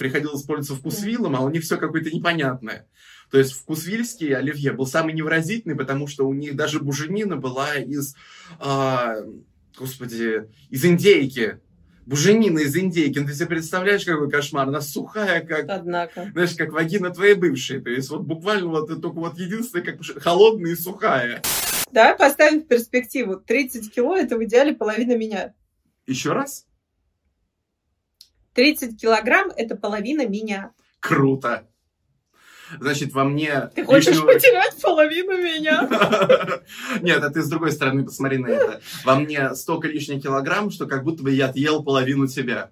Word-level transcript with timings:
приходилось 0.00 0.42
пользоваться 0.42 0.74
вкусвиллом, 0.74 1.36
а 1.36 1.40
у 1.40 1.50
них 1.50 1.62
все 1.62 1.76
какое-то 1.76 2.10
непонятное. 2.10 2.88
То 3.30 3.38
есть 3.38 3.52
вкусвильский 3.52 4.34
оливье 4.34 4.72
был 4.72 4.86
самый 4.86 5.14
невыразительный, 5.14 5.76
потому 5.76 6.08
что 6.08 6.26
у 6.26 6.34
них 6.34 6.56
даже 6.56 6.80
буженина 6.80 7.36
была 7.36 7.76
из, 7.76 8.16
а, 8.58 9.16
господи, 9.78 10.48
из 10.70 10.84
индейки. 10.84 11.60
Буженина 12.06 12.60
из 12.60 12.74
индейки. 12.74 13.18
Ну, 13.18 13.26
ты 13.26 13.34
себе 13.34 13.46
представляешь, 13.46 14.04
какой 14.04 14.28
кошмар? 14.30 14.66
Она 14.66 14.80
сухая, 14.80 15.42
как... 15.46 15.66
Однако. 15.68 16.30
Знаешь, 16.32 16.54
как 16.56 16.72
вагина 16.72 17.10
твоей 17.10 17.34
бывшей. 17.34 17.80
То 17.80 17.90
есть 17.90 18.08
вот 18.08 18.22
буквально 18.22 18.68
вот 18.68 18.88
только 18.88 19.18
вот 19.18 19.38
единственное, 19.38 19.84
как 19.84 20.00
холодная 20.16 20.72
и 20.72 20.76
сухая. 20.76 21.42
Давай 21.92 22.16
поставим 22.16 22.62
в 22.62 22.66
перспективу. 22.66 23.36
30 23.36 23.94
кило– 23.94 24.16
это 24.16 24.36
в 24.36 24.44
идеале 24.44 24.72
половина 24.72 25.16
меня. 25.16 25.54
Еще 26.06 26.32
раз? 26.32 26.66
30 28.54 29.00
килограмм– 29.00 29.50
это 29.56 29.76
половина 29.76 30.26
меня. 30.26 30.72
Круто. 31.00 31.66
Значит, 32.78 33.12
во 33.12 33.24
мне... 33.24 33.70
Ты 33.74 33.84
хочешь 33.84 34.08
лишнего... 34.08 34.26
потерять 34.26 34.80
половину 34.80 35.36
меня? 35.38 35.88
Нет, 37.00 37.22
а 37.22 37.30
ты 37.30 37.42
с 37.42 37.48
другой 37.48 37.72
стороны 37.72 38.04
посмотри 38.04 38.38
на 38.38 38.48
это. 38.48 38.80
Во 39.04 39.16
мне 39.16 39.54
столько 39.54 39.88
лишних 39.88 40.22
килограмм, 40.22 40.70
что 40.70 40.86
как 40.86 41.02
будто 41.02 41.22
бы 41.22 41.32
я 41.32 41.46
отъел 41.46 41.82
половину 41.82 42.28
тебя. 42.28 42.70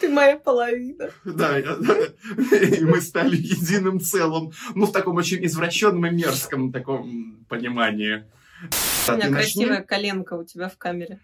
Ты 0.00 0.08
моя 0.08 0.36
половина. 0.36 1.10
Да, 1.24 1.58
и 1.58 2.84
мы 2.84 3.00
стали 3.00 3.36
единым 3.36 4.00
целым. 4.00 4.52
Ну, 4.74 4.86
в 4.86 4.92
таком 4.92 5.16
очень 5.16 5.44
извращенном 5.46 6.06
и 6.06 6.10
мерзком 6.10 6.72
таком 6.72 7.46
понимании. 7.48 8.24
У 9.08 9.12
меня 9.12 9.28
красивая 9.28 9.82
коленка 9.82 10.34
у 10.34 10.44
тебя 10.44 10.68
в 10.68 10.76
камере. 10.76 11.20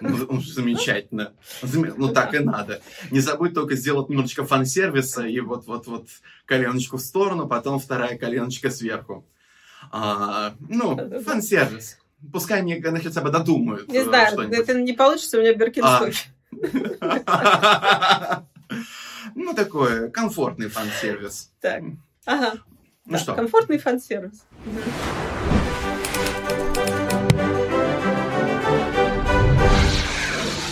Ну, 0.00 0.26
ну 0.30 0.40
замечательно. 0.40 1.32
Ну, 1.62 2.08
так 2.12 2.34
и 2.34 2.38
надо. 2.38 2.80
Не 3.10 3.20
забудь 3.20 3.54
только 3.54 3.76
сделать 3.76 4.08
немножечко 4.08 4.44
фан-сервиса 4.44 5.26
и 5.26 5.40
вот-вот-вот 5.40 6.08
коленочку 6.46 6.96
в 6.96 7.00
сторону, 7.00 7.46
потом 7.46 7.78
вторая 7.78 8.16
коленочка 8.18 8.70
сверху. 8.70 9.26
А, 9.90 10.54
ну, 10.68 10.96
фан-сервис. 11.22 11.98
Пускай 12.32 12.60
они, 12.60 12.74
они 12.74 13.00
хотя 13.00 13.20
бы 13.22 13.30
додумают. 13.30 13.88
Не 13.88 14.04
знаю, 14.04 14.38
это 14.38 14.74
не 14.74 14.92
получится, 14.92 15.38
у 15.38 15.40
меня 15.40 15.54
Биркинстоки. 15.54 16.18
А. 17.00 18.44
Ну, 19.34 19.54
такой 19.54 20.10
комфортный 20.10 20.68
фан-сервис. 20.68 21.52
Так, 21.60 21.82
ага. 22.24 22.54
Ну 23.04 23.18
что? 23.18 23.34
Комфортный 23.34 23.78
фан-сервис. 23.78 24.44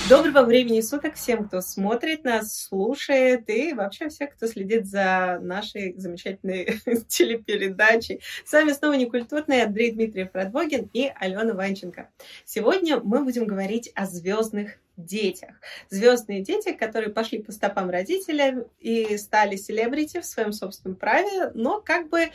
Доброго 0.09 0.47
времени 0.47 0.81
суток 0.81 1.17
всем, 1.17 1.47
кто 1.47 1.61
смотрит 1.61 2.25
нас, 2.25 2.63
слушает 2.63 3.51
и 3.51 3.75
вообще 3.75 4.09
всех, 4.09 4.35
кто 4.35 4.47
следит 4.47 4.87
за 4.87 5.39
нашей 5.43 5.93
замечательной 5.99 6.81
телепередачей. 7.09 8.23
С 8.47 8.53
вами 8.55 8.73
снова 8.73 8.95
Некультурный 8.95 9.63
Андрей 9.63 9.91
Дмитриев 9.91 10.31
Радвогин 10.33 10.89
и 10.95 11.13
Алена 11.15 11.53
Ванченко. 11.53 12.09
Сегодня 12.47 13.01
мы 13.01 13.23
будем 13.23 13.45
говорить 13.45 13.93
о 13.95 14.07
звездных 14.07 14.79
детях. 14.97 15.51
Звездные 15.91 16.43
дети, 16.43 16.73
которые 16.73 17.13
пошли 17.13 17.43
по 17.43 17.53
стопам 17.53 17.91
родителей 17.91 18.65
и 18.81 19.19
стали 19.19 19.57
селебрити 19.57 20.21
в 20.21 20.25
своем 20.25 20.53
собственном 20.53 20.97
праве, 20.97 21.51
но 21.55 21.83
как 21.83 22.09
бы, 22.09 22.31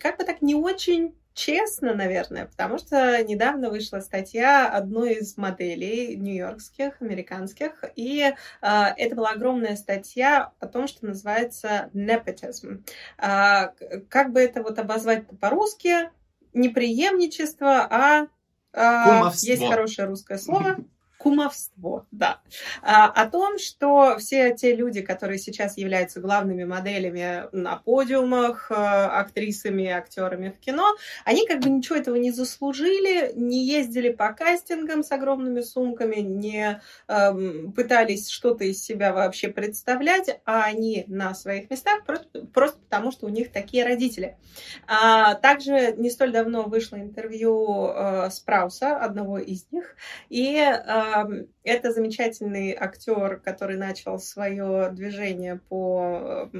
как 0.00 0.18
бы 0.18 0.24
так 0.24 0.42
не 0.42 0.56
очень 0.56 1.14
честно, 1.40 1.94
наверное, 1.94 2.46
потому 2.46 2.76
что 2.76 3.22
недавно 3.24 3.70
вышла 3.70 4.00
статья 4.00 4.68
одной 4.68 5.14
из 5.14 5.38
моделей 5.38 6.14
нью-йоркских, 6.16 7.00
американских, 7.00 7.82
и 7.96 8.20
э, 8.20 8.34
это 8.60 9.16
была 9.16 9.30
огромная 9.30 9.76
статья 9.76 10.52
о 10.60 10.66
том, 10.66 10.86
что 10.86 11.06
называется 11.06 11.88
nepotism. 11.94 12.84
Э, 13.16 13.68
как 14.10 14.32
бы 14.32 14.40
это 14.40 14.62
вот 14.62 14.78
обозвать 14.78 15.24
по-русски? 15.40 16.10
Не 16.52 16.68
преемничество, 16.68 17.86
а 17.90 18.26
э, 18.74 19.30
есть 19.40 19.66
хорошее 19.66 20.08
русское 20.08 20.36
слово 20.36 20.76
кумовство, 21.20 22.06
да, 22.10 22.40
а, 22.80 23.04
о 23.06 23.28
том, 23.28 23.58
что 23.58 24.16
все 24.18 24.54
те 24.54 24.74
люди, 24.74 25.02
которые 25.02 25.38
сейчас 25.38 25.76
являются 25.76 26.18
главными 26.18 26.64
моделями 26.64 27.44
на 27.52 27.76
подиумах, 27.76 28.70
а, 28.70 29.20
актрисами, 29.20 29.86
актерами 29.86 30.48
в 30.48 30.58
кино, 30.58 30.96
они 31.26 31.46
как 31.46 31.60
бы 31.60 31.68
ничего 31.68 31.96
этого 31.96 32.16
не 32.16 32.30
заслужили, 32.30 33.32
не 33.34 33.66
ездили 33.66 34.08
по 34.08 34.32
кастингам 34.32 35.02
с 35.02 35.12
огромными 35.12 35.60
сумками, 35.60 36.16
не 36.16 36.80
э, 37.08 37.32
пытались 37.76 38.30
что-то 38.30 38.64
из 38.64 38.82
себя 38.82 39.12
вообще 39.12 39.48
представлять, 39.48 40.40
а 40.46 40.64
они 40.64 41.04
на 41.06 41.34
своих 41.34 41.68
местах 41.70 42.04
просто, 42.06 42.46
просто 42.46 42.78
потому, 42.78 43.12
что 43.12 43.26
у 43.26 43.28
них 43.28 43.52
такие 43.52 43.84
родители. 43.84 44.38
А, 44.86 45.34
также 45.34 45.92
не 45.98 46.08
столь 46.08 46.32
давно 46.32 46.62
вышло 46.62 46.96
интервью 46.96 47.88
э, 47.88 48.30
Спрауса, 48.30 48.96
одного 48.96 49.38
из 49.38 49.66
них, 49.70 49.96
и 50.30 50.56
э, 50.56 51.09
это 51.64 51.92
замечательный 51.92 52.76
актер, 52.78 53.40
который 53.40 53.76
начал 53.76 54.18
свое 54.18 54.90
движение 54.92 55.60
по 55.68 56.50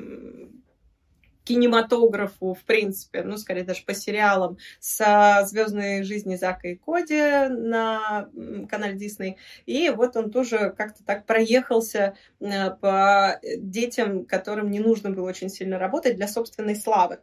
кинематографу, 1.50 2.55
в 2.55 2.62
принципе, 2.62 3.25
ну, 3.25 3.37
скорее 3.37 3.65
даже 3.65 3.83
по 3.84 3.93
сериалам, 3.93 4.59
с 4.78 5.43
«Звездной 5.47 6.05
жизни 6.05 6.37
Зака 6.37 6.69
и 6.69 6.77
Коди» 6.77 7.49
на 7.49 8.28
канале 8.71 8.94
Дисней. 8.94 9.37
И 9.66 9.91
вот 9.91 10.16
он 10.16 10.31
тоже 10.31 10.72
как-то 10.78 11.03
так 11.05 11.27
проехался 11.27 12.15
э, 12.39 12.71
по 12.71 13.41
детям, 13.56 14.27
которым 14.27 14.71
не 14.71 14.78
нужно 14.78 15.10
было 15.10 15.28
очень 15.28 15.49
сильно 15.49 15.77
работать 15.77 16.15
для 16.15 16.28
собственной 16.28 16.77
славы. 16.77 17.19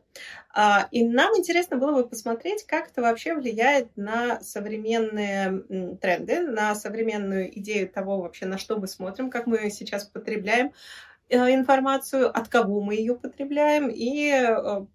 А, 0.54 0.90
и 0.92 1.08
нам 1.08 1.38
интересно 1.38 1.78
было 1.78 2.02
бы 2.02 2.10
посмотреть, 2.10 2.66
как 2.66 2.90
это 2.90 3.02
вообще 3.02 3.34
влияет 3.34 3.96
на 3.96 4.42
современные 4.42 5.96
тренды, 6.02 6.42
на 6.42 6.76
современную 6.76 7.58
идею 7.60 7.88
того 7.88 8.20
вообще, 8.20 8.46
на 8.46 8.58
что 8.58 8.78
мы 8.78 8.88
смотрим, 8.88 9.30
как 9.30 9.48
мы 9.48 9.70
сейчас 9.70 10.04
потребляем 10.04 10.74
информацию, 11.30 12.30
от 12.30 12.48
кого 12.48 12.82
мы 12.82 12.96
ее 12.96 13.16
потребляем. 13.16 13.90
И 13.90 14.30
э, 14.30 14.86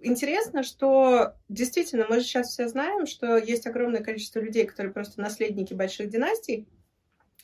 интересно, 0.00 0.62
что 0.62 1.34
действительно 1.48 2.06
мы 2.08 2.20
же 2.20 2.26
сейчас 2.26 2.50
все 2.50 2.68
знаем, 2.68 3.06
что 3.06 3.36
есть 3.36 3.66
огромное 3.66 4.02
количество 4.02 4.40
людей, 4.40 4.66
которые 4.66 4.92
просто 4.92 5.20
наследники 5.20 5.74
больших 5.74 6.08
династий, 6.08 6.66
Э, 6.66 6.79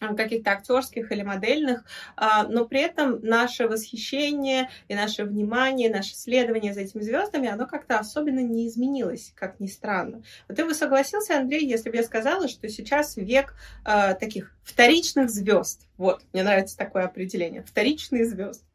каких-то 0.00 0.50
актерских 0.50 1.10
или 1.10 1.22
модельных, 1.22 1.84
а, 2.16 2.44
но 2.44 2.66
при 2.66 2.80
этом 2.80 3.20
наше 3.22 3.66
восхищение 3.66 4.68
и 4.88 4.94
наше 4.94 5.24
внимание, 5.24 5.90
наше 5.90 6.14
следование 6.14 6.74
за 6.74 6.80
этими 6.80 7.02
звездами, 7.02 7.48
оно 7.48 7.66
как-то 7.66 7.98
особенно 7.98 8.40
не 8.40 8.68
изменилось, 8.68 9.32
как 9.34 9.60
ни 9.60 9.66
странно. 9.66 10.22
Вот 10.48 10.56
ты 10.56 10.64
бы 10.64 10.74
согласился, 10.74 11.38
Андрей, 11.38 11.66
если 11.66 11.90
бы 11.90 11.96
я 11.96 12.02
сказала, 12.02 12.48
что 12.48 12.68
сейчас 12.68 13.16
век 13.16 13.54
э, 13.84 14.14
таких 14.14 14.54
вторичных 14.62 15.30
звезд. 15.30 15.86
Вот, 15.96 16.22
мне 16.32 16.42
нравится 16.42 16.76
такое 16.76 17.04
определение. 17.04 17.62
Вторичные 17.62 18.26
звезды. 18.26 18.66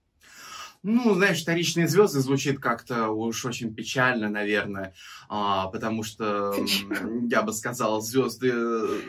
Ну, 0.83 1.13
знаешь, 1.13 1.43
вторичные 1.43 1.87
звезды 1.87 2.21
звучит 2.21 2.59
как-то 2.59 3.09
уж 3.09 3.45
очень 3.45 3.71
печально, 3.71 4.29
наверное, 4.29 4.95
а, 5.29 5.67
потому 5.67 6.01
что, 6.01 6.55
я 7.29 7.43
бы 7.43 7.53
сказал, 7.53 8.01
звезды 8.01 8.51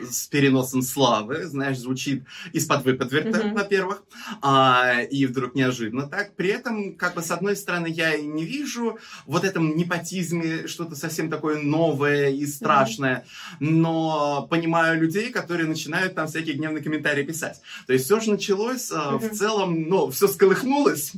с 0.07 0.27
переносом 0.27 0.83
славы, 0.83 1.45
знаешь, 1.45 1.79
звучит 1.79 2.25
из-под 2.51 2.85
выподверта, 2.85 3.39
mm-hmm. 3.39 3.53
во-первых, 3.53 4.03
а, 4.43 5.01
и 5.01 5.25
вдруг 5.25 5.55
неожиданно 5.55 6.07
так. 6.07 6.35
При 6.35 6.49
этом, 6.49 6.95
как 6.95 7.15
бы, 7.15 7.23
с 7.23 7.31
одной 7.31 7.55
стороны, 7.55 7.87
я 7.87 8.13
и 8.13 8.23
не 8.23 8.45
вижу 8.45 8.99
вот 9.25 9.43
этом 9.43 9.75
непотизме 9.75 10.67
что-то 10.67 10.95
совсем 10.95 11.31
такое 11.31 11.59
новое 11.59 12.29
и 12.29 12.45
страшное, 12.45 13.25
mm-hmm. 13.59 13.69
но 13.71 14.47
понимаю 14.47 15.01
людей, 15.01 15.31
которые 15.31 15.67
начинают 15.67 16.13
там 16.13 16.27
всякие 16.27 16.53
гневные 16.53 16.83
комментарии 16.83 17.23
писать. 17.23 17.61
То 17.87 17.93
есть 17.93 18.05
все 18.05 18.19
же 18.19 18.29
началось 18.29 18.91
mm-hmm. 18.91 19.17
в 19.17 19.35
целом, 19.35 19.89
ну, 19.89 20.11
все 20.11 20.27
сколыхнулось, 20.27 21.13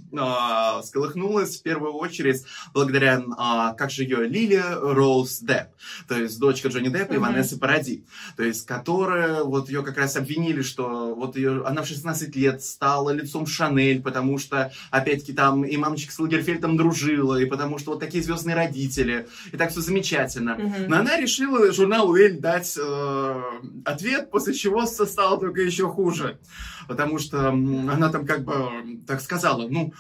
а, 0.45 0.83
сколыхнулась 0.83 1.57
в 1.57 1.63
первую 1.63 1.93
очередь 1.93 2.43
благодаря, 2.73 3.23
а, 3.37 3.73
как 3.73 3.89
же 3.91 4.03
ее, 4.03 4.27
Лили 4.27 4.61
Роуз 4.81 5.39
Депп, 5.39 5.69
то 6.07 6.19
есть 6.19 6.39
дочка 6.39 6.67
Джонни 6.69 6.89
Деппа 6.89 7.13
mm-hmm. 7.13 7.15
и 7.15 7.19
Ванессы 7.19 7.59
Паради, 7.59 8.05
то 8.37 8.43
есть 8.43 8.65
которая, 8.65 9.43
вот 9.43 9.69
ее 9.69 9.83
как 9.83 9.97
раз 9.97 10.15
обвинили, 10.15 10.61
что 10.61 11.15
вот 11.15 11.35
ее, 11.35 11.65
она 11.65 11.81
в 11.81 11.87
16 11.87 12.35
лет 12.35 12.63
стала 12.63 13.09
лицом 13.09 13.47
Шанель, 13.47 14.01
потому 14.01 14.37
что, 14.37 14.71
опять-таки, 14.91 15.33
там 15.33 15.63
и 15.63 15.77
мамочка 15.77 16.11
с 16.11 16.19
Лагерфельдом 16.19 16.77
дружила, 16.77 17.39
и 17.39 17.45
потому 17.45 17.77
что 17.77 17.91
вот 17.91 17.99
такие 17.99 18.23
звездные 18.23 18.55
родители, 18.55 19.27
и 19.51 19.57
так 19.57 19.71
все 19.71 19.81
замечательно. 19.81 20.51
Mm-hmm. 20.51 20.87
Но 20.87 20.97
она 20.97 21.17
решила 21.17 21.71
журналу 21.71 22.15
Эль 22.15 22.39
дать 22.39 22.77
э, 22.77 23.41
ответ, 23.85 24.29
после 24.31 24.53
чего 24.53 24.85
стало 24.85 25.39
только 25.39 25.61
еще 25.61 25.87
хуже, 25.87 26.37
потому 26.87 27.19
что 27.19 27.49
она 27.49 28.09
там 28.09 28.25
как 28.25 28.43
бы 28.43 28.99
так 29.07 29.21
сказала, 29.21 29.67
ну, 29.67 29.93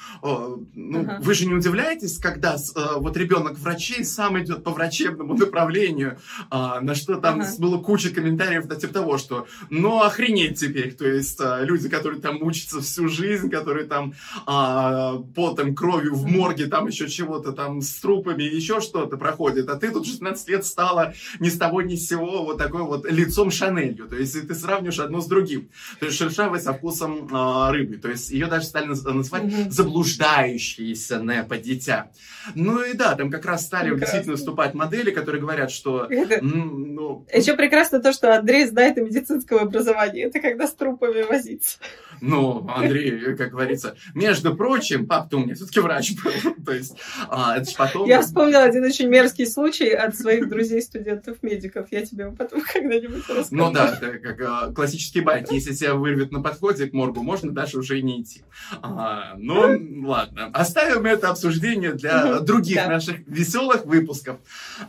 ну, 0.73 1.01
ага. 1.01 1.19
вы 1.21 1.33
же 1.33 1.45
не 1.45 1.53
удивляетесь, 1.53 2.17
когда 2.17 2.55
э, 2.55 2.79
вот 2.97 3.17
ребенок 3.17 3.57
врачей 3.57 4.03
сам 4.03 4.39
идет 4.41 4.63
по 4.63 4.71
врачебному 4.71 5.35
направлению, 5.35 6.17
э, 6.51 6.79
на 6.81 6.95
что 6.95 7.15
там 7.15 7.41
ага. 7.41 7.49
было 7.59 7.77
куча 7.79 8.09
комментариев 8.09 8.67
на 8.67 8.75
типа 8.75 8.93
того, 8.93 9.17
что, 9.17 9.47
ну, 9.69 10.01
охренеть 10.01 10.59
теперь, 10.59 10.93
то 10.93 11.07
есть 11.07 11.39
э, 11.39 11.65
люди, 11.65 11.89
которые 11.89 12.21
там 12.21 12.41
учатся 12.41 12.81
всю 12.81 13.07
жизнь, 13.07 13.49
которые 13.49 13.85
там 13.85 14.13
э, 14.47 15.23
потом, 15.35 15.75
кровью 15.75 16.15
в 16.15 16.25
морге, 16.25 16.67
там 16.67 16.87
еще 16.87 17.07
чего-то 17.07 17.51
там 17.51 17.81
с 17.81 17.95
трупами, 17.95 18.43
еще 18.43 18.81
что-то 18.81 19.17
проходит, 19.17 19.69
а 19.69 19.75
ты 19.75 19.91
тут 19.91 20.05
16 20.05 20.49
лет 20.49 20.65
стала 20.65 21.13
ни 21.39 21.49
с 21.49 21.57
того 21.57 21.81
ни 21.81 21.95
с 21.95 22.07
сего 22.07 22.45
вот 22.45 22.57
такой 22.57 22.83
вот 22.83 23.09
лицом 23.09 23.51
Шанелью, 23.51 24.07
то 24.07 24.15
есть 24.15 24.47
ты 24.47 24.55
сравнишь 24.55 24.99
одно 24.99 25.21
с 25.21 25.27
другим, 25.27 25.69
то 25.99 26.05
есть 26.05 26.17
шершавой 26.17 26.59
со 26.59 26.73
вкусом 26.77 27.27
э, 27.27 27.71
рыбы, 27.71 27.97
то 27.97 28.09
есть 28.09 28.31
ее 28.31 28.47
даже 28.47 28.65
стали 28.65 28.85
называть 28.85 29.43
mm-hmm. 29.43 29.69
заблуждающиеся 29.69 31.19
непо 31.19 31.57
дитя. 31.57 32.11
Ну 32.53 32.83
и 32.83 32.93
да, 32.93 33.15
там 33.15 33.31
как 33.31 33.45
раз 33.45 33.65
стали 33.65 33.89
прекрасно. 33.89 33.99
действительно 34.05 34.31
выступать 34.33 34.73
модели, 34.73 35.11
которые 35.11 35.41
говорят, 35.41 35.71
что... 35.71 36.07
Ну... 36.41 37.25
Еще 37.33 37.55
прекрасно 37.55 37.99
то, 37.99 38.13
что 38.13 38.35
Андрей 38.35 38.65
знает 38.65 38.97
о 38.97 39.01
медицинском 39.01 39.59
образовании. 39.59 40.25
Это 40.25 40.39
когда 40.39 40.67
с 40.67 40.73
трупами 40.73 41.23
возиться. 41.23 41.79
Ну, 42.21 42.67
Андрей, 42.69 43.35
как 43.35 43.51
говорится, 43.51 43.95
между 44.13 44.55
прочим, 44.55 45.07
пап-то 45.07 45.37
у 45.37 45.39
меня 45.41 45.55
все-таки 45.55 45.79
врач 45.79 46.13
был. 46.23 46.31
То 46.65 46.71
есть, 46.73 46.95
а, 47.29 47.57
это 47.57 47.69
же 47.69 47.75
потом... 47.77 48.07
Я 48.07 48.21
вспомнила 48.21 48.63
один 48.63 48.83
очень 48.83 49.07
мерзкий 49.07 49.45
случай 49.45 49.89
от 49.89 50.15
своих 50.15 50.49
друзей-студентов-медиков. 50.49 51.87
Я 51.91 52.05
тебе 52.05 52.31
потом 52.31 52.61
когда-нибудь 52.73 53.27
расскажу. 53.29 53.47
Ну 53.51 53.71
да, 53.71 53.97
это 53.99 54.17
как 54.19 54.41
а, 54.41 54.71
классические 54.71 55.23
байки. 55.23 55.53
Если 55.53 55.73
тебя 55.73 55.95
вырвет 55.95 56.31
на 56.31 56.41
подходе 56.41 56.87
к 56.87 56.93
моргу, 56.93 57.21
можно 57.21 57.51
дальше 57.51 57.79
уже 57.79 57.99
и 57.99 58.03
не 58.03 58.21
идти. 58.21 58.43
А, 58.81 59.35
ну, 59.37 60.07
ладно. 60.07 60.49
Оставим 60.53 61.05
это 61.05 61.29
обсуждение 61.29 61.93
для 61.93 62.39
других 62.39 62.77
да. 62.77 62.87
наших 62.87 63.19
веселых 63.27 63.85
выпусков. 63.85 64.37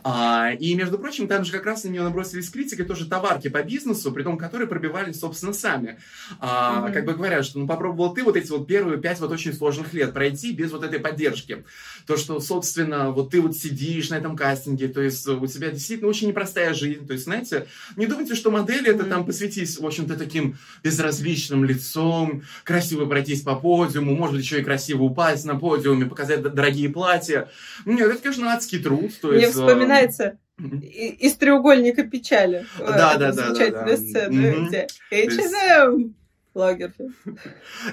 А, 0.03 0.51
и, 0.51 0.73
между 0.75 0.97
прочим, 0.97 1.27
там 1.27 1.43
же 1.43 1.51
как 1.51 1.65
раз 1.65 1.83
на 1.83 1.89
нее 1.89 2.03
набросились 2.03 2.49
критикой 2.49 2.85
тоже 2.85 3.07
товарки 3.07 3.49
по 3.49 3.61
бизнесу, 3.63 4.11
при 4.11 4.23
том, 4.23 4.37
которые 4.37 4.67
пробивались, 4.67 5.19
собственно, 5.19 5.53
сами. 5.53 5.99
А, 6.39 6.83
угу. 6.85 6.93
Как 6.93 7.05
бы 7.05 7.13
говорят, 7.17 7.45
что 7.45 7.59
ну 7.59 7.67
попробовал 7.67 8.13
ты 8.13 8.23
вот 8.23 8.37
эти 8.37 8.49
вот 8.49 8.67
первые 8.67 8.99
пять 8.99 9.19
вот 9.19 9.31
очень 9.31 9.53
сложных 9.53 9.93
лет 9.93 10.13
пройти 10.13 10.53
без 10.53 10.71
вот 10.71 10.83
этой 10.83 10.99
поддержки. 10.99 11.65
То, 12.05 12.15
что, 12.15 12.39
собственно, 12.39 13.11
вот 13.11 13.31
ты 13.31 13.41
вот 13.41 13.55
сидишь 13.55 14.09
на 14.09 14.15
этом 14.15 14.35
кастинге, 14.35 14.87
то 14.87 15.01
есть 15.01 15.27
у 15.27 15.45
тебя 15.47 15.71
действительно 15.71 16.09
очень 16.09 16.29
непростая 16.29 16.73
жизнь. 16.73 17.05
То 17.05 17.13
есть, 17.13 17.25
знаете, 17.25 17.67
не 17.95 18.07
думайте, 18.07 18.35
что 18.35 18.51
модели 18.51 18.89
это 18.89 19.03
там 19.03 19.25
посвятить, 19.25 19.77
в 19.79 19.85
общем-то, 19.85 20.15
таким 20.15 20.57
безразличным 20.83 21.65
лицом, 21.65 22.43
красиво 22.63 23.05
пройтись 23.05 23.41
по 23.41 23.55
подиуму, 23.55 24.15
может 24.15 24.35
быть, 24.35 24.45
еще 24.45 24.61
и 24.61 24.63
красиво 24.63 25.03
упасть 25.03 25.45
на 25.45 25.55
подиуме, 25.55 26.05
показать 26.05 26.41
дорогие 26.41 26.89
платья. 26.89 27.49
Нет, 27.85 28.09
это, 28.09 28.21
конечно, 28.21 28.53
адский 28.53 28.79
труд. 28.79 29.11
То 29.21 29.29
Мне 29.29 29.41
есть, 29.41 29.53
вспоминается 29.53 30.37
из 30.59 31.35
треугольника 31.35 32.03
печали. 32.03 32.65
Да, 32.79 33.15
да, 33.17 33.31
да. 33.31 33.31
Замечательная 33.31 33.97
сцена, 33.97 34.67
где 34.67 34.87
H&M 35.11 36.15
Лагерфельд. 36.57 37.15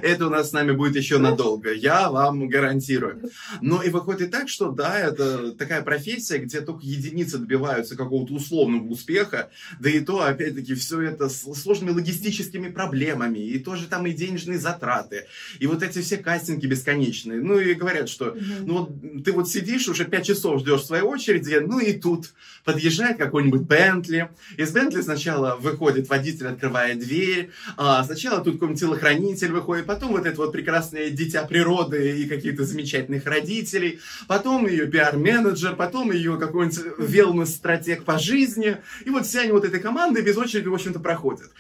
Это 0.02 0.26
у 0.26 0.30
нас 0.30 0.50
с 0.50 0.52
нами 0.52 0.72
будет 0.72 0.96
еще 0.96 1.18
надолго, 1.18 1.72
я 1.72 2.10
вам 2.10 2.48
гарантирую. 2.48 3.30
Но 3.60 3.82
и 3.82 3.90
выходит 3.90 4.30
так, 4.30 4.48
что 4.48 4.70
да, 4.70 4.98
это 4.98 5.52
такая 5.52 5.82
профессия, 5.82 6.38
где 6.38 6.60
только 6.60 6.80
единицы 6.84 7.38
добиваются 7.38 7.96
какого-то 7.96 8.34
условного 8.34 8.86
успеха, 8.88 9.50
да 9.78 9.90
и 9.90 10.00
то, 10.00 10.22
опять-таки, 10.22 10.74
все 10.74 11.02
это 11.02 11.28
с 11.28 11.42
сложными 11.54 11.90
логистическими 11.90 12.70
проблемами, 12.70 13.38
и 13.38 13.58
тоже 13.58 13.86
там 13.86 14.06
и 14.06 14.12
денежные 14.12 14.58
затраты, 14.58 15.26
и 15.58 15.66
вот 15.66 15.82
эти 15.82 16.00
все 16.00 16.16
кастинги 16.16 16.66
бесконечные. 16.66 17.40
Ну 17.40 17.58
и 17.58 17.74
говорят, 17.74 18.08
что 18.08 18.36
ну 18.60 18.78
вот 18.78 19.24
ты 19.24 19.32
вот 19.32 19.48
сидишь, 19.48 19.88
уже 19.88 20.04
пять 20.06 20.26
часов 20.26 20.60
ждешь 20.60 20.84
своей 20.84 21.02
очереди, 21.02 21.60
ну 21.60 21.78
и 21.78 21.92
тут 21.92 22.32
подъезжает 22.64 23.18
какой-нибудь 23.18 23.62
Бентли. 23.62 24.30
Из 24.56 24.72
Бентли 24.72 25.02
сначала 25.02 25.56
выходит 25.56 26.08
водитель, 26.08 26.46
открывает 26.46 26.98
дверь, 26.98 27.50
а 27.76 28.02
сначала 28.04 28.42
тут 28.42 28.53
какой-нибудь 28.54 28.80
телохранитель 28.80 29.52
выходит, 29.52 29.86
потом 29.86 30.12
вот 30.12 30.26
это 30.26 30.36
вот 30.36 30.52
прекрасное 30.52 31.10
дитя 31.10 31.44
природы 31.44 32.20
и 32.20 32.28
каких-то 32.28 32.64
замечательных 32.64 33.26
родителей, 33.26 34.00
потом 34.26 34.66
ее 34.66 34.86
пиар-менеджер, 34.86 35.76
потом 35.76 36.12
ее 36.12 36.38
какой-нибудь 36.38 36.98
велнес-стратег 36.98 38.04
по 38.04 38.18
жизни, 38.18 38.78
и 39.04 39.10
вот 39.10 39.26
вся 39.26 39.40
они 39.40 39.52
вот 39.52 39.64
этой 39.64 39.80
команды 39.80 40.22
без 40.22 40.36
очереди, 40.36 40.68
в 40.68 40.74
общем-то, 40.74 41.00
проходят. 41.00 41.50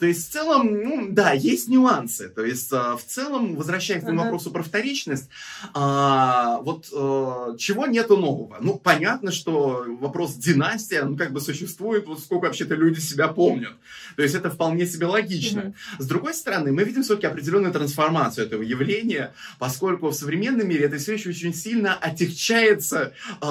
То 0.00 0.06
есть, 0.06 0.28
в 0.28 0.32
целом, 0.32 0.82
ну, 0.82 1.08
да, 1.10 1.32
есть 1.32 1.68
нюансы. 1.68 2.28
То 2.28 2.44
есть, 2.44 2.72
а, 2.72 2.96
в 2.96 3.04
целом, 3.04 3.56
возвращаясь 3.56 4.04
к 4.04 4.12
вопросу 4.12 4.50
про 4.50 4.62
вторичность, 4.62 5.28
а, 5.74 6.58
вот 6.62 6.88
а, 6.92 7.56
чего 7.58 7.86
нету 7.86 8.16
нового? 8.16 8.56
Ну, 8.60 8.78
понятно, 8.78 9.32
что 9.32 9.84
вопрос 10.00 10.34
династия, 10.34 11.04
ну, 11.04 11.16
как 11.16 11.32
бы 11.32 11.40
существует, 11.40 12.06
вот 12.06 12.20
сколько 12.20 12.46
вообще-то 12.46 12.74
люди 12.74 13.00
себя 13.00 13.28
помнят. 13.28 13.72
То 14.16 14.22
есть, 14.22 14.34
это 14.34 14.50
вполне 14.50 14.86
себе 14.86 15.06
логично. 15.06 15.60
Uh-huh. 15.60 16.02
С 16.02 16.06
другой 16.06 16.34
стороны, 16.34 16.43
мы 16.46 16.84
видим 16.84 17.02
все-таки 17.02 17.26
определенную 17.26 17.72
трансформацию 17.72 18.46
этого 18.46 18.62
явления, 18.62 19.34
поскольку 19.58 20.08
в 20.08 20.14
современном 20.14 20.68
мире 20.68 20.86
это 20.86 20.98
все 20.98 21.14
еще 21.14 21.30
очень 21.30 21.54
сильно 21.54 21.94
отягчается 21.94 23.12
э, 23.40 23.46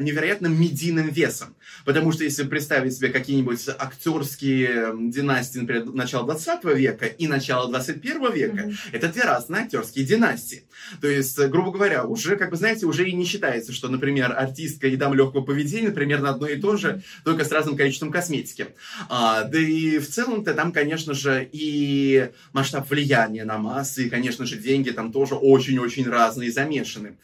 невероятным 0.00 0.58
медийным 0.58 1.08
весом. 1.08 1.56
Потому 1.84 2.12
что 2.12 2.24
если 2.24 2.44
представить 2.44 2.94
себе 2.94 3.10
какие-нибудь 3.10 3.68
актерские 3.68 4.92
династии, 4.98 5.60
например, 5.60 5.86
начала 5.86 6.24
20 6.24 6.64
века 6.76 7.06
и 7.06 7.28
начала 7.28 7.68
21 7.68 8.32
века, 8.32 8.56
mm-hmm. 8.56 8.76
это 8.92 9.08
две 9.08 9.22
разные 9.22 9.62
актерские 9.62 10.04
династии. 10.04 10.64
То 11.00 11.06
есть, 11.06 11.38
грубо 11.38 11.70
говоря, 11.70 12.04
уже, 12.04 12.36
как 12.36 12.50
бы, 12.50 12.56
знаете, 12.56 12.86
уже 12.86 13.08
и 13.08 13.12
не 13.12 13.24
считается, 13.24 13.72
что, 13.72 13.88
например, 13.88 14.32
артистка 14.36 14.88
и 14.88 14.96
дам 14.96 15.14
легкого 15.14 15.42
поведения 15.42 15.90
примерно 15.90 16.30
одно 16.30 16.48
и 16.48 16.60
то 16.60 16.76
же, 16.76 17.02
только 17.24 17.44
с 17.44 17.52
разным 17.52 17.76
количеством 17.76 18.10
косметики. 18.10 18.68
А, 19.08 19.44
да 19.44 19.58
и 19.58 19.98
в 19.98 20.08
целом-то 20.08 20.54
там, 20.54 20.72
конечно 20.72 21.14
же, 21.14 21.48
и 21.52 22.25
масштаб 22.52 22.88
влияния 22.90 23.44
на 23.44 23.58
массы, 23.58 24.06
и, 24.06 24.10
конечно 24.10 24.46
же, 24.46 24.56
деньги 24.56 24.90
там 24.90 25.12
тоже 25.12 25.34
очень-очень 25.34 26.08
разные 26.08 26.50
замешаны. 26.50 27.16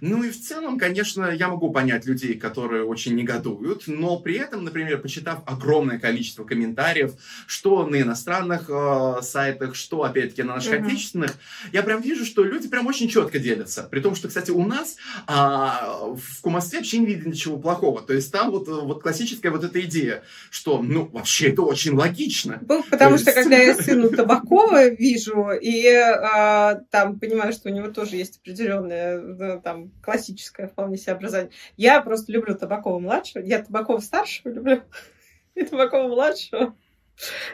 Ну 0.00 0.22
и 0.22 0.30
в 0.30 0.40
целом, 0.40 0.78
конечно, 0.78 1.30
я 1.30 1.48
могу 1.48 1.70
понять 1.70 2.06
людей, 2.06 2.34
которые 2.34 2.84
очень 2.84 3.14
негодуют, 3.14 3.84
но 3.86 4.18
при 4.18 4.36
этом, 4.36 4.64
например, 4.64 5.00
почитав 5.00 5.42
огромное 5.46 5.98
количество 5.98 6.44
комментариев, 6.44 7.12
что 7.46 7.86
на 7.86 8.00
иностранных 8.00 8.68
э, 8.68 9.22
сайтах, 9.22 9.74
что, 9.74 10.04
опять-таки, 10.04 10.42
на 10.42 10.54
наших 10.54 10.74
uh-huh. 10.74 10.86
отечественных, 10.86 11.34
я 11.72 11.82
прям 11.82 12.00
вижу, 12.00 12.24
что 12.24 12.44
люди 12.44 12.68
прям 12.68 12.86
очень 12.86 13.08
четко 13.08 13.38
делятся. 13.38 13.82
При 13.90 14.00
том, 14.00 14.14
что, 14.14 14.28
кстати, 14.28 14.50
у 14.50 14.64
нас 14.64 14.96
э, 15.26 15.32
в 15.32 16.40
кумовстве 16.40 16.78
вообще 16.78 16.98
не 16.98 17.06
видно 17.06 17.30
ничего 17.30 17.58
плохого. 17.58 18.00
То 18.02 18.14
есть 18.14 18.32
там 18.32 18.50
вот, 18.50 18.68
вот 18.68 19.02
классическая 19.02 19.50
вот 19.50 19.64
эта 19.64 19.80
идея, 19.82 20.22
что, 20.50 20.80
ну, 20.82 21.06
вообще 21.12 21.48
это 21.48 21.62
очень 21.62 21.92
логично. 21.92 22.60
Потому 22.90 23.16
То 23.16 23.22
что, 23.22 23.30
есть... 23.30 23.42
когда 23.42 23.56
я 23.56 23.74
сыну 23.74 24.10
Табакова 24.50 24.88
вижу, 24.88 25.50
и 25.50 25.86
э, 25.86 26.80
там 26.90 27.18
понимаю, 27.18 27.52
что 27.52 27.68
у 27.68 27.72
него 27.72 27.88
тоже 27.88 28.16
есть 28.16 28.38
определенное 28.38 29.60
там 29.60 29.92
классическое 30.02 30.68
вполне 30.68 30.96
себе 30.96 31.12
образование. 31.12 31.52
Я 31.76 32.00
просто 32.00 32.32
люблю 32.32 32.54
Табакова-младшего. 32.54 33.42
Я 33.42 33.62
Табакова-старшего 33.62 34.50
люблю 34.50 34.82
и 35.54 35.64
Табакова-младшего. 35.64 36.74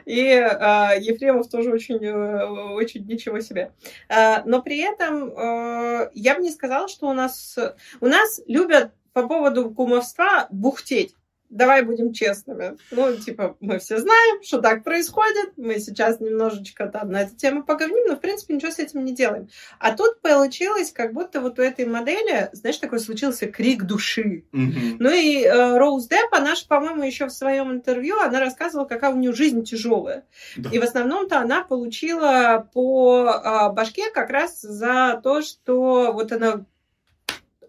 И 0.04 0.20
э, 0.20 1.00
Ефремов 1.00 1.50
тоже 1.50 1.72
очень, 1.72 2.02
э, 2.02 2.44
очень 2.74 3.04
ничего 3.04 3.40
себе. 3.40 3.72
Э, 4.08 4.42
но 4.44 4.62
при 4.62 4.78
этом 4.78 5.30
э, 5.30 6.10
я 6.14 6.36
бы 6.36 6.42
не 6.42 6.50
сказала, 6.50 6.88
что 6.88 7.08
у 7.08 7.12
нас... 7.12 7.58
У 8.00 8.06
нас 8.06 8.40
любят 8.46 8.92
по 9.12 9.26
поводу 9.26 9.70
кумовства 9.70 10.46
бухтеть 10.50 11.14
давай 11.50 11.82
будем 11.82 12.12
честными. 12.12 12.76
Ну, 12.90 13.16
типа, 13.16 13.56
мы 13.60 13.78
все 13.78 13.98
знаем, 13.98 14.42
что 14.42 14.60
так 14.60 14.84
происходит. 14.84 15.52
Мы 15.56 15.78
сейчас 15.78 16.20
немножечко 16.20 16.86
там 16.86 17.10
на 17.10 17.22
эту 17.22 17.36
тему 17.36 17.62
поговорим, 17.62 18.06
но, 18.08 18.16
в 18.16 18.20
принципе, 18.20 18.54
ничего 18.54 18.70
с 18.70 18.78
этим 18.78 19.04
не 19.04 19.14
делаем. 19.14 19.48
А 19.78 19.96
тут 19.96 20.20
получилось, 20.20 20.92
как 20.92 21.12
будто 21.12 21.40
вот 21.40 21.58
у 21.58 21.62
этой 21.62 21.86
модели, 21.86 22.48
знаешь, 22.52 22.78
такой 22.78 23.00
случился 23.00 23.46
крик 23.46 23.84
души. 23.84 24.44
Mm-hmm. 24.52 24.96
Ну 24.98 25.10
и 25.10 25.42
э, 25.44 25.78
Роуз 25.78 26.08
Депп, 26.08 26.32
она 26.32 26.54
же, 26.54 26.66
по-моему, 26.66 27.02
еще 27.02 27.26
в 27.26 27.32
своем 27.32 27.72
интервью, 27.72 28.18
она 28.20 28.40
рассказывала, 28.40 28.86
какая 28.86 29.12
у 29.12 29.16
нее 29.16 29.32
жизнь 29.32 29.64
тяжелая. 29.64 30.24
Да. 30.56 30.70
И 30.70 30.78
в 30.78 30.82
основном-то 30.82 31.38
она 31.38 31.62
получила 31.62 32.68
по 32.72 33.24
э, 33.26 33.72
башке 33.72 34.10
как 34.10 34.30
раз 34.30 34.60
за 34.60 35.20
то, 35.22 35.42
что 35.42 36.12
вот 36.12 36.32
она... 36.32 36.64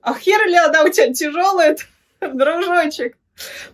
А 0.01 0.13
хер 0.13 0.47
ли 0.47 0.55
она 0.55 0.83
у 0.83 0.89
тебя 0.89 1.13
тяжелая, 1.13 1.77
дружочек? 2.21 3.17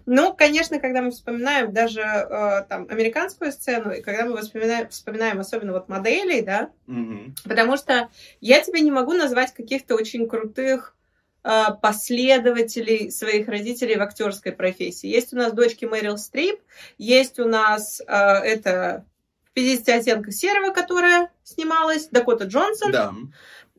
Ну, 0.06 0.34
конечно, 0.34 0.80
когда 0.80 1.02
мы 1.02 1.12
вспоминаем 1.12 1.74
даже 1.74 2.02
э, 2.02 2.66
там 2.68 2.88
американскую 2.90 3.52
сцену, 3.52 3.92
и 3.92 4.02
когда 4.02 4.26
мы 4.26 4.42
вспоминаем, 4.42 4.90
вспоминаем 4.90 5.40
особенно 5.40 5.74
вот 5.74 5.90
моделей, 5.90 6.42
да, 6.42 6.70
mm-hmm. 6.88 7.36
потому 7.44 7.78
что 7.78 8.10
я 8.42 8.62
тебе 8.62 8.82
не 8.82 8.92
могу 8.92 9.14
назвать 9.14 9.54
каких-то 9.54 9.96
очень 9.96 10.28
крутых 10.28 10.96
э, 11.44 11.64
последователей 11.82 13.12
своих 13.12 13.48
родителей 13.48 13.96
в 13.96 14.02
актерской 14.02 14.52
профессии. 14.52 15.08
Есть 15.08 15.34
у 15.34 15.38
нас 15.38 15.54
дочки 15.54 15.86
Мэрил 15.86 16.18
Стрип, 16.18 16.60
есть 16.98 17.40
у 17.40 17.46
нас 17.46 18.02
э, 18.02 18.14
это 18.14 19.06
50 19.54 19.90
оттенков 19.90 20.34
серого, 20.34 20.74
которая 20.74 21.32
снималась, 21.44 22.08
Дакота 22.08 22.46
Джонсон. 22.46 22.92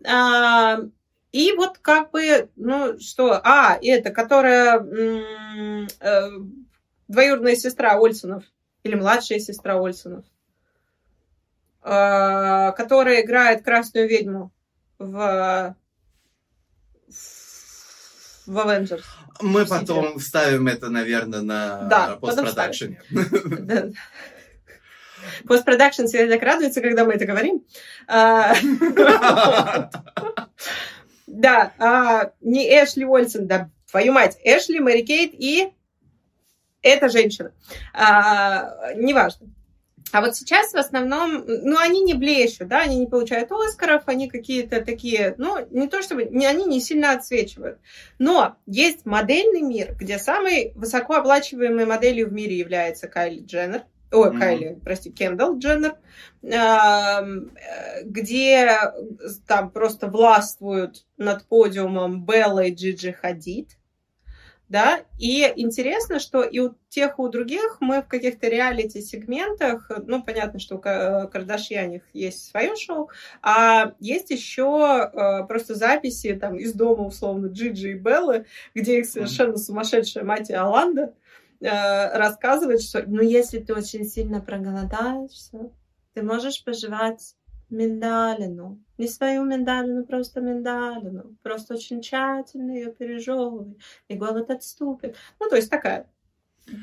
Да. 0.03 0.81
И 1.35 1.53
вот 1.53 1.79
как 1.79 2.13
бы, 2.13 2.49
ну 2.55 2.97
что, 3.01 3.41
а, 3.43 3.77
это, 3.83 4.11
которая 4.11 4.79
э, 4.79 6.31
двоюродная 7.09 7.57
сестра 7.57 7.99
Ольсонов, 7.99 8.45
или 8.85 8.95
младшая 8.95 9.41
сестра 9.41 9.75
Ольсонов, 9.75 10.25
э, 11.83 12.71
которая 12.77 13.23
играет 13.23 13.65
красную 13.65 14.09
ведьму 14.09 14.53
в 15.01 15.75
в 18.47 18.57
Avengers. 18.57 19.03
Мы 19.41 19.67
потом 19.67 20.21
вставим 20.21 20.69
это, 20.69 20.89
наверное, 20.89 21.41
на 21.41 21.83
да, 21.89 22.15
постпродакшене. 22.15 23.03
Постпродакшн 25.49 26.05
всегда 26.05 26.37
так 26.37 26.45
радуется, 26.45 26.81
когда 26.81 27.05
мы 27.05 27.15
это 27.15 27.27
говорим. 27.27 27.65
Да, 31.35 31.73
а, 31.79 32.33
не 32.41 32.69
Эшли 32.69 33.05
Уольсон, 33.05 33.47
да, 33.49 33.71
твою 33.91 34.13
мать, 34.13 34.39
Эшли, 34.45 34.79
Мэри 34.79 35.03
Кейт 35.03 35.33
и 35.35 35.73
эта 36.81 37.09
женщина. 37.09 37.53
А, 37.93 38.93
неважно. 38.95 39.49
А 40.13 40.21
вот 40.21 40.37
сейчас 40.37 40.73
в 40.73 40.77
основном, 40.77 41.45
ну, 41.45 41.77
они 41.77 42.03
не 42.03 42.15
блещут, 42.15 42.69
да, 42.69 42.83
они 42.83 42.99
не 42.99 43.07
получают 43.09 43.51
Оскаров, 43.51 44.05
они 44.07 44.29
какие-то 44.29 44.81
такие, 44.81 45.35
ну, 45.39 45.67
не 45.71 45.89
то 45.89 46.03
чтобы, 46.03 46.27
не, 46.27 46.47
они 46.47 46.67
не 46.67 46.81
сильно 46.81 47.11
отсвечивают. 47.11 47.81
Но 48.21 48.57
есть 48.67 49.07
модельный 49.07 49.63
мир, 49.63 49.97
где 49.99 50.19
самой 50.19 50.71
высокооплачиваемой 50.77 51.85
моделью 51.85 52.29
в 52.29 52.33
мире 52.33 52.57
является 52.57 53.09
Кайли 53.09 53.43
Дженнер. 53.45 53.83
Ой, 54.15 54.31
mm-hmm. 54.31 54.39
Кайли, 54.39 54.81
прости, 54.85 55.11
Кендалл 55.11 55.59
Дженнер, 55.59 55.97
где 58.05 58.79
там 59.47 59.71
просто 59.71 60.07
властвуют 60.07 61.05
над 61.17 61.45
подиумом 61.47 62.25
Белла 62.25 62.65
и 62.65 62.75
Джиджи 62.75 63.13
Хадид 63.13 63.77
да, 64.69 65.03
и 65.19 65.53
интересно, 65.57 66.19
что 66.19 66.43
и 66.43 66.59
у 66.59 66.75
тех, 66.89 67.19
и 67.19 67.23
у 67.23 67.29
других 67.29 67.77
мы 67.81 68.01
в 68.01 68.09
каких-то 68.09 68.49
реалити-сегментах, 68.49 69.91
ну, 70.07 70.23
понятно, 70.23 70.59
что 70.59 70.77
у 70.77 70.79
Кардашьяних 70.81 72.03
есть 72.13 72.51
свое 72.51 72.75
шоу, 72.75 73.11
а 73.43 73.93
есть 74.01 74.31
еще 74.31 75.11
э, 75.13 75.47
просто 75.47 75.75
записи 75.75 76.35
там 76.35 76.57
из 76.57 76.73
дома, 76.73 77.05
условно, 77.05 77.49
Джиджи 77.49 77.91
и 77.91 77.95
Беллы, 77.95 78.47
где 78.75 79.01
их 79.01 79.07
совершенно 79.07 79.59
сумасшедшая 79.59 80.25
мать 80.25 80.51
Аланда 80.51 81.13
э, 81.65 82.19
рассказывает, 82.19 82.83
что, 82.83 83.03
ну, 83.07 83.23
если 83.23 83.59
ты 83.59 83.75
очень 83.75 84.05
сильно 84.05 84.41
проголодаешься, 84.41 85.71
ты 86.15 86.23
можешь 86.23 86.63
пожевать 86.65 87.35
миндалину. 87.71 88.81
Не 88.99 89.09
свою 89.09 89.45
миндалину, 89.45 90.05
просто 90.05 90.41
миндалину. 90.41 91.37
Просто 91.43 91.75
очень 91.75 92.03
тщательно 92.03 92.73
ее 92.73 92.93
пережевывай, 92.93 93.77
и 94.09 94.15
голод 94.15 94.51
отступит. 94.51 95.17
Ну, 95.41 95.49
то 95.49 95.57
есть 95.57 95.71
такая 95.71 96.07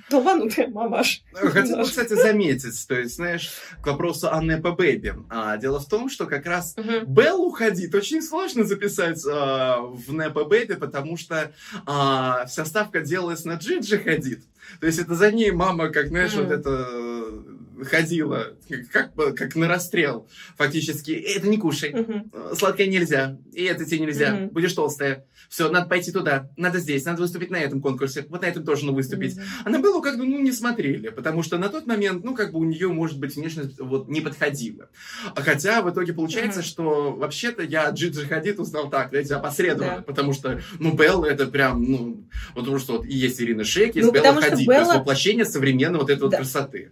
долбанутая 0.10 0.68
мамаш. 0.68 1.24
Хотел, 1.34 1.84
кстати, 1.84 2.14
заметить, 2.14 2.88
то 2.88 2.96
есть, 2.96 3.16
знаешь, 3.16 3.52
к 3.82 3.88
вопросу 3.88 4.32
о 4.32 4.44
Непа 4.44 4.72
Бэби. 4.72 5.16
А, 5.30 5.58
дело 5.58 5.80
в 5.80 5.88
том, 5.88 6.10
что 6.10 6.26
как 6.26 6.46
раз 6.46 6.76
uh-huh. 6.78 7.06
Беллу 7.06 7.52
ходить 7.52 7.94
очень 7.94 8.22
сложно 8.22 8.64
записать 8.64 9.24
а, 9.26 9.82
в 9.82 10.14
Непа 10.14 10.46
Бэби, 10.46 10.76
потому 10.76 11.18
что 11.18 11.52
а, 11.86 12.46
вся 12.46 12.66
ставка 12.66 13.02
делалась 13.02 13.46
на 13.46 13.54
Джиджи 13.54 13.98
ходит. 13.98 14.44
То 14.80 14.88
есть 14.88 15.00
это 15.00 15.16
за 15.16 15.32
ней 15.32 15.52
мама, 15.52 15.90
как, 15.90 16.08
знаешь, 16.08 16.34
uh-huh. 16.34 16.44
вот 16.44 16.52
это 16.52 17.61
ходила, 17.86 18.54
как, 18.92 19.14
как 19.14 19.56
на 19.56 19.68
расстрел, 19.68 20.28
фактически. 20.58 21.12
Это 21.12 21.48
не 21.48 21.58
кушай, 21.58 21.92
uh-huh. 21.92 22.56
сладкое 22.56 22.88
нельзя, 22.88 23.38
и 23.54 23.64
это 23.64 23.86
тебе 23.86 24.00
нельзя, 24.00 24.36
uh-huh. 24.36 24.52
будешь 24.52 24.74
толстая. 24.74 25.26
Все, 25.50 25.70
надо 25.70 25.88
пойти 25.88 26.12
туда, 26.12 26.50
надо 26.58 26.80
здесь, 26.80 27.06
надо 27.06 27.22
выступить 27.22 27.50
на 27.50 27.58
этом 27.58 27.82
конкурсе, 27.82 28.26
вот 28.30 28.42
на 28.42 28.46
этом 28.46 28.64
тоже 28.64 28.86
надо 28.86 28.96
выступить. 28.96 29.38
Uh-huh. 29.38 29.44
Она 29.66 29.80
была 29.80 30.02
как 30.02 30.18
бы, 30.18 30.26
ну, 30.26 30.40
не 30.40 30.52
смотрели, 30.52 31.10
потому 31.10 31.44
что 31.44 31.58
на 31.58 31.70
тот 31.70 31.88
момент, 31.88 32.24
ну, 32.24 32.36
как 32.36 32.52
бы 32.52 32.60
у 32.60 32.64
нее, 32.64 32.88
может 32.88 33.20
быть, 33.20 33.36
внешность 33.36 33.80
вот 33.80 34.08
не 34.08 34.22
подходила. 34.22 34.90
Хотя 35.36 35.82
в 35.82 35.90
итоге 35.92 36.14
получается, 36.14 36.62
uh-huh. 36.62 36.64
что 36.64 37.12
вообще-то 37.14 37.64
я 37.64 37.90
Джиджи 37.90 38.28
Хадид 38.28 38.60
узнал 38.60 38.90
так, 38.90 39.10
знаете, 39.10 39.36
опосредованно, 39.36 39.98
да. 39.98 40.02
потому 40.04 40.34
что, 40.34 40.62
ну, 40.80 40.94
Белла 40.94 41.26
это 41.26 41.48
прям, 41.48 41.84
ну, 41.84 42.28
потому 42.56 42.80
что 42.80 42.98
вот 42.98 43.06
есть 43.06 43.42
Ирина 43.42 43.64
Шейк, 43.64 43.96
есть 43.96 44.08
ну, 44.08 44.14
Белла 44.14 44.42
Хадид, 44.42 44.68
Белла... 44.68 44.74
то 44.74 44.92
есть 44.92 45.00
воплощение 45.00 45.46
современной 45.46 46.00
вот 46.00 46.10
этой 46.10 46.20
да. 46.20 46.26
вот 46.28 46.36
красоты 46.36 46.92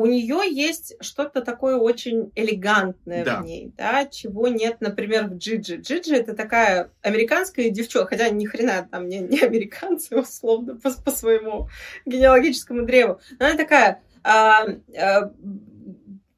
у 0.00 0.06
нее 0.06 0.40
есть 0.50 0.94
что-то 1.00 1.42
такое 1.42 1.76
очень 1.76 2.32
элегантное 2.34 3.22
да. 3.22 3.40
в 3.40 3.44
ней, 3.44 3.70
да, 3.76 4.06
чего 4.06 4.48
нет, 4.48 4.80
например, 4.80 5.26
в 5.26 5.36
Джиджи. 5.36 5.76
Джиджи 5.76 6.16
это 6.16 6.34
такая 6.34 6.90
американская 7.02 7.68
девчонка, 7.68 8.08
хотя 8.16 8.30
ни 8.30 8.46
хрена 8.46 8.88
там 8.90 9.08
не, 9.08 9.18
не 9.18 9.40
американцы, 9.40 10.18
условно, 10.18 10.76
по, 10.76 10.90
по 10.90 11.10
своему 11.10 11.68
генеалогическому 12.06 12.86
древу. 12.86 13.20
Но 13.38 13.46
она 13.46 13.56
такая, 13.58 14.00
а, 14.22 14.68
а, 14.98 15.32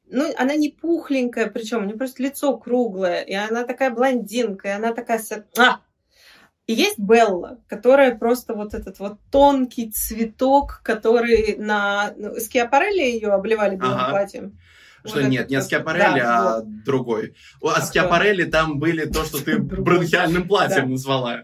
ну, 0.09 0.33
она 0.37 0.55
не 0.55 0.69
пухленькая, 0.69 1.49
причем 1.49 1.83
у 1.83 1.85
нее 1.85 1.97
просто 1.97 2.21
лицо 2.21 2.57
круглое, 2.57 3.21
и 3.21 3.33
она 3.33 3.63
такая 3.63 3.91
блондинка, 3.91 4.67
и 4.67 4.71
она 4.71 4.93
такая... 4.93 5.21
А, 5.57 5.79
и 6.65 6.73
есть 6.73 6.97
Белла, 6.97 7.59
которая 7.67 8.15
просто 8.17 8.53
вот 8.53 8.73
этот 8.73 8.99
вот 8.99 9.17
тонкий 9.31 9.91
цветок, 9.91 10.79
который 10.83 11.57
на... 11.57 12.13
Ну, 12.15 12.35
Скиапарелли 12.39 13.01
ее 13.01 13.33
обливали 13.33 13.75
белым 13.75 13.99
ага. 13.99 14.09
платьем. 14.11 14.57
Что 15.05 15.19
вот 15.19 15.27
нет, 15.27 15.49
не 15.49 15.61
Скиапарелли, 15.61 16.19
да, 16.21 16.39
а 16.39 16.55
вот. 16.59 16.83
другой. 16.83 17.35
А 17.61 17.81
Скиапарелли 17.81 18.45
там 18.45 18.79
были 18.79 19.05
то, 19.05 19.25
что 19.25 19.43
ты 19.43 19.57
бронхиальным 19.59 20.47
платьем 20.47 20.91
назвала. 20.91 21.43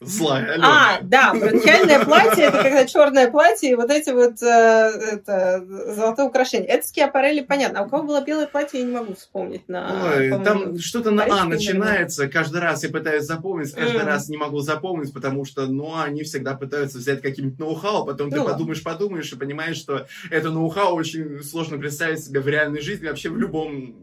Злая 0.00 0.52
Алена. 0.52 0.68
А, 0.68 0.98
да, 1.02 1.34
бронхиальное 1.34 2.04
платье, 2.04 2.44
это 2.44 2.62
когда 2.62 2.86
черное 2.86 3.28
платье 3.30 3.72
и 3.72 3.74
вот 3.74 3.90
эти 3.90 4.10
вот 4.10 4.40
э, 4.42 4.46
это, 4.46 5.64
золотые 5.94 6.28
украшения. 6.28 6.68
Это 6.68 6.86
Скиапарелли, 6.86 7.40
понятно. 7.40 7.80
А 7.80 7.82
у 7.82 7.88
кого 7.88 8.04
было 8.04 8.20
белое 8.24 8.46
платье, 8.46 8.78
я 8.78 8.86
не 8.86 8.92
могу 8.92 9.14
вспомнить. 9.14 9.68
На, 9.68 10.14
Ой, 10.14 10.30
там 10.44 10.78
что-то 10.78 11.10
на 11.10 11.24
А 11.24 11.44
начинается. 11.44 12.28
Каждый 12.28 12.60
раз 12.60 12.84
я 12.84 12.90
пытаюсь 12.90 13.24
запомнить, 13.24 13.72
каждый 13.72 14.02
mm. 14.02 14.04
раз 14.04 14.28
не 14.28 14.36
могу 14.36 14.60
запомнить, 14.60 15.12
потому 15.12 15.44
что, 15.44 15.66
ну, 15.66 15.96
они 16.00 16.22
всегда 16.22 16.54
пытаются 16.54 16.98
взять 16.98 17.20
каким-нибудь 17.20 17.58
ноу-хау, 17.58 18.06
потом 18.06 18.28
ну, 18.28 18.36
ты 18.36 18.44
подумаешь, 18.44 18.82
подумаешь 18.84 19.32
и 19.32 19.36
понимаешь, 19.36 19.76
что 19.78 20.06
это 20.30 20.50
ноу-хау 20.50 20.94
очень 20.94 21.42
сложно 21.42 21.76
представить 21.76 22.24
себе 22.24 22.38
в 22.38 22.46
реальной 22.46 22.82
жизни, 22.82 23.08
вообще 23.08 23.30
в 23.30 23.36
любом, 23.36 23.96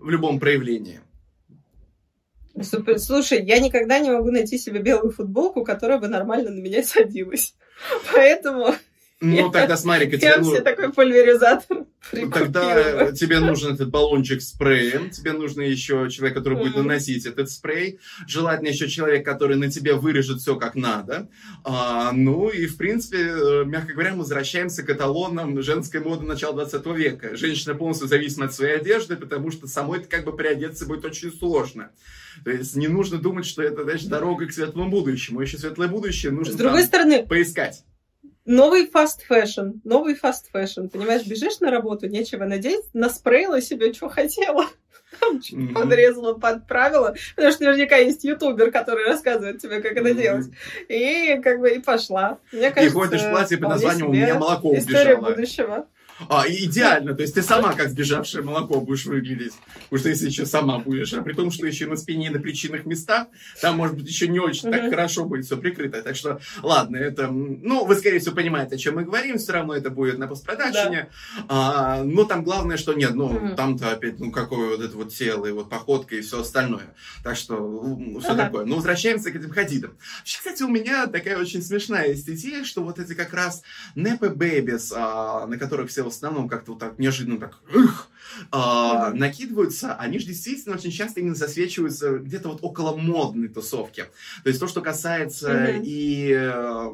в 0.00 0.10
любом 0.10 0.40
проявлении. 0.40 1.00
Супер. 2.62 2.98
Слушай, 2.98 3.44
я 3.44 3.60
никогда 3.60 3.98
не 3.98 4.10
могу 4.10 4.30
найти 4.30 4.58
себе 4.58 4.80
белую 4.80 5.12
футболку, 5.12 5.64
которая 5.64 5.98
бы 5.98 6.08
нормально 6.08 6.50
на 6.50 6.60
меня 6.60 6.82
садилась. 6.82 7.54
Поэтому 8.14 8.74
ну, 9.20 9.50
тогда 9.50 9.76
смотри, 9.76 10.10
тебе 10.10 10.36
нужен... 10.36 10.62
такой 10.62 10.92
пульверизатор 10.92 11.86
Тогда 12.10 13.12
тебе 13.12 13.40
нужен 13.40 13.74
этот 13.74 13.90
баллончик 13.90 14.40
спреем, 14.42 15.10
тебе 15.10 15.32
нужно 15.32 15.62
еще 15.62 16.08
человек, 16.10 16.36
который 16.36 16.58
будет 16.58 16.76
наносить 16.76 17.26
этот 17.26 17.50
спрей, 17.50 17.98
желательно 18.26 18.68
еще 18.68 18.88
человек, 18.88 19.24
который 19.24 19.56
на 19.56 19.70
тебе 19.70 19.94
вырежет 19.94 20.40
все 20.40 20.56
как 20.56 20.74
надо. 20.74 21.28
А, 21.64 22.12
ну 22.12 22.48
и, 22.48 22.66
в 22.66 22.76
принципе, 22.76 23.18
э, 23.18 23.64
мягко 23.64 23.92
говоря, 23.92 24.12
мы 24.12 24.18
возвращаемся 24.18 24.82
к 24.82 24.90
эталонам 24.90 25.60
женской 25.62 26.00
моды 26.00 26.24
начала 26.24 26.54
20 26.54 26.86
века. 26.96 27.36
Женщина 27.36 27.74
полностью 27.74 28.08
зависима 28.08 28.46
от 28.46 28.54
своей 28.54 28.76
одежды, 28.76 29.16
потому 29.16 29.50
что 29.50 29.66
самой 29.66 30.00
это 30.00 30.08
как 30.08 30.24
бы 30.24 30.36
приодеться 30.36 30.86
будет 30.86 31.04
очень 31.04 31.32
сложно. 31.32 31.90
То 32.44 32.50
есть 32.50 32.76
не 32.76 32.88
нужно 32.88 33.18
думать, 33.18 33.46
что 33.46 33.62
это, 33.62 33.82
значит, 33.82 34.08
дорога 34.08 34.46
к 34.46 34.52
светлому 34.52 34.90
будущему. 34.90 35.40
Еще 35.40 35.58
светлое 35.58 35.88
будущее 35.88 36.32
нужно 36.32 36.52
С 36.52 36.56
другой 36.56 36.84
стороны, 36.84 37.26
поискать 37.26 37.82
новый 38.46 38.86
fast 38.86 39.22
fashion, 39.26 39.80
новый 39.84 40.14
fast 40.14 40.50
fashion. 40.52 40.86
Понимаешь, 40.86 41.26
бежишь 41.26 41.60
на 41.60 41.70
работу, 41.70 42.08
нечего 42.08 42.44
надеть, 42.44 42.84
наспреила 42.94 43.60
себе, 43.60 43.92
что 43.92 44.08
хотела. 44.08 44.66
Там 45.20 45.38
mm-hmm. 45.38 45.72
подрезала, 45.72 46.34
подправила. 46.34 47.14
Потому 47.34 47.52
что 47.52 47.64
наверняка 47.64 47.96
есть 47.96 48.24
ютубер, 48.24 48.70
который 48.70 49.06
рассказывает 49.06 49.60
тебе, 49.60 49.80
как 49.80 49.92
это 49.92 50.08
mm-hmm. 50.08 50.14
делать. 50.14 50.46
И 50.88 51.40
как 51.42 51.60
бы 51.60 51.70
и 51.70 51.78
пошла. 51.80 52.38
Мне 52.52 52.70
кажется, 52.70 52.98
и 52.98 53.00
ходишь 53.00 53.22
в 53.22 53.30
платье 53.30 53.58
под 53.58 53.68
названием 53.70 54.08
«У 54.08 54.12
меня 54.12 54.34
молоко 54.34 54.76
История 54.76 55.16
убежало». 55.16 55.34
будущего. 55.34 55.88
А, 56.28 56.44
идеально. 56.48 57.14
То 57.14 57.22
есть 57.22 57.34
ты 57.34 57.42
сама, 57.42 57.74
как 57.74 57.90
сбежавшее 57.90 58.42
молоко, 58.42 58.80
будешь 58.80 59.04
выглядеть. 59.06 59.52
Потому 59.84 60.00
что 60.00 60.08
если 60.08 60.26
еще 60.26 60.46
сама 60.46 60.78
будешь, 60.78 61.12
а 61.12 61.22
при 61.22 61.34
том, 61.34 61.50
что 61.50 61.66
еще 61.66 61.86
на 61.86 61.96
спине 61.96 62.26
и 62.26 62.30
на 62.30 62.40
причинных 62.40 62.86
местах, 62.86 63.28
там, 63.60 63.76
может 63.76 63.96
быть, 63.96 64.08
еще 64.08 64.28
не 64.28 64.38
очень 64.38 64.70
так 64.70 64.90
хорошо 64.90 65.24
будет 65.24 65.44
все 65.44 65.56
прикрыто. 65.56 66.02
Так 66.02 66.16
что, 66.16 66.40
ладно, 66.62 66.96
это... 66.96 67.28
Ну, 67.28 67.84
вы, 67.84 67.94
скорее 67.96 68.18
всего, 68.18 68.34
понимаете, 68.34 68.76
о 68.76 68.78
чем 68.78 68.96
мы 68.96 69.04
говорим. 69.04 69.38
Все 69.38 69.52
равно 69.52 69.74
это 69.74 69.90
будет 69.90 70.18
на 70.18 70.26
постпродакшене. 70.26 71.10
Да. 71.36 71.44
А, 71.48 72.04
но 72.04 72.24
там 72.24 72.44
главное, 72.44 72.76
что 72.76 72.94
нет, 72.94 73.14
ну, 73.14 73.54
там-то 73.56 73.92
опять, 73.92 74.18
ну, 74.18 74.30
какое 74.30 74.76
вот 74.76 74.80
это 74.80 74.96
вот 74.96 75.12
тело, 75.12 75.46
и 75.46 75.52
вот 75.52 75.68
походка, 75.68 76.16
и 76.16 76.20
все 76.20 76.40
остальное. 76.40 76.94
Так 77.22 77.36
что, 77.36 77.98
все 78.20 78.30
ага. 78.30 78.44
такое. 78.44 78.64
Но 78.64 78.76
возвращаемся 78.76 79.30
к 79.30 79.36
этим 79.36 79.50
хадидам. 79.50 79.96
Вообще, 80.18 80.38
кстати, 80.38 80.62
у 80.62 80.68
меня 80.68 81.06
такая 81.06 81.38
очень 81.38 81.62
смешная 81.62 82.08
есть 82.08 82.28
идея, 82.28 82.64
что 82.64 82.82
вот 82.82 82.98
эти 82.98 83.14
как 83.14 83.32
раз 83.32 83.62
непы 83.94 84.30
бэбис, 84.30 84.92
а, 84.94 85.46
на 85.46 85.58
которых 85.58 85.90
все 85.90 86.02
в 86.10 86.14
основном 86.14 86.48
как-то 86.48 86.72
вот 86.72 86.80
так 86.80 86.98
неожиданно 86.98 87.38
так 87.38 87.60
эх, 87.72 88.08
а, 88.50 89.12
накидываются, 89.12 89.94
они 89.94 90.18
же 90.18 90.26
действительно 90.26 90.76
очень 90.76 90.90
часто 90.90 91.20
именно 91.20 91.34
засвечиваются 91.34 92.18
где-то 92.18 92.48
вот 92.48 92.58
около 92.62 92.96
модной 92.96 93.48
тусовки. 93.48 94.04
То 94.42 94.48
есть 94.48 94.60
то, 94.60 94.66
что 94.66 94.80
касается 94.80 95.50
mm-hmm. 95.52 95.82
и 95.84 96.30
э, 96.32 96.88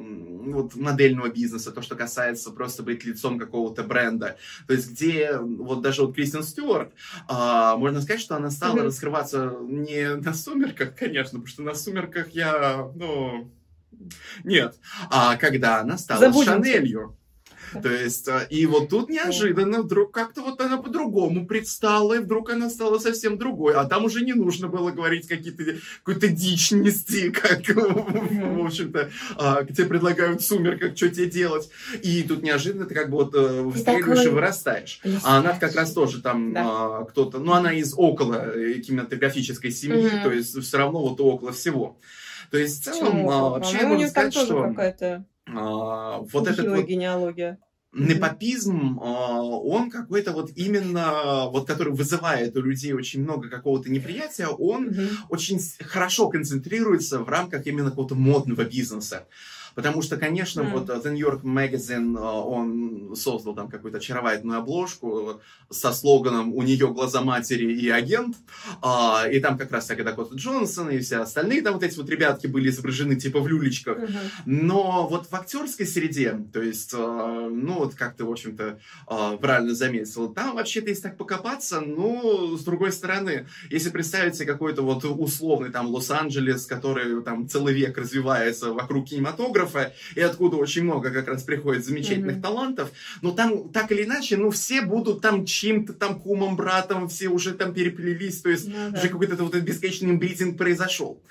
вот 0.52 0.74
модельного 0.76 1.28
бизнеса, 1.28 1.72
то, 1.72 1.82
что 1.82 1.96
касается 1.96 2.50
просто 2.50 2.82
быть 2.82 3.04
лицом 3.04 3.38
какого-то 3.38 3.82
бренда. 3.82 4.36
То 4.66 4.74
есть 4.74 4.90
где 4.90 5.38
вот 5.38 5.82
даже 5.82 6.02
вот 6.02 6.14
Кристин 6.14 6.42
Стюарт, 6.42 6.92
а, 7.28 7.76
можно 7.76 8.00
сказать, 8.00 8.20
что 8.20 8.36
она 8.36 8.50
стала 8.50 8.78
mm-hmm. 8.78 8.84
раскрываться 8.84 9.56
не 9.62 10.16
на 10.16 10.34
«Сумерках», 10.34 10.96
конечно, 10.96 11.38
потому 11.38 11.46
что 11.46 11.62
на 11.62 11.74
«Сумерках» 11.74 12.30
я, 12.30 12.90
ну, 12.94 13.50
нет. 14.44 14.76
А 15.10 15.36
когда 15.36 15.80
она 15.80 15.98
стала 15.98 16.20
Забудемся. 16.20 16.52
Шанелью. 16.52 17.16
То 17.80 17.88
есть, 17.88 18.28
а, 18.28 18.40
и 18.50 18.66
вот 18.66 18.88
тут 18.88 19.08
неожиданно 19.08 19.82
вдруг 19.82 20.12
как-то 20.12 20.42
вот 20.42 20.60
она 20.60 20.76
по-другому 20.76 21.46
предстала, 21.46 22.14
и 22.14 22.18
вдруг 22.18 22.50
она 22.50 22.68
стала 22.68 22.98
совсем 22.98 23.38
другой. 23.38 23.74
А 23.74 23.84
там 23.84 24.04
уже 24.04 24.24
не 24.24 24.32
нужно 24.32 24.68
было 24.68 24.90
говорить 24.90 25.28
какие-то, 25.28 25.64
какую-то 26.04 26.28
дичь 26.28 26.72
нести, 26.72 27.30
как, 27.32 27.60
в 27.68 28.64
общем-то, 28.64 29.10
а, 29.36 29.64
тебе 29.64 29.86
предлагают 29.86 30.42
в 30.42 30.46
сумерках, 30.46 30.96
что 30.96 31.08
тебе 31.08 31.26
делать. 31.26 31.70
И 32.02 32.22
тут 32.22 32.42
неожиданно 32.42 32.86
ты 32.86 32.94
как 32.94 33.10
бы 33.10 33.18
вот 33.18 33.34
э, 33.34 33.62
выстреливаешь 33.62 34.24
и 34.24 34.28
вырастаешь. 34.28 35.00
А 35.24 35.38
она 35.38 35.58
как 35.58 35.74
раз 35.74 35.92
тоже 35.92 36.20
там 36.20 36.52
да. 36.52 37.04
кто-то, 37.10 37.38
ну 37.38 37.52
она 37.52 37.72
из 37.72 37.94
около 37.96 38.54
э, 38.54 38.74
кинематографической 38.80 39.70
семьи, 39.70 40.10
то 40.22 40.30
есть 40.30 40.58
все 40.62 40.78
равно 40.78 41.00
вот 41.00 41.20
около 41.20 41.52
всего. 41.52 41.98
То 42.50 42.58
есть 42.58 42.82
в 42.82 42.84
целом, 42.84 43.28
а, 43.30 43.48
вообще, 43.50 43.78
а 43.78 43.86
можно 43.86 44.08
сказать, 44.08 44.34
что... 44.34 44.62
какая-то 44.68 45.24
а, 45.56 46.18
вот 46.20 46.48
этот 46.48 46.66
вот... 46.66 46.86
генеалогия. 46.86 47.58
Непопизм, 47.94 48.98
а, 49.02 49.42
он 49.42 49.90
какой-то 49.90 50.32
вот 50.32 50.50
именно, 50.56 51.48
вот 51.50 51.66
который 51.66 51.92
вызывает 51.92 52.56
у 52.56 52.62
людей 52.62 52.94
очень 52.94 53.22
много 53.22 53.50
какого-то 53.50 53.90
неприятия, 53.90 54.46
он 54.46 54.88
mm-hmm. 54.88 55.08
очень 55.28 55.60
хорошо 55.84 56.30
концентрируется 56.30 57.18
в 57.18 57.28
рамках 57.28 57.66
именно 57.66 57.90
какого-то 57.90 58.14
модного 58.14 58.64
бизнеса. 58.64 59.26
Потому 59.74 60.02
что, 60.02 60.16
конечно, 60.16 60.60
mm. 60.60 60.70
вот 60.70 60.88
The 60.88 61.10
New 61.10 61.18
York 61.18 61.44
Magazine, 61.44 62.16
э, 62.16 62.20
он 62.20 63.16
создал 63.16 63.54
там 63.54 63.68
какую-то 63.68 63.98
очаровательную 63.98 64.58
обложку 64.58 65.40
со 65.70 65.92
слоганом 65.92 66.54
«У 66.54 66.62
нее 66.62 66.88
глаза 66.92 67.22
матери 67.22 67.72
и 67.72 67.88
агент». 67.88 68.36
А, 68.82 69.26
и 69.30 69.40
там 69.40 69.58
как 69.58 69.72
раз 69.72 69.84
всякая 69.84 70.04
Дакота 70.04 70.34
Джонсон 70.34 70.90
и 70.90 70.98
все 70.98 71.18
остальные 71.18 71.62
там 71.62 71.74
вот 71.74 71.82
эти 71.82 71.96
вот 71.96 72.08
ребятки 72.08 72.46
были 72.46 72.68
изображены 72.68 73.16
типа 73.16 73.40
в 73.40 73.48
люлечках. 73.48 73.98
Mm-hmm. 73.98 74.16
Но 74.46 75.06
вот 75.08 75.26
в 75.30 75.34
актерской 75.34 75.86
среде, 75.86 76.38
то 76.52 76.60
есть, 76.60 76.92
э, 76.92 76.96
ну 76.96 77.74
вот 77.74 77.94
как 77.94 78.16
ты, 78.16 78.24
в 78.24 78.30
общем-то, 78.30 78.78
э, 79.08 79.36
правильно 79.40 79.74
заметил, 79.74 80.32
там 80.32 80.54
вообще-то 80.54 80.88
если 80.88 81.02
так 81.02 81.16
покопаться, 81.16 81.80
ну, 81.80 82.56
с 82.56 82.64
другой 82.64 82.92
стороны, 82.92 83.46
если 83.70 83.90
представить 83.90 84.34
себе 84.34 84.46
какой-то 84.46 84.82
вот 84.82 85.04
условный 85.04 85.70
там 85.70 85.86
Лос-Анджелес, 85.88 86.66
который 86.66 87.22
там 87.22 87.48
целый 87.48 87.74
век 87.74 87.96
развивается 87.96 88.72
вокруг 88.72 89.08
кинематографа, 89.08 89.61
кинематографа, 89.62 89.92
и 90.14 90.20
откуда 90.20 90.56
очень 90.56 90.84
много 90.84 91.10
как 91.10 91.28
раз 91.28 91.42
приходит 91.42 91.84
замечательных 91.84 92.36
mm-hmm. 92.36 92.42
талантов, 92.42 92.90
но 93.20 93.32
там 93.32 93.70
так 93.70 93.92
или 93.92 94.04
иначе, 94.04 94.36
ну, 94.36 94.50
все 94.50 94.82
будут 94.82 95.20
там 95.20 95.44
чьим-то 95.44 95.92
там 95.92 96.20
кумом, 96.20 96.56
братом, 96.56 97.08
все 97.08 97.28
уже 97.28 97.52
там 97.52 97.72
переплелись, 97.72 98.40
то 98.40 98.50
есть 98.50 98.70
да. 98.70 98.98
уже 98.98 99.08
какой-то 99.08 99.36
вот 99.36 99.54
этот 99.54 99.64
бесконечный 99.64 100.16
бритинг 100.16 100.58
произошел. 100.58 101.22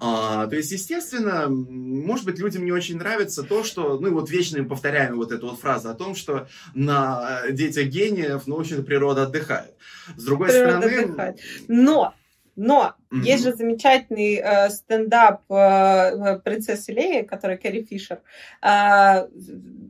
А, 0.00 0.46
то 0.48 0.56
есть, 0.56 0.72
естественно, 0.72 1.48
может 1.48 2.24
быть, 2.24 2.38
людям 2.38 2.64
не 2.64 2.72
очень 2.72 2.98
нравится 2.98 3.42
то, 3.42 3.62
что, 3.62 3.98
ну, 4.00 4.12
вот 4.12 4.30
вечно 4.30 4.62
повторяем 4.64 5.16
вот 5.16 5.30
эту 5.30 5.48
вот 5.48 5.60
фразу 5.60 5.90
о 5.90 5.94
том, 5.94 6.14
что 6.14 6.48
на 6.74 7.42
детях 7.50 7.86
гениев, 7.86 8.42
ну, 8.46 8.56
в 8.56 8.60
общем-то, 8.60 8.82
природа 8.82 9.24
отдыхает. 9.24 9.74
С 10.16 10.24
другой 10.24 10.48
природа 10.48 10.88
стороны... 10.88 11.02
Отдыхает. 11.02 11.40
Но 11.68 12.14
но 12.56 12.94
mm-hmm. 13.10 13.20
есть 13.20 13.44
же 13.44 13.54
замечательный 13.54 14.36
э, 14.36 14.70
стендап 14.70 15.42
э, 15.50 16.38
принцессы 16.42 16.92
Леи, 16.92 17.22
который 17.22 17.58
Кэрри 17.58 17.84
Фишер, 17.84 18.22
э, 18.62 19.28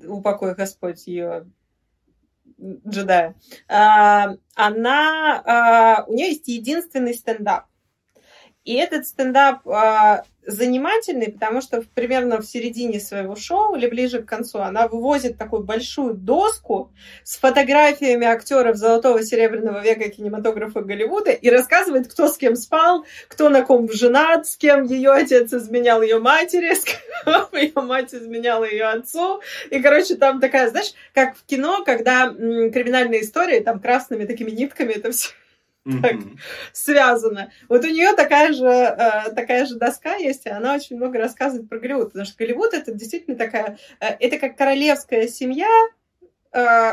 упокой 0.06 0.54
Господь 0.54 1.06
ее 1.06 1.46
джедая. 2.60 3.36
Э, 3.68 4.36
она, 4.54 6.04
э, 6.06 6.10
у 6.10 6.14
нее 6.14 6.28
есть 6.28 6.48
единственный 6.48 7.14
стендап. 7.14 7.66
И 8.66 8.74
этот 8.74 9.06
стендап 9.06 9.64
э, 9.64 10.22
занимательный, 10.44 11.30
потому 11.30 11.60
что 11.60 11.84
примерно 11.94 12.40
в 12.40 12.44
середине 12.44 12.98
своего 12.98 13.36
шоу 13.36 13.76
или 13.76 13.86
ближе 13.86 14.22
к 14.22 14.26
концу 14.26 14.58
она 14.58 14.88
вывозит 14.88 15.38
такую 15.38 15.62
большую 15.62 16.14
доску 16.14 16.90
с 17.22 17.36
фотографиями 17.36 18.26
актеров 18.26 18.76
золотого 18.76 19.22
серебряного 19.22 19.84
века 19.84 20.08
кинематографа 20.08 20.80
Голливуда 20.80 21.30
и 21.30 21.48
рассказывает, 21.48 22.08
кто 22.08 22.26
с 22.26 22.36
кем 22.36 22.56
спал, 22.56 23.06
кто 23.28 23.50
на 23.50 23.62
ком 23.62 23.88
женат, 23.92 24.48
с 24.48 24.56
кем 24.56 24.82
ее 24.82 25.12
отец 25.12 25.54
изменял 25.54 26.02
ее 26.02 26.18
матери, 26.18 26.74
с 26.74 26.82
кем 26.82 27.46
ее 27.52 27.80
мать 27.80 28.12
изменяла 28.12 28.64
ее 28.64 28.86
отцу. 28.86 29.42
И, 29.70 29.78
короче, 29.80 30.16
там 30.16 30.40
такая, 30.40 30.70
знаешь, 30.70 30.92
как 31.14 31.36
в 31.36 31.44
кино, 31.46 31.84
когда 31.84 32.24
м, 32.24 32.72
криминальные 32.72 33.22
истории, 33.22 33.60
там 33.60 33.78
красными 33.78 34.24
такими 34.24 34.50
нитками 34.50 34.92
это 34.92 35.12
все 35.12 35.28
так 36.02 36.16
связано. 36.72 37.50
Вот 37.68 37.84
у 37.84 37.88
нее 37.88 38.12
такая 38.12 38.52
же, 38.52 38.66
э, 38.66 39.32
такая 39.34 39.66
же 39.66 39.76
доска 39.76 40.16
есть, 40.16 40.46
и 40.46 40.50
она 40.50 40.74
очень 40.74 40.96
много 40.96 41.18
рассказывает 41.18 41.68
про 41.68 41.78
Голливуд, 41.78 42.08
потому 42.08 42.24
что 42.24 42.36
Голливуд 42.38 42.74
это 42.74 42.92
действительно 42.92 43.36
такая, 43.36 43.78
э, 44.00 44.06
это 44.20 44.38
как 44.38 44.56
королевская 44.56 45.28
семья, 45.28 45.68
э, 46.52 46.92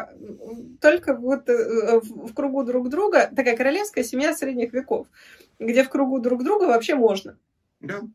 только 0.81 1.15
вот 1.15 1.47
в 1.47 2.33
кругу 2.33 2.63
друг 2.63 2.89
друга, 2.89 3.29
такая 3.35 3.57
королевская 3.57 4.03
семья 4.03 4.33
средних 4.33 4.73
веков, 4.73 5.07
где 5.59 5.83
в 5.83 5.89
кругу 5.89 6.19
друг 6.19 6.43
друга 6.43 6.65
вообще 6.65 6.95
можно. 6.95 7.37
Yeah. 7.81 8.07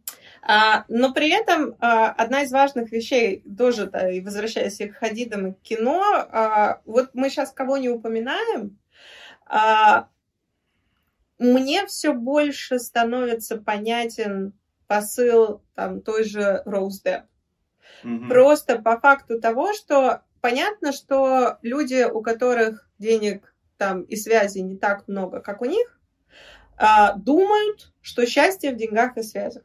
А, 0.43 0.85
но 0.88 1.12
при 1.12 1.31
этом 1.31 1.77
а, 1.81 2.11
одна 2.11 2.43
из 2.43 2.53
важных 2.53 2.91
вещей, 2.91 3.43
тоже, 3.59 3.87
да, 3.87 4.11
и 4.11 4.21
возвращаясь 4.21 4.79
к 4.79 4.95
Хадидам 4.95 5.49
и 5.49 5.53
к 5.53 5.61
кино, 5.61 6.03
а, 6.03 6.81
вот 6.87 7.11
мы 7.12 7.29
сейчас 7.29 7.53
кого 7.53 7.77
не 7.77 7.88
упоминаем, 7.88 8.79
а, 9.47 10.09
мне 11.38 11.87
все 11.87 12.12
больше 12.12 12.79
становится 12.79 13.57
понятен 13.59 14.55
посыл 14.87 15.62
там 15.74 16.01
той 16.01 16.24
же 16.24 16.62
Роуз 16.64 17.03
Депп. 17.03 17.24
Mm-hmm. 18.03 18.29
Просто 18.29 18.79
по 18.79 18.98
факту 18.98 19.40
того, 19.40 19.74
что 19.74 20.22
понятно, 20.40 20.92
что 20.92 21.59
люди, 21.62 22.05
у 22.11 22.22
которых 22.22 22.88
денег 22.98 23.55
там 23.77 24.03
и 24.03 24.16
связи 24.16 24.59
не 24.59 24.77
так 24.77 25.07
много, 25.07 25.40
как 25.40 25.61
у 25.61 25.66
них, 25.66 26.01
а, 26.77 27.14
думают, 27.14 27.92
что 28.01 28.27
счастье 28.27 28.72
в 28.72 28.77
деньгах 28.77 29.16
и 29.16 29.22
связях. 29.22 29.64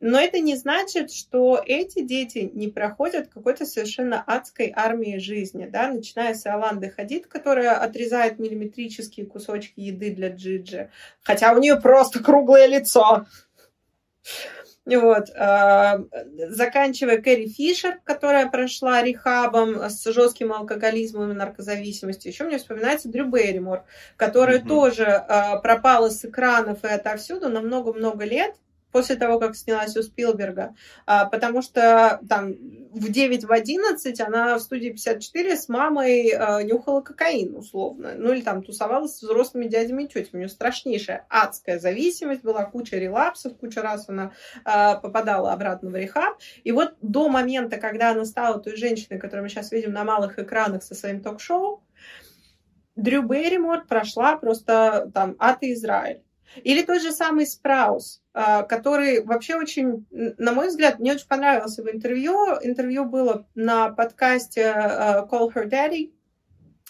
Но 0.00 0.20
это 0.20 0.40
не 0.40 0.56
значит, 0.56 1.10
что 1.10 1.62
эти 1.64 2.02
дети 2.02 2.50
не 2.52 2.68
проходят 2.68 3.28
какой-то 3.28 3.64
совершенно 3.64 4.22
адской 4.26 4.70
армии 4.74 5.16
жизни, 5.16 5.66
да, 5.66 5.88
начиная 5.88 6.34
с 6.34 6.44
Аланды 6.44 6.90
Хадид, 6.90 7.26
которая 7.26 7.76
отрезает 7.76 8.38
миллиметрические 8.38 9.26
кусочки 9.26 9.80
еды 9.80 10.10
для 10.10 10.28
Джиджи, 10.28 10.90
хотя 11.22 11.52
у 11.52 11.58
нее 11.58 11.76
просто 11.76 12.22
круглое 12.22 12.66
лицо. 12.66 13.26
Вот. 14.84 15.30
А, 15.34 15.98
заканчивая 16.48 17.20
Кэрри 17.20 17.48
Фишер, 17.48 17.98
которая 18.04 18.48
прошла 18.48 19.02
рехабом 19.02 19.82
с 19.90 20.04
жестким 20.04 20.52
алкоголизмом 20.52 21.32
и 21.32 21.34
наркозависимостью. 21.34 22.30
Еще 22.30 22.44
мне 22.44 22.58
вспоминается 22.58 23.08
Дрю 23.08 23.26
Берримор, 23.26 23.84
которая 24.16 24.60
mm-hmm. 24.60 24.68
тоже 24.68 25.06
а, 25.06 25.56
пропала 25.56 26.10
с 26.10 26.24
экранов 26.24 26.84
и 26.84 26.88
отовсюду 26.88 27.48
на 27.48 27.60
много-много 27.60 28.24
лет 28.24 28.54
после 28.96 29.16
того, 29.16 29.38
как 29.38 29.54
снялась 29.56 29.94
у 29.94 30.02
Спилберга, 30.02 30.74
а, 31.04 31.26
потому 31.26 31.60
что 31.60 32.18
там 32.30 32.54
в 32.94 33.12
9 33.12 33.44
в 33.44 33.52
11 33.52 34.20
она 34.22 34.56
в 34.56 34.62
студии 34.62 34.88
54 34.88 35.54
с 35.54 35.68
мамой 35.68 36.30
а, 36.30 36.62
нюхала 36.62 37.02
кокаин, 37.02 37.54
условно. 37.54 38.14
Ну 38.16 38.32
или 38.32 38.40
там 38.40 38.62
тусовалась 38.62 39.18
с 39.18 39.22
взрослыми 39.22 39.66
дядями 39.66 40.04
и 40.04 40.08
тетями. 40.08 40.30
У 40.32 40.38
нее 40.38 40.48
страшнейшая 40.48 41.26
адская 41.28 41.78
зависимость 41.78 42.40
была, 42.40 42.64
куча 42.64 42.96
релапсов, 42.96 43.58
куча 43.58 43.82
раз 43.82 44.08
она 44.08 44.32
а, 44.64 44.94
попадала 44.94 45.52
обратно 45.52 45.90
в 45.90 45.94
рехаб. 45.94 46.38
И 46.64 46.72
вот 46.72 46.94
до 47.02 47.28
момента, 47.28 47.76
когда 47.76 48.12
она 48.12 48.24
стала 48.24 48.58
той 48.58 48.76
женщиной, 48.76 49.20
которую 49.20 49.42
мы 49.42 49.50
сейчас 49.50 49.72
видим 49.72 49.92
на 49.92 50.04
малых 50.04 50.38
экранах 50.38 50.82
со 50.82 50.94
своим 50.94 51.20
ток-шоу, 51.20 51.82
Дрю 52.94 53.24
Берримор 53.24 53.84
прошла 53.86 54.38
просто 54.38 55.10
там 55.12 55.36
и 55.60 55.74
Израиль. 55.74 56.22
Или 56.62 56.82
тот 56.82 57.02
же 57.02 57.12
самый 57.12 57.46
Спраус, 57.46 58.22
а, 58.32 58.62
который 58.62 59.22
вообще 59.24 59.56
очень, 59.56 60.06
на 60.10 60.52
мой 60.52 60.68
взгляд, 60.68 60.98
мне 60.98 61.12
очень 61.12 61.26
понравился 61.26 61.82
в 61.82 61.88
интервью. 61.88 62.34
Интервью 62.62 63.04
было 63.04 63.46
на 63.54 63.90
подкасте 63.90 64.66
а, 64.66 65.26
Call 65.30 65.52
Her 65.52 65.68
Daddy, 65.68 66.12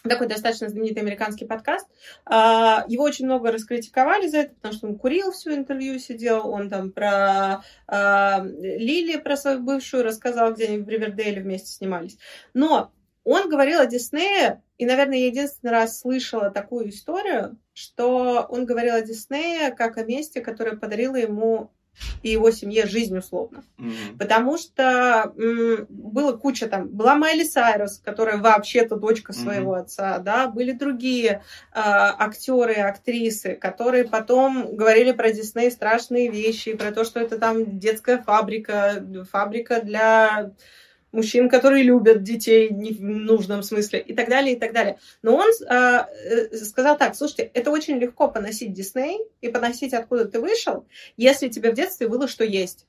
такой 0.02 0.28
достаточно 0.28 0.68
знаменитый 0.68 1.02
американский 1.02 1.46
подкаст. 1.46 1.86
А, 2.24 2.84
его 2.88 3.04
очень 3.04 3.24
много 3.24 3.50
раскритиковали 3.50 4.28
за 4.28 4.38
это, 4.38 4.54
потому 4.54 4.74
что 4.74 4.86
он 4.86 4.98
курил 4.98 5.32
всю 5.32 5.52
интервью, 5.52 5.98
сидел, 5.98 6.48
он 6.48 6.70
там 6.70 6.92
про 6.92 7.62
Лили, 7.88 9.16
про 9.18 9.36
свою 9.36 9.60
бывшую 9.60 10.04
рассказал, 10.04 10.52
где 10.54 10.66
они 10.66 10.78
в 10.78 10.88
Ривердейле 10.88 11.42
вместе 11.42 11.72
снимались. 11.72 12.18
Но 12.54 12.92
он 13.24 13.48
говорил 13.48 13.80
о 13.80 13.86
Диснее, 13.86 14.62
и, 14.78 14.86
наверное, 14.86 15.18
я 15.18 15.26
единственный 15.26 15.70
раз 15.70 16.00
слышала 16.00 16.50
такую 16.50 16.90
историю, 16.90 17.58
что 17.76 18.46
он 18.48 18.64
говорил 18.64 18.94
о 18.94 19.02
Диснее 19.02 19.70
как 19.70 19.98
о 19.98 20.04
месте, 20.04 20.40
которое 20.40 20.76
подарило 20.76 21.16
ему 21.16 21.70
и 22.22 22.30
его 22.30 22.50
семье 22.50 22.86
жизнь 22.86 23.16
условно. 23.16 23.64
Mm-hmm. 23.78 24.18
Потому 24.18 24.56
что 24.56 25.32
м, 25.36 25.86
было 25.88 26.32
куча 26.32 26.68
там, 26.68 26.88
была 26.88 27.16
Майли 27.16 27.44
Сайрус, 27.44 28.00
которая 28.02 28.38
вообще-то 28.38 28.96
дочка 28.96 29.32
своего 29.32 29.76
mm-hmm. 29.76 29.80
отца, 29.80 30.18
да, 30.18 30.48
были 30.48 30.72
другие 30.72 31.30
э, 31.30 31.40
актеры 31.74 32.74
актрисы, 32.74 33.54
которые 33.54 34.04
потом 34.04 34.74
говорили 34.74 35.12
про 35.12 35.32
Дисней 35.32 35.70
страшные 35.70 36.30
вещи, 36.30 36.74
про 36.74 36.92
то, 36.92 37.04
что 37.04 37.20
это 37.20 37.38
там 37.38 37.78
детская 37.78 38.22
фабрика, 38.22 39.04
фабрика 39.30 39.82
для 39.82 40.52
мужчин, 41.16 41.48
которые 41.48 41.82
любят 41.82 42.22
детей 42.22 42.68
в 42.68 43.02
нужном 43.02 43.62
смысле 43.62 43.98
и 44.00 44.14
так 44.14 44.28
далее, 44.28 44.54
и 44.54 44.58
так 44.58 44.72
далее. 44.72 44.98
Но 45.22 45.34
он 45.34 45.50
а, 45.68 46.08
э, 46.08 46.56
сказал 46.56 46.96
так, 46.96 47.16
слушайте, 47.16 47.50
это 47.54 47.70
очень 47.70 47.98
легко 47.98 48.28
поносить 48.28 48.72
Дисней 48.72 49.20
и 49.40 49.48
поносить, 49.48 49.94
откуда 49.94 50.26
ты 50.26 50.38
вышел, 50.40 50.86
если 51.16 51.48
тебе 51.48 51.72
в 51.72 51.74
детстве 51.74 52.06
было 52.08 52.28
что 52.28 52.44
есть. 52.44 52.86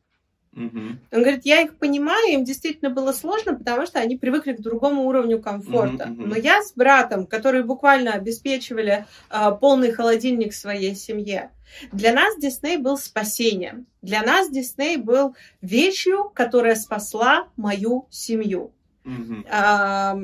Он 0.57 1.21
говорит, 1.21 1.45
я 1.45 1.61
их 1.61 1.77
понимаю, 1.77 2.33
им 2.33 2.43
действительно 2.43 2.89
было 2.89 3.11
сложно, 3.11 3.55
потому 3.55 3.85
что 3.85 3.99
они 3.99 4.17
привыкли 4.17 4.53
к 4.53 4.61
другому 4.61 5.03
уровню 5.07 5.39
комфорта. 5.39 6.05
Uh-huh, 6.05 6.17
uh-huh. 6.17 6.25
Но 6.25 6.35
я 6.35 6.61
с 6.61 6.73
братом, 6.73 7.27
которые 7.27 7.63
буквально 7.63 8.13
обеспечивали 8.13 9.05
э, 9.29 9.51
полный 9.61 9.91
холодильник 9.91 10.53
своей 10.53 10.95
семье, 10.95 11.51
для 11.91 12.13
нас 12.13 12.37
Дисней 12.39 12.77
был 12.77 12.97
спасением. 12.97 13.87
Для 14.01 14.23
нас 14.23 14.49
Дисней 14.49 14.97
был 14.97 15.35
вещью, 15.61 16.31
которая 16.33 16.75
спасла 16.75 17.49
мою 17.55 18.07
семью. 18.09 18.71
Mm-hmm. 19.07 19.47
А, 19.49 20.19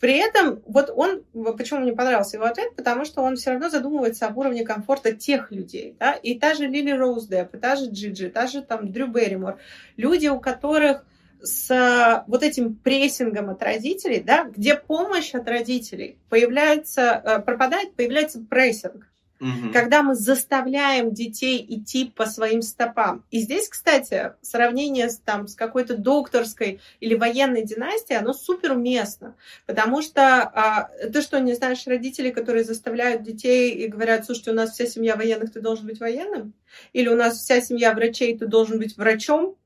при 0.00 0.16
этом, 0.16 0.62
вот 0.66 0.90
он, 0.94 1.22
почему 1.54 1.80
мне 1.80 1.92
понравился 1.92 2.38
его 2.38 2.46
ответ, 2.46 2.74
потому 2.74 3.04
что 3.04 3.20
он 3.20 3.36
все 3.36 3.50
равно 3.50 3.68
задумывается 3.68 4.26
об 4.26 4.38
уровне 4.38 4.64
комфорта 4.64 5.12
тех 5.12 5.52
людей, 5.52 5.94
да, 6.00 6.14
и 6.14 6.38
та 6.38 6.54
же 6.54 6.66
Лили 6.66 6.92
Роуз 6.92 7.26
Депп, 7.26 7.54
и 7.54 7.58
та 7.58 7.76
же 7.76 7.90
Джиджи, 7.90 8.30
та 8.30 8.46
же 8.46 8.62
там 8.62 8.90
Дрю 8.90 9.08
Берримор, 9.08 9.58
люди, 9.98 10.28
у 10.28 10.40
которых 10.40 11.04
с 11.42 12.24
вот 12.26 12.42
этим 12.42 12.74
прессингом 12.74 13.50
от 13.50 13.62
родителей, 13.62 14.20
да, 14.20 14.44
где 14.44 14.76
помощь 14.76 15.34
от 15.34 15.46
родителей 15.46 16.16
появляется, 16.30 17.20
э, 17.22 17.38
пропадает, 17.40 17.94
появляется 17.94 18.40
прессинг 18.48 19.11
угу. 19.42 19.72
когда 19.72 20.02
мы 20.02 20.14
заставляем 20.14 21.12
детей 21.12 21.64
идти 21.68 22.04
по 22.04 22.26
своим 22.26 22.62
стопам. 22.62 23.24
И 23.30 23.40
здесь, 23.40 23.68
кстати, 23.68 24.32
сравнение 24.40 25.10
с, 25.10 25.18
там, 25.18 25.48
с 25.48 25.54
какой-то 25.54 25.96
докторской 25.96 26.80
или 27.00 27.14
военной 27.14 27.64
династией, 27.64 28.18
оно 28.18 28.32
супер 28.32 28.72
уместно. 28.72 29.34
Потому 29.66 30.00
что 30.00 30.42
а, 30.42 30.90
ты 31.12 31.20
что, 31.20 31.40
не 31.40 31.54
знаешь 31.54 31.86
родителей, 31.86 32.30
которые 32.30 32.64
заставляют 32.64 33.22
детей 33.22 33.72
и 33.72 33.88
говорят, 33.88 34.24
слушайте, 34.24 34.52
у 34.52 34.54
нас 34.54 34.70
вся 34.70 34.86
семья 34.86 35.16
военных, 35.16 35.52
ты 35.52 35.60
должен 35.60 35.86
быть 35.86 36.00
военным? 36.00 36.54
Или 36.92 37.08
у 37.08 37.16
нас 37.16 37.38
вся 37.38 37.60
семья 37.60 37.92
врачей, 37.92 38.38
ты 38.38 38.46
должен 38.46 38.78
быть 38.78 38.96
врачом? 38.96 39.56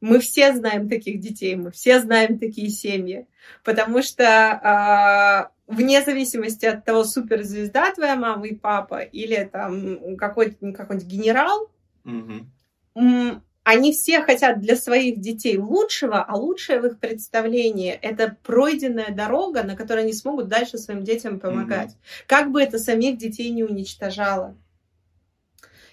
Мы 0.00 0.18
все 0.20 0.54
знаем 0.54 0.88
таких 0.88 1.20
детей, 1.20 1.56
мы 1.56 1.72
все 1.72 2.00
знаем 2.00 2.38
такие 2.38 2.70
семьи, 2.70 3.26
потому 3.64 4.02
что 4.02 4.24
а, 4.26 5.50
вне 5.70 6.02
зависимости 6.02 6.66
от 6.66 6.84
того, 6.84 7.04
суперзвезда 7.04 7.94
твоя 7.94 8.16
мама 8.16 8.46
и 8.46 8.54
папа 8.54 9.00
или 9.00 9.48
там 9.50 10.16
какой-то 10.16 10.72
какой-нибудь 10.72 11.08
генерал, 11.08 11.70
угу. 12.04 13.40
они 13.62 13.92
все 13.92 14.20
хотят 14.22 14.60
для 14.60 14.76
своих 14.76 15.20
детей 15.20 15.56
лучшего, 15.58 16.22
а 16.22 16.36
лучшее 16.36 16.80
в 16.80 16.86
их 16.86 16.98
представлении 16.98 17.92
это 17.92 18.36
пройденная 18.42 19.10
дорога, 19.14 19.62
на 19.62 19.76
которой 19.76 20.02
они 20.02 20.12
смогут 20.12 20.48
дальше 20.48 20.76
своим 20.76 21.04
детям 21.04 21.38
помогать. 21.38 21.90
Угу. 21.90 21.98
Как 22.26 22.50
бы 22.50 22.60
это 22.60 22.78
самих 22.78 23.16
детей 23.16 23.50
не 23.50 23.62
уничтожало. 23.62 24.56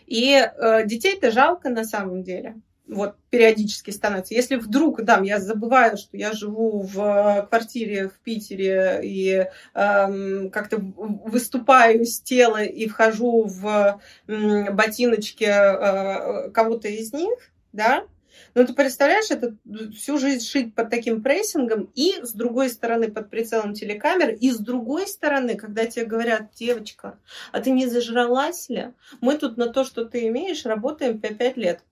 И 0.08 0.34
э, 0.34 0.86
детей-то 0.86 1.32
жалко 1.32 1.70
на 1.70 1.84
самом 1.84 2.24
деле 2.24 2.56
вот 2.88 3.16
периодически 3.30 3.92
становится. 3.92 4.34
Если 4.34 4.56
вдруг, 4.56 5.04
да, 5.04 5.20
я 5.20 5.40
забываю, 5.40 5.98
что 5.98 6.18
я 6.18 6.32
живу 6.32 6.82
в 6.82 7.00
э, 7.00 7.48
квартире 7.48 8.10
в 8.10 8.20
Питере 8.20 9.02
и 9.04 9.48
эм, 9.74 10.50
как-то 10.50 10.78
выступаю 10.78 12.06
с 12.06 12.22
тела 12.22 12.64
и 12.64 12.88
вхожу 12.88 13.44
в 13.44 14.00
э, 14.28 14.72
ботиночки 14.72 15.46
э, 15.46 16.50
кого-то 16.52 16.88
из 16.88 17.14
них, 17.14 17.52
да, 17.74 18.06
но 18.54 18.66
ты 18.66 18.74
представляешь, 18.74 19.30
это 19.30 19.56
всю 19.96 20.18
жизнь 20.18 20.46
шить 20.46 20.74
под 20.74 20.90
таким 20.90 21.22
прессингом, 21.22 21.92
и 21.96 22.16
с 22.24 22.34
другой 22.34 22.70
стороны 22.70 23.12
под 23.12 23.30
прицелом 23.30 23.74
телекамер, 23.74 24.34
и 24.34 24.52
с 24.52 24.58
другой 24.58 25.08
стороны, 25.08 25.56
когда 25.56 25.86
тебе 25.86 26.06
говорят, 26.06 26.54
девочка, 26.56 27.20
а 27.52 27.62
ты 27.62 27.72
не 27.72 27.88
зажралась 27.88 28.70
ли? 28.70 28.94
Мы 29.22 29.38
тут 29.38 29.58
на 29.58 29.68
то, 29.68 29.84
что 29.84 30.06
ты 30.06 30.28
имеешь, 30.28 30.66
работаем 30.66 31.20
5 31.20 31.58
лет 31.58 31.84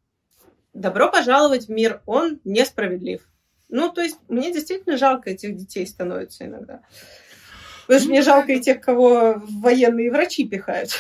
добро 0.75 1.09
пожаловать 1.09 1.67
в 1.67 1.69
мир, 1.69 2.01
он 2.05 2.39
несправедлив. 2.43 3.21
Ну, 3.69 3.91
то 3.91 4.01
есть, 4.01 4.17
мне 4.29 4.53
действительно 4.53 4.97
жалко 4.97 5.31
этих 5.31 5.55
детей 5.55 5.87
становится 5.87 6.45
иногда. 6.45 6.81
Потому 7.87 7.99
что 7.99 8.09
мне 8.09 8.21
жалко 8.21 8.51
и 8.51 8.61
тех, 8.61 8.81
кого 8.81 9.41
военные 9.61 10.11
врачи 10.11 10.47
пихают. 10.47 10.91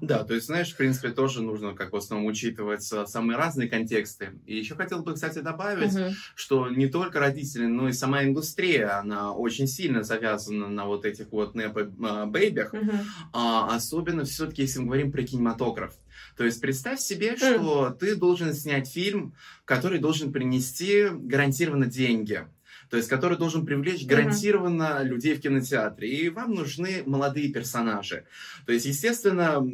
Да, 0.00 0.24
то 0.24 0.34
есть, 0.34 0.46
знаешь, 0.46 0.72
в 0.72 0.76
принципе, 0.76 1.10
тоже 1.10 1.42
нужно, 1.42 1.74
как 1.74 1.92
в 1.92 1.96
основном, 1.96 2.30
учитывать 2.30 2.82
самые 2.82 3.36
разные 3.36 3.68
контексты. 3.68 4.30
И 4.46 4.56
еще 4.56 4.74
хотел 4.74 5.02
бы, 5.02 5.14
кстати, 5.14 5.40
добавить, 5.40 5.94
угу. 5.94 6.14
что 6.34 6.68
не 6.68 6.86
только 6.86 7.18
родители, 7.18 7.66
но 7.66 7.88
и 7.88 7.92
сама 7.92 8.24
индустрия, 8.24 8.98
она 8.98 9.32
очень 9.32 9.66
сильно 9.66 10.02
завязана 10.02 10.68
на 10.68 10.86
вот 10.86 11.04
этих 11.04 11.32
вот 11.32 11.54
непо-бэйбях. 11.54 12.72
Угу. 12.72 12.92
А, 13.32 13.74
особенно 13.74 14.24
все-таки, 14.24 14.62
если 14.62 14.78
мы 14.78 14.86
говорим 14.86 15.12
про 15.12 15.22
кинематограф. 15.22 15.94
То 16.36 16.44
есть 16.44 16.60
представь 16.60 17.00
себе, 17.00 17.36
что 17.36 17.88
mm. 17.88 17.98
ты 17.98 18.16
должен 18.16 18.54
снять 18.54 18.90
фильм, 18.90 19.34
который 19.64 19.98
должен 19.98 20.32
принести 20.32 21.08
гарантированно 21.10 21.86
деньги 21.86 22.46
то 22.90 22.96
есть 22.96 23.08
который 23.08 23.38
должен 23.38 23.64
привлечь 23.64 24.04
гарантированно 24.04 24.98
uh-huh. 25.00 25.04
людей 25.04 25.34
в 25.34 25.40
кинотеатре. 25.40 26.08
И 26.08 26.28
вам 26.28 26.54
нужны 26.54 27.04
молодые 27.06 27.50
персонажи. 27.50 28.24
То 28.66 28.72
есть, 28.72 28.84
естественно, 28.84 29.64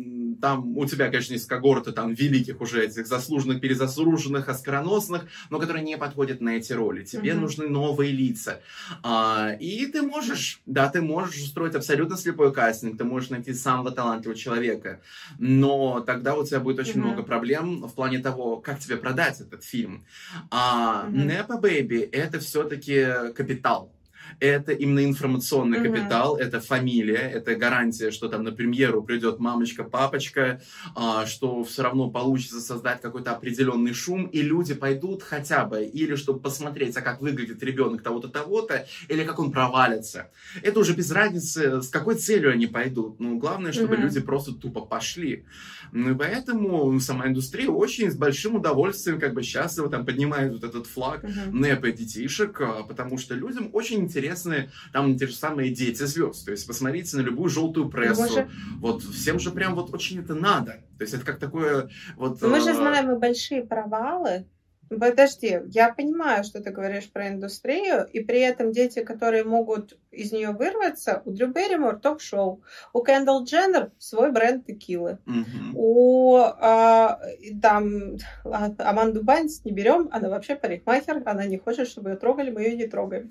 там 0.40 0.76
у 0.76 0.84
тебя, 0.86 1.08
конечно, 1.10 1.32
есть 1.32 1.48
когорты 1.48 1.92
там 1.92 2.12
великих 2.12 2.60
уже 2.60 2.84
этих 2.84 3.06
заслуженных, 3.06 3.60
перезаслуженных, 3.60 4.48
оскароносных, 4.48 5.24
но 5.48 5.58
которые 5.58 5.82
не 5.82 5.96
подходят 5.96 6.42
на 6.42 6.50
эти 6.50 6.74
роли. 6.74 7.04
Тебе 7.04 7.30
uh-huh. 7.30 7.40
нужны 7.40 7.68
новые 7.68 8.12
лица. 8.12 8.60
А, 9.02 9.56
и 9.58 9.86
ты 9.86 10.02
можешь, 10.02 10.60
да, 10.66 10.90
ты 10.90 11.00
можешь 11.00 11.42
устроить 11.42 11.74
абсолютно 11.74 12.18
слепой 12.18 12.52
кастинг, 12.52 12.98
ты 12.98 13.04
можешь 13.04 13.30
найти 13.30 13.54
самого 13.54 13.92
талантливого 13.92 14.38
человека, 14.38 15.00
но 15.38 16.00
тогда 16.00 16.34
у 16.34 16.44
тебя 16.44 16.60
будет 16.60 16.80
очень 16.80 17.00
uh-huh. 17.00 17.12
много 17.12 17.22
проблем 17.22 17.86
в 17.86 17.94
плане 17.94 18.18
того, 18.18 18.58
как 18.58 18.78
тебе 18.78 18.98
продать 18.98 19.40
этот 19.40 19.64
фильм. 19.64 20.04
А 20.50 21.08
uh-huh. 21.08 21.48
Nepo 21.48 21.62
Baby 21.62 22.06
это 22.12 22.40
все-таки 22.40 23.05
капитал 23.34 23.95
это 24.40 24.72
именно 24.72 25.04
информационный 25.04 25.78
mm-hmm. 25.78 25.94
капитал, 25.94 26.36
это 26.36 26.60
фамилия, 26.60 27.16
это 27.16 27.54
гарантия, 27.54 28.10
что 28.10 28.28
там 28.28 28.44
на 28.44 28.52
премьеру 28.52 29.02
придет 29.02 29.38
мамочка, 29.38 29.84
папочка, 29.84 30.60
а, 30.94 31.26
что 31.26 31.64
все 31.64 31.82
равно 31.82 32.10
получится 32.10 32.60
создать 32.60 33.00
какой-то 33.00 33.32
определенный 33.32 33.94
шум, 33.94 34.26
и 34.26 34.42
люди 34.42 34.74
пойдут 34.74 35.22
хотя 35.22 35.64
бы, 35.64 35.84
или 35.84 36.16
чтобы 36.16 36.40
посмотреть, 36.40 36.96
а 36.96 37.02
как 37.02 37.20
выглядит 37.20 37.62
ребенок 37.62 38.02
того-то, 38.02 38.28
того-то, 38.28 38.86
или 39.08 39.24
как 39.24 39.38
он 39.38 39.52
провалится. 39.52 40.30
Это 40.62 40.80
уже 40.80 40.94
без 40.94 41.10
разницы, 41.10 41.82
с 41.82 41.88
какой 41.88 42.16
целью 42.16 42.52
они 42.52 42.66
пойдут. 42.66 43.20
Ну, 43.20 43.38
главное, 43.38 43.72
чтобы 43.72 43.96
mm-hmm. 43.96 44.00
люди 44.00 44.20
просто 44.20 44.52
тупо 44.52 44.82
пошли. 44.82 45.44
Ну, 45.92 46.10
и 46.10 46.14
поэтому 46.14 46.98
сама 47.00 47.28
индустрия 47.28 47.68
очень 47.68 48.10
с 48.10 48.16
большим 48.16 48.56
удовольствием 48.56 49.18
как 49.18 49.34
бы 49.34 49.42
счастливо 49.42 49.88
там 49.88 50.04
поднимает 50.04 50.52
вот 50.52 50.64
этот 50.64 50.86
флаг 50.86 51.24
mm-hmm. 51.24 51.52
НЭПа 51.52 51.90
детишек, 51.92 52.60
а, 52.60 52.82
потому 52.82 53.18
что 53.18 53.34
людям 53.34 53.70
очень 53.72 54.00
интересно 54.00 54.15
интересны 54.16 54.70
там 54.92 55.16
те 55.16 55.26
же 55.26 55.34
самые 55.34 55.70
дети 55.70 56.02
звезд. 56.04 56.44
То 56.44 56.50
есть 56.50 56.66
посмотрите 56.66 57.16
на 57.16 57.20
любую 57.20 57.48
желтую 57.48 57.88
прессу. 57.88 58.32
Же... 58.32 58.48
Вот 58.78 59.02
всем 59.02 59.38
же 59.38 59.50
прям 59.50 59.74
вот 59.74 59.92
очень 59.92 60.20
это 60.20 60.34
надо. 60.34 60.84
То 60.98 61.02
есть 61.02 61.14
это 61.14 61.24
как 61.24 61.38
такое 61.38 61.90
вот... 62.16 62.40
Мы 62.42 62.60
же 62.60 62.70
а, 62.70 62.74
знаем 62.74 63.10
и 63.12 63.18
большие 63.18 63.64
провалы 63.64 64.46
Подожди, 64.88 65.60
я 65.66 65.92
понимаю, 65.92 66.44
что 66.44 66.62
ты 66.62 66.70
говоришь 66.70 67.10
про 67.10 67.28
индустрию, 67.28 68.06
и 68.12 68.20
при 68.20 68.40
этом 68.40 68.72
дети, 68.72 69.02
которые 69.02 69.42
могут 69.42 69.98
из 70.12 70.32
нее 70.32 70.50
вырваться, 70.50 71.22
у 71.24 71.30
Дрю 71.30 71.48
Берримор 71.48 71.98
ток-шоу, 71.98 72.62
у 72.92 73.02
Кендалл 73.02 73.44
Дженнер 73.44 73.90
свой 73.98 74.32
бренд 74.32 74.64
текилы, 74.66 75.18
mm-hmm. 75.26 75.72
у 75.74 76.36
а, 76.36 77.20
там 77.60 78.16
Аманду 78.44 79.22
Байнс 79.22 79.64
не 79.64 79.72
берем, 79.72 80.08
она 80.12 80.28
вообще 80.28 80.54
парикмахер, 80.54 81.22
она 81.26 81.46
не 81.46 81.58
хочет, 81.58 81.88
чтобы 81.88 82.10
ее 82.10 82.16
трогали, 82.16 82.50
мы 82.50 82.62
ее 82.62 82.76
не 82.76 82.86
трогаем. 82.86 83.30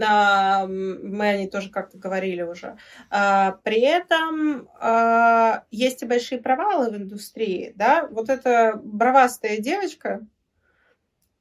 А, 0.00 0.66
мы 0.66 1.28
о 1.28 1.36
ней 1.36 1.48
тоже 1.48 1.70
как-то 1.70 1.96
говорили 1.96 2.42
уже. 2.42 2.76
А, 3.10 3.52
при 3.62 3.80
этом 3.80 4.68
а, 4.80 5.64
есть 5.70 6.02
и 6.02 6.06
большие 6.06 6.40
провалы 6.40 6.90
в 6.90 6.96
индустрии, 6.96 7.72
да, 7.76 8.06
вот 8.10 8.28
эта 8.28 8.80
бровастая 8.82 9.58
девочка, 9.58 10.26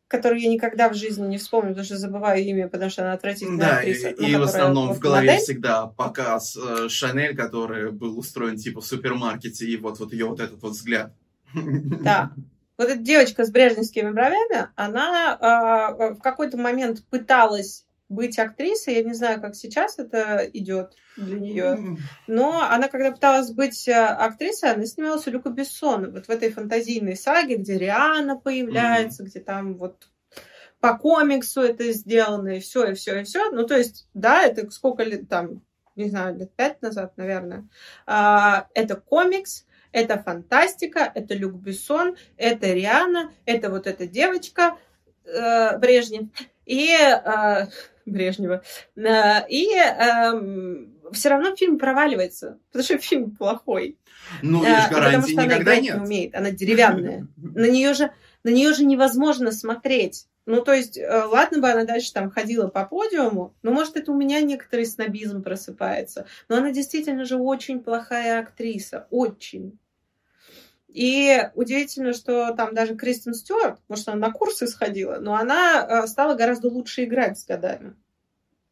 которую 0.08 0.42
я 0.42 0.50
никогда 0.50 0.90
в 0.90 0.94
жизни 0.94 1.28
не 1.28 1.38
вспомню, 1.38 1.70
потому 1.70 1.86
что 1.86 1.98
забываю 1.98 2.44
имя, 2.44 2.68
потому 2.70 2.90
что 2.90 3.04
она 3.04 3.14
отвратительная 3.14 3.68
Да, 3.68 3.78
актриса. 3.78 4.10
и, 4.10 4.22
ну, 4.22 4.28
и 4.28 4.36
в 4.36 4.42
основном 4.44 4.94
в 4.94 5.00
голове 5.00 5.28
модель. 5.28 5.44
всегда 5.44 5.88
показ 5.88 6.56
э, 6.58 6.88
Шанель, 6.90 7.36
который 7.36 7.92
был 7.92 8.18
устроен 8.18 8.58
типа 8.58 8.82
в 8.82 8.86
супермаркете, 8.86 9.66
и 9.66 9.78
вот, 9.78 10.00
вот 10.00 10.14
ее 10.14 10.26
вот 10.26 10.40
этот 10.40 10.62
вот 10.62 10.74
взгляд. 10.74 11.14
Да. 11.54 12.32
Вот 12.78 12.90
эта 12.90 13.00
девочка 13.00 13.44
с 13.44 13.50
брежневскими 13.50 14.12
бровями, 14.12 14.68
она 14.76 15.36
а, 15.42 15.92
в 16.14 16.20
какой-то 16.20 16.58
момент 16.58 17.04
пыталась 17.10 17.87
быть 18.10 18.40
актрисой. 18.40 18.96
Я 18.96 19.04
не 19.04 19.14
знаю, 19.14 19.42
как 19.42 19.56
сейчас 19.56 20.00
это 20.00 20.50
идет 20.54 20.96
для 21.18 21.40
нее. 21.40 21.98
Но 22.28 22.62
она, 22.62 22.88
когда 22.88 23.12
пыталась 23.12 23.52
быть 23.52 23.88
э, 23.88 23.94
актрисой, 23.94 24.72
она 24.72 24.86
снималась 24.86 25.28
у 25.28 25.32
Люка 25.32 25.50
Бессона. 25.50 26.10
Вот 26.10 26.28
в 26.28 26.30
этой 26.30 26.52
фантазийной 26.52 27.18
саге, 27.18 27.58
где 27.58 27.78
Риана 27.78 28.38
появляется, 28.38 29.24
где 29.24 29.40
там 29.40 29.76
вот 29.76 30.10
по 30.80 30.98
комиксу 30.98 31.62
это 31.62 31.92
сделано, 31.92 32.58
и 32.58 32.60
все, 32.60 32.92
и 32.92 32.94
все, 32.94 33.22
и 33.22 33.24
все. 33.24 33.50
Ну, 33.52 33.66
то 33.66 33.78
есть, 33.78 34.08
да, 34.14 34.44
это 34.44 34.70
сколько 34.72 35.04
лет 35.04 35.28
там, 35.28 35.62
не 35.96 36.10
знаю, 36.10 36.38
лет 36.38 36.54
пять 36.56 36.82
назад, 36.82 37.18
наверное. 37.18 37.68
А, 38.06 38.68
это 38.74 38.96
комикс, 38.96 39.66
это 39.92 40.22
фантастика, 40.22 41.12
это 41.14 41.34
Люк 41.34 41.56
Бессон, 41.56 42.16
это 42.38 42.68
Риана, 42.68 43.32
это 43.46 43.70
вот 43.70 43.88
эта 43.88 44.06
девочка 44.06 44.78
э, 45.26 45.78
Брежнев 45.80 46.30
и 46.66 46.92
э, 46.92 47.68
Брежнева. 48.10 48.64
Э, 48.96 49.48
и 49.50 49.68
все 51.12 51.30
равно 51.30 51.56
фильм 51.56 51.78
проваливается, 51.78 52.60
потому 52.72 52.84
что 52.84 52.98
фильм 52.98 53.32
плохой. 53.32 53.98
Ну, 54.42 54.64
лишь 54.64 54.90
потому 54.90 55.28
что 55.28 55.42
она 55.42 55.58
играть 55.58 55.82
нет. 55.82 55.96
не 55.96 56.02
умеет, 56.02 56.36
она 56.36 56.52
деревянная. 56.52 57.28
На 57.38 57.68
нее 57.68 57.94
же, 57.94 58.12
на 58.44 58.50
нее 58.50 58.74
же 58.74 58.86
невозможно 58.86 59.52
смотреть. 59.52 60.28
Ну, 60.46 60.62
то 60.62 60.74
есть, 60.74 60.98
э, 60.98 61.24
ладно 61.26 61.60
бы 61.60 61.70
она 61.70 61.84
дальше 61.84 62.14
там 62.14 62.32
ходила 62.32 62.68
по 62.70 62.86
подиуму, 62.86 63.54
но, 63.64 63.72
может, 63.72 63.98
это 63.98 64.14
у 64.14 64.16
меня 64.16 64.40
некоторый 64.42 64.86
снобизм 64.86 65.44
просыпается. 65.44 66.26
Но 66.48 66.56
она 66.56 66.72
действительно 66.72 67.26
же 67.26 67.36
очень 67.36 67.82
плохая 67.82 68.40
актриса. 68.40 69.08
Очень. 69.10 69.78
И 70.98 71.52
удивительно, 71.54 72.12
что 72.12 72.56
там 72.56 72.74
даже 72.74 72.96
Кристен 72.96 73.36
Стюарт, 73.36 73.80
может, 73.88 74.08
она 74.08 74.30
на 74.30 74.34
курсы 74.34 74.66
сходила, 74.66 75.20
но 75.20 75.36
она 75.36 75.86
э, 75.88 76.08
стала 76.08 76.34
гораздо 76.34 76.70
лучше 76.70 77.04
играть 77.04 77.38
с 77.38 77.46
годами. 77.46 77.96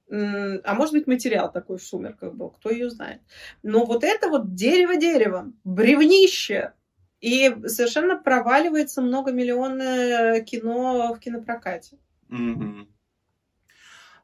А 0.09 0.73
может 0.73 0.93
быть, 0.93 1.05
материал 1.05 1.51
такой 1.51 1.77
в 1.77 1.83
«Сумерках» 1.83 2.33
был, 2.33 2.49
кто 2.49 2.71
ее 2.71 2.89
знает. 2.89 3.21
Но 3.61 3.85
вот 3.85 4.03
это 4.03 4.29
вот 4.29 4.55
дерево 4.55 4.95
деревом, 4.95 5.59
бревнище, 5.63 6.73
и 7.21 7.55
совершенно 7.67 8.17
проваливается 8.17 9.03
многомиллионное 9.03 10.41
кино 10.41 11.13
в 11.13 11.19
кинопрокате. 11.19 11.99
Мгм. 12.29 12.91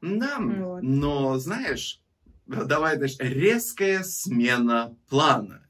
Да, 0.01 0.37
Вот. 0.39 0.81
но 0.81 1.37
знаешь, 1.37 2.01
давай, 2.47 2.95
знаешь, 2.95 3.17
резкая 3.19 4.01
смена 4.01 4.97
плана. 5.07 5.67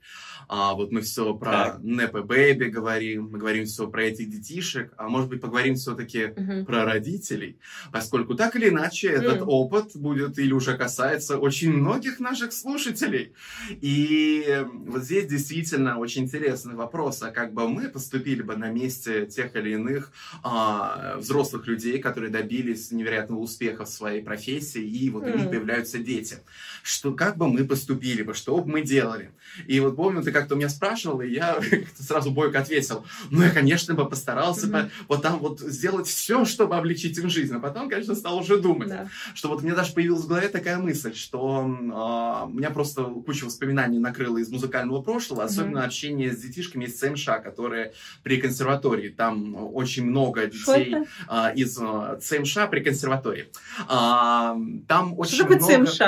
А, 0.54 0.74
вот 0.74 0.92
мы 0.92 1.00
все 1.00 1.34
про. 1.34 1.80
Непе 1.82 2.24
Бэйби 2.24 2.66
говорим, 2.66 3.30
мы 3.32 3.40
говорим 3.40 3.64
все 3.66 3.88
про 3.88 4.04
этих 4.04 4.30
детишек, 4.30 4.92
а 4.98 5.08
может 5.08 5.30
быть 5.30 5.40
поговорим 5.40 5.76
все-таки 5.76 6.34
Мгм. 6.36 6.66
про 6.66 6.84
родителей, 6.84 7.58
поскольку 7.94 8.36
так 8.36 8.58
или 8.58 8.68
иначе 8.68 9.08
этот 9.08 9.40
Мгм. 9.40 9.50
опыт 9.50 9.92
будет 9.96 10.38
или 10.38 10.52
уже 10.52 10.78
касается 10.78 11.38
очень 11.38 11.72
многих 11.72 12.20
наших 12.20 12.52
слушателей. 12.52 13.32
И 13.80 14.66
вот 14.88 15.04
здесь 15.04 15.28
действительно 15.28 15.98
очень 16.00 16.24
интересный 16.24 16.76
вопрос, 16.76 17.22
а 17.24 17.32
как 17.32 17.54
бы 17.54 17.70
мы 17.70 17.88
поступили 17.88 18.42
бы 18.42 18.58
на 18.58 18.70
месте 18.72 19.28
тех 19.28 19.56
или 19.56 19.72
иных 19.76 20.12
а, 20.44 21.16
взрослых 21.18 21.66
людей, 21.68 22.00
которые 22.00 22.30
добились 22.30 22.92
невероятного 22.92 23.40
успеха 23.40 23.86
в 23.86 23.90
своей 23.90 24.22
профессии, 24.22 24.84
и 24.84 25.10
вот 25.10 25.24
у 25.24 25.30
них 25.30 25.50
появляются 25.50 25.98
дети. 25.98 26.40
Что, 26.84 27.14
как 27.14 27.38
бы 27.38 27.48
мы 27.48 27.64
поступили 27.64 28.22
бы, 28.22 28.34
что 28.34 28.58
бы 28.58 28.70
мы 28.70 28.82
делали? 28.82 29.32
И 29.66 29.80
вот 29.80 29.96
помню, 29.96 30.22
ты 30.22 30.32
как-то 30.42 30.56
меня 30.56 30.70
спрашивал, 30.70 31.22
и 31.22 31.30
я 31.30 31.60
сразу 32.00 32.32
бойко 32.32 32.60
ответил, 32.60 33.06
ну, 33.30 33.44
я, 33.44 33.50
конечно, 33.50 33.94
бы 33.94 34.08
постарался 34.10 34.68
бы 34.68 34.80
Мгм. 34.80 34.92
вот 35.08 35.22
там 35.22 35.40
вот 35.40 35.60
сделать 35.60 36.08
все, 36.08 36.46
чтобы 36.46 36.76
облегчить 36.78 37.18
им 37.18 37.30
жизнь. 37.30 37.56
А 37.56 37.60
потом, 37.60 37.90
конечно, 37.90 38.16
стал 38.16 38.38
уже 38.40 38.58
думать, 38.60 38.90
Да. 38.90 39.08
что 39.36 39.50
вот 39.50 39.62
у 39.62 39.66
меня 39.66 39.76
даже 39.76 39.94
появилась 39.94 40.24
в 40.24 40.28
голове 40.28 40.48
такая 40.50 40.78
мысль, 40.78 41.14
что 41.16 41.66
а, 41.94 42.46
у 42.46 42.50
меня 42.50 42.70
просто 42.72 43.04
куча 43.04 43.46
воспоминаний 43.46 44.00
накрыла 44.00 44.38
из 44.38 44.50
музыкального 44.50 45.02
прошлого, 45.02 45.44
особенно 45.44 45.84
общение 45.84 46.32
с 46.32 46.38
детишками 46.42 46.86
из 46.86 46.98
ЦМШ, 46.98 47.26
которые 47.44 47.94
при 48.24 48.38
консерватории. 48.42 49.10
Там 49.10 49.56
очень 49.76 50.06
много 50.06 50.48
детей 50.48 50.96
а, 51.28 51.52
из 51.52 51.78
а, 51.80 52.18
ЦМШ 52.22 52.58
при 52.70 52.82
консерватории. 52.82 53.48
А, 53.88 54.58
там 54.88 55.18
очень 55.18 55.36
Что 55.36 55.46
много... 55.46 55.86
ЦМШ? 55.86 56.00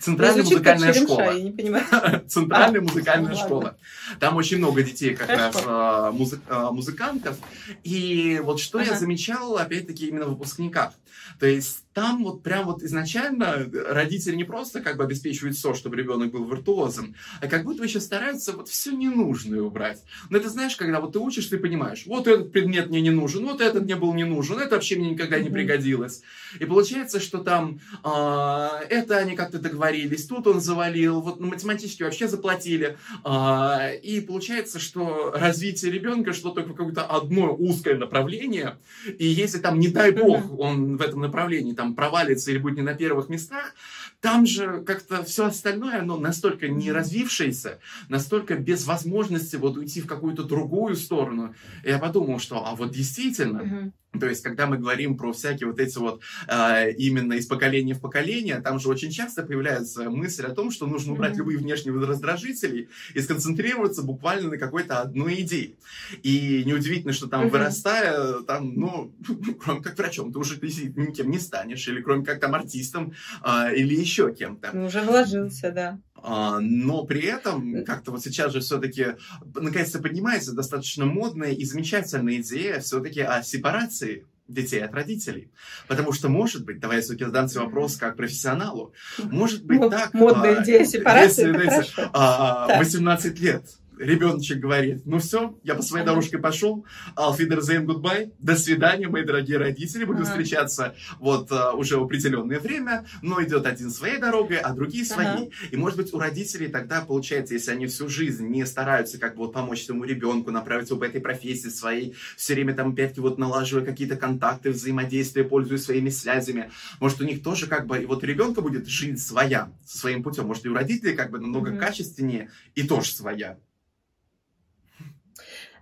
Центральная 0.00 0.42
Звучит 0.42 0.58
музыкальная 0.58 0.92
черемша, 0.92 1.12
школа. 1.14 1.30
я 1.36 1.42
не 1.42 1.50
понимаю. 1.52 1.84
Центральная 2.28 2.80
А, 2.80 2.84
музыкальная 2.84 3.30
ладно. 3.32 3.44
школа. 3.46 3.76
Там 4.20 4.36
очень 4.36 4.58
много 4.58 4.82
детей 4.82 5.14
как 5.14 5.26
Хорошо. 5.28 5.58
раз 5.66 6.14
музы- 6.14 6.40
а, 6.48 6.70
музыкантов. 6.72 7.36
И 7.84 8.40
вот 8.42 8.60
что 8.60 8.80
я 8.80 8.90
Ага. 8.90 8.98
замечал, 8.98 9.56
опять-таки, 9.56 10.06
именно 10.08 10.26
в 10.26 10.30
выпускниках. 10.30 10.92
То 11.40 11.46
есть 11.46 11.84
там 11.92 12.24
вот 12.24 12.42
прям 12.42 12.64
вот 12.66 12.82
изначально 12.82 13.66
родители 13.90 14.34
не 14.34 14.44
просто 14.44 14.80
как 14.80 14.96
бы 14.96 15.04
обеспечивают 15.04 15.56
все, 15.56 15.74
чтобы 15.74 15.96
ребенок 15.96 16.30
был 16.30 16.44
виртуозом, 16.44 17.14
а 17.40 17.46
как 17.48 17.64
будто 17.64 17.84
еще 17.84 18.00
стараются 18.00 18.52
вот 18.52 18.68
все 18.68 18.92
ненужное 18.92 19.60
убрать. 19.60 20.02
Но 20.30 20.38
это 20.38 20.48
знаешь, 20.48 20.74
когда 20.76 21.00
вот 21.00 21.12
ты 21.12 21.18
учишь, 21.18 21.46
ты 21.46 21.58
понимаешь, 21.58 22.04
вот 22.06 22.26
этот 22.28 22.50
предмет 22.52 22.88
мне 22.88 23.00
не 23.00 23.10
нужен, 23.10 23.44
вот 23.44 23.60
этот 23.60 23.84
мне 23.84 23.96
был 23.96 24.14
не 24.14 24.24
нужен, 24.24 24.58
это 24.58 24.76
вообще 24.76 24.96
мне 24.96 25.10
никогда 25.10 25.38
не 25.38 25.50
пригодилось. 25.50 26.22
И 26.60 26.64
получается, 26.64 27.20
что 27.20 27.38
там 27.38 27.80
а, 28.02 28.80
это 28.88 29.18
они 29.18 29.36
как-то 29.36 29.58
договорились, 29.58 29.87
тут 30.28 30.46
он 30.46 30.60
завалил, 30.60 31.20
вот 31.20 31.40
на 31.40 31.46
математически 31.46 32.02
вообще 32.02 32.28
заплатили. 32.28 32.96
А, 33.24 33.90
и 33.90 34.20
получается, 34.20 34.78
что 34.78 35.32
развитие 35.34 35.90
ребенка 35.90 36.32
шло 36.32 36.50
только 36.50 36.70
в 36.70 36.76
какое-то 36.76 37.04
одно 37.04 37.54
узкое 37.54 37.96
направление, 37.96 38.78
и 39.18 39.26
если 39.26 39.58
там, 39.58 39.78
не 39.78 39.88
дай 39.88 40.10
бог, 40.12 40.58
он 40.58 40.96
в 40.96 41.02
этом 41.02 41.20
направлении 41.20 41.72
там 41.72 41.94
провалится 41.94 42.50
или 42.50 42.58
будет 42.58 42.76
не 42.76 42.82
на 42.82 42.94
первых 42.94 43.28
местах, 43.28 43.74
там 44.20 44.46
же 44.46 44.82
как-то 44.86 45.22
все 45.24 45.46
остальное, 45.46 46.00
оно 46.00 46.18
настолько 46.18 46.68
не 46.68 46.92
развившееся, 46.92 47.78
настолько 48.08 48.56
без 48.56 48.86
возможности 48.86 49.56
вот 49.56 49.76
уйти 49.76 50.00
в 50.00 50.06
какую-то 50.06 50.44
другую 50.44 50.96
сторону. 50.96 51.54
И 51.84 51.88
я 51.88 51.98
подумал, 51.98 52.38
что, 52.38 52.66
а 52.66 52.74
вот 52.74 52.90
действительно. 52.90 53.92
То 54.18 54.26
есть, 54.28 54.42
когда 54.42 54.66
мы 54.66 54.78
говорим 54.78 55.16
про 55.16 55.32
всякие 55.32 55.68
вот 55.68 55.78
эти 55.80 55.98
вот 55.98 56.20
э, 56.46 56.92
именно 56.92 57.34
из 57.34 57.46
поколения 57.46 57.94
в 57.94 58.00
поколение, 58.00 58.60
там 58.60 58.78
же 58.78 58.88
очень 58.88 59.10
часто 59.10 59.42
появляется 59.42 60.10
мысль 60.10 60.44
о 60.46 60.54
том, 60.54 60.70
что 60.70 60.86
нужно 60.86 61.12
убрать 61.12 61.32
Мгм. 61.32 61.38
любые 61.38 61.58
внешние 61.58 61.98
раздражители 62.04 62.88
и 63.14 63.20
сконцентрироваться 63.20 64.02
буквально 64.02 64.50
на 64.50 64.58
какой-то 64.58 65.00
одной 65.00 65.40
идее. 65.42 65.76
И 66.22 66.62
неудивительно, 66.66 67.12
что 67.12 67.28
там 67.28 67.42
Мгм. 67.42 67.50
вырастая, 67.50 68.40
там, 68.46 68.74
ну, 68.74 69.12
кроме 69.60 69.82
как 69.82 69.96
врачом, 69.98 70.32
ты 70.32 70.38
уже 70.38 70.56
действительно 70.58 71.06
никем 71.08 71.30
не 71.30 71.38
станешь, 71.38 71.86
или 71.88 72.00
кроме 72.02 72.24
как 72.24 72.40
там 72.40 72.54
артистом, 72.54 73.12
а, 73.42 73.70
или 73.72 73.94
еще 73.94 74.34
кем-то. 74.34 74.70
Ну, 74.72 74.86
Уже 74.86 75.00
вложился, 75.02 75.70
да. 75.70 75.98
А, 76.22 76.58
но 76.60 77.04
при 77.04 77.22
этом 77.22 77.84
как-то 77.84 78.10
вот 78.10 78.22
сейчас 78.22 78.52
же 78.52 78.60
все-таки 78.60 79.16
наконец-то 79.54 80.00
поднимается 80.00 80.52
достаточно 80.52 81.04
модная 81.04 81.52
и 81.52 81.64
замечательная 81.64 82.36
идея 82.36 82.80
все-таки 82.80 83.20
о 83.20 83.42
сепарации 83.42 84.26
детей 84.48 84.82
от 84.82 84.94
родителей. 84.94 85.50
Потому 85.86 86.12
что, 86.12 86.28
может 86.28 86.64
быть, 86.64 86.80
давай 86.80 86.96
я 86.96 87.02
все-таки 87.02 87.24
задам 87.24 87.48
тебе 87.48 87.60
вопрос 87.60 87.96
как 87.96 88.16
профессионалу, 88.16 88.92
может 89.18 89.64
быть 89.64 89.78
Мо- 89.78 89.90
так... 89.90 90.14
Модная 90.14 90.58
а, 90.58 90.62
идея 90.62 90.84
сепарации, 90.84 91.46
если, 91.48 91.66
это 91.66 91.70
знаете, 91.70 92.10
а, 92.14 92.66
Так. 92.66 92.78
18 92.78 93.40
лет, 93.40 93.64
ребеночек 93.98 94.58
говорит, 94.58 95.02
ну 95.04 95.18
все, 95.18 95.58
я 95.62 95.74
по 95.74 95.82
своей 95.82 96.02
Ага. 96.04 96.12
дорожке 96.12 96.38
пошел, 96.38 96.84
auf 97.16 97.30
Wiedersehen, 97.30 97.84
goodbye, 97.86 98.32
до 98.38 98.56
свидания, 98.56 99.08
мои 99.08 99.24
дорогие 99.24 99.58
родители, 99.58 100.04
будем 100.04 100.22
Ага. 100.22 100.30
встречаться 100.30 100.94
вот 101.18 101.50
а, 101.52 101.72
уже 101.72 101.98
в 101.98 102.04
определенное 102.04 102.60
время, 102.60 103.06
но 103.22 103.42
идет 103.42 103.66
один 103.66 103.90
своей 103.90 104.18
дорогой, 104.18 104.58
а 104.58 104.72
другие 104.72 105.04
своей. 105.04 105.28
Ага. 105.48 105.68
И 105.70 105.76
может 105.76 105.96
быть 105.96 106.12
у 106.14 106.18
родителей 106.18 106.68
тогда 106.68 107.00
получается, 107.00 107.54
если 107.54 107.70
они 107.72 107.86
всю 107.86 108.08
жизнь 108.08 108.46
не 108.46 108.64
стараются 108.66 109.18
как 109.18 109.34
бы 109.34 109.44
вот 109.44 109.52
помочь 109.52 109.84
своему 109.84 110.04
ребенку, 110.04 110.50
направить 110.50 110.90
его 110.90 110.98
по 110.98 111.04
этой 111.04 111.20
профессии 111.20 111.68
своей, 111.68 112.14
все 112.36 112.54
время 112.54 112.74
там 112.74 112.92
опять 112.92 113.18
вот 113.18 113.38
налаживая 113.38 113.84
какие-то 113.84 114.16
контакты, 114.16 114.70
взаимодействия, 114.70 115.44
пользуясь 115.44 115.84
своими 115.84 116.10
связями, 116.10 116.70
может 117.00 117.20
у 117.20 117.24
них 117.24 117.42
тоже 117.42 117.66
как 117.66 117.86
бы, 117.86 117.98
и 117.98 118.06
вот 118.06 118.22
у 118.22 118.26
ребенка 118.26 118.60
будет 118.60 118.86
жизнь 118.88 119.16
своя, 119.18 119.72
со 119.86 119.98
своим 119.98 120.22
путем, 120.22 120.46
может 120.46 120.64
и 120.64 120.68
у 120.68 120.74
родителей 120.74 121.14
как 121.14 121.30
бы 121.30 121.38
намного 121.38 121.70
Мгм. 121.70 121.78
качественнее 121.78 122.50
и 122.74 122.82
тоже 122.82 123.10
своя. 123.12 123.58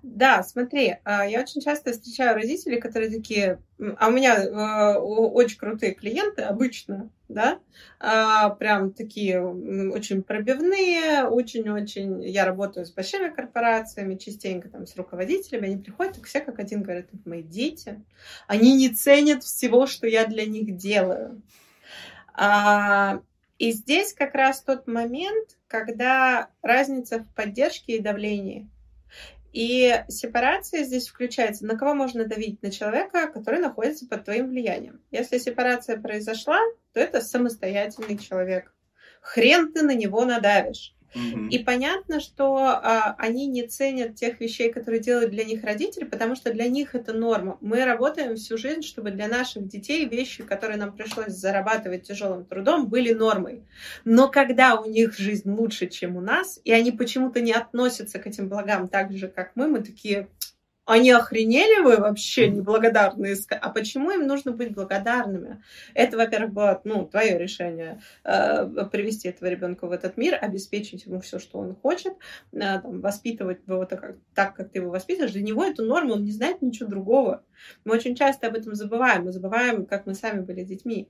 Да, 0.09 0.45
смотри, 0.45 0.99
а, 1.03 1.27
я 1.27 1.40
очень 1.40 1.61
часто 1.61 1.90
встречаю 1.90 2.37
родителей, 2.37 2.81
которые 2.81 3.11
такие, 3.11 3.59
а 3.99 4.07
у 4.07 4.12
меня 4.12 4.37
э, 4.37 4.99
очень 4.99 5.59
крутые 5.59 5.95
клиенты 5.95 6.42
обычно, 6.42 7.11
да, 7.29 7.59
а, 7.99 8.51
прям 8.51 8.92
такие 8.92 9.45
очень 9.45 10.23
пробивные, 10.23 11.25
очень-очень, 11.25 12.23
я 12.23 12.45
работаю 12.45 12.87
с 12.87 12.92
большими 12.92 13.31
корпорациями, 13.31 14.14
частенько 14.14 14.69
там 14.69 14.87
с 14.87 14.95
руководителями, 14.95 15.66
они 15.66 15.83
приходят, 15.83 16.19
и 16.19 16.23
все 16.23 16.38
как 16.38 16.61
один 16.61 16.85
говорят, 16.85 17.07
мои 17.25 17.42
дети, 17.42 18.01
они 18.47 18.77
не 18.77 18.90
ценят 18.90 19.42
всего, 19.42 19.88
что 19.88 20.07
я 20.07 20.25
для 20.27 20.47
них 20.47 20.77
делаю. 20.77 21.42
А, 22.33 23.23
и 23.59 23.73
здесь 23.73 24.14
как 24.14 24.37
раз 24.37 24.62
тот 24.62 24.87
момент, 24.87 25.59
когда 25.66 26.49
разница 26.62 27.19
в 27.25 27.35
поддержке 27.35 27.97
и 27.97 28.01
давлении– 28.01 28.71
и 29.57 30.05
сепарация 30.09 30.85
здесь 30.85 31.09
включается, 31.09 31.64
на 31.64 31.79
кого 31.79 31.95
можно 31.95 32.27
давить? 32.27 32.62
На 32.62 32.71
человека, 32.71 33.29
который 33.29 33.59
находится 33.59 34.07
под 34.07 34.25
твоим 34.25 34.51
влиянием. 34.51 35.01
Если 35.11 35.38
сепарация 35.38 35.99
произошла, 35.99 36.61
то 36.92 37.01
это 37.01 37.23
самостоятельный 37.23 38.19
человек. 38.19 38.75
Хрен 39.23 39.73
ты 39.73 39.81
на 39.81 39.95
него 39.95 40.27
надавишь. 40.27 40.95
И 41.50 41.59
понятно, 41.59 42.20
что 42.20 42.57
а, 42.57 43.14
они 43.18 43.46
не 43.46 43.66
ценят 43.66 44.14
тех 44.14 44.40
вещей, 44.40 44.72
которые 44.72 45.00
делают 45.00 45.31
для 45.31 45.44
них 45.44 45.64
родители, 45.64 46.05
потому 46.05 46.37
что 46.37 46.52
для 46.52 46.68
них 46.68 46.94
это 46.94 47.12
норма. 47.12 47.59
Мы 47.61 47.85
работаем 47.85 48.37
всю 48.37 48.59
жизнь, 48.59 48.83
чтобы 48.83 49.11
для 49.11 49.29
наших 49.29 49.66
детей 49.66 50.07
вещи, 50.07 50.42
которые 50.42 50.79
нам 50.79 50.92
пришлось 50.92 51.33
зарабатывать 51.33 52.02
тяжелым 52.02 52.44
трудом, 52.44 52.88
были 52.88 53.12
нормой. 53.12 53.62
Но 54.05 54.29
когда 54.29 54.76
у 54.81 54.88
них 54.88 55.16
жизнь 55.16 55.50
лучше, 55.50 55.87
чем 55.87 56.16
у 56.16 56.20
нас, 56.20 56.61
и 56.64 56.72
они 56.72 56.92
почему-то 56.92 57.40
не 57.40 57.52
относятся 57.52 58.18
к 58.18 58.26
этим 58.26 58.48
благам 58.48 58.88
так 58.88 59.12
же, 59.12 59.29
как 59.29 59.52
мы, 59.55 59.68
мы 59.68 59.83
такие, 59.83 60.29
они 60.87 61.11
охренели 61.11 61.83
вы 61.83 61.96
вообще 61.96 62.49
неблагодарные? 62.49 63.37
А 63.51 63.70
почему 63.70 64.12
им 64.12 64.27
нужно 64.27 64.53
быть 64.53 64.72
благодарными? 64.72 65.62
Это, 65.94 66.16
во-первых, 66.16 66.53
было 66.53 66.81
ну, 66.85 67.07
твое 67.07 67.37
решение 67.37 68.01
э, 68.25 68.66
привести 68.90 69.29
этого 69.29 69.49
ребенка 69.49 69.87
в 69.87 69.92
этот 69.92 70.16
мир, 70.16 70.38
обеспечить 70.40 71.05
ему 71.07 71.20
все, 71.20 71.40
что 71.40 71.59
он 71.59 71.75
хочет, 71.75 72.14
э, 72.53 72.59
там, 72.81 73.01
воспитывать 73.01 73.59
его 73.66 73.85
так 73.85 74.01
как, 74.01 74.16
так, 74.35 74.55
как 74.55 74.70
ты 74.70 74.79
его 74.79 74.90
воспитываешь. 74.90 75.33
Для 75.33 75.42
него 75.42 75.64
это 75.64 75.83
норма, 75.83 76.12
он 76.12 76.25
не 76.25 76.33
знает 76.33 76.62
ничего 76.62 76.88
другого. 76.88 77.44
Мы 77.85 77.94
очень 77.94 78.14
часто 78.14 78.46
об 78.46 78.55
этом 78.55 78.75
забываем. 78.75 79.25
Мы 79.25 79.33
забываем, 79.33 79.87
как 79.87 80.07
мы 80.07 80.14
сами 80.14 80.40
были 80.40 80.62
детьми. 80.62 81.09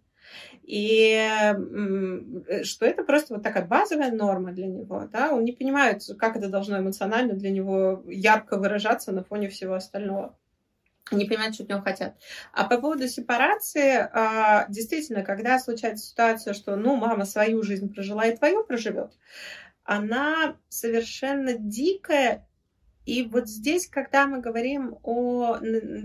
И 0.63 1.13
э, 1.13 2.63
что 2.65 2.87
это 2.87 3.05
просто 3.05 3.35
вот 3.35 3.43
такая 3.43 3.65
базовая 3.65 4.11
норма 4.11 4.53
для 4.53 4.67
него, 4.67 5.09
да, 5.13 5.33
он 5.33 5.45
не 5.45 5.53
понимает, 5.53 6.03
как 6.19 6.37
это 6.37 6.49
должно 6.49 6.79
эмоционально 6.79 7.35
для 7.35 7.51
него 7.51 8.03
ярко 8.07 8.59
выражаться 8.59 9.13
на 9.13 9.23
фоне 9.23 9.49
всего 9.49 9.75
остального 9.75 10.37
не 11.13 11.25
понимают, 11.25 11.55
что 11.55 11.63
от 11.63 11.71
него 11.71 11.81
хотят. 11.83 12.17
А 12.53 12.65
по 12.65 12.79
поводу 12.81 13.07
сепарации, 13.07 14.09
а, 14.13 14.67
действительно, 14.69 15.23
когда 15.23 15.59
случается 15.59 16.07
ситуация, 16.07 16.53
что, 16.53 16.77
ну, 16.77 16.97
мама 16.97 17.25
свою 17.25 17.63
жизнь 17.63 17.93
прожила 17.93 18.27
и 18.27 18.37
твою 18.37 18.65
проживет, 18.65 19.13
она 19.85 20.57
совершенно 20.69 21.53
дикая. 21.57 22.47
И 23.05 23.23
вот 23.23 23.49
здесь, 23.49 23.87
когда 23.87 24.27
мы 24.27 24.41
говорим 24.41 24.99
о, 25.05 25.59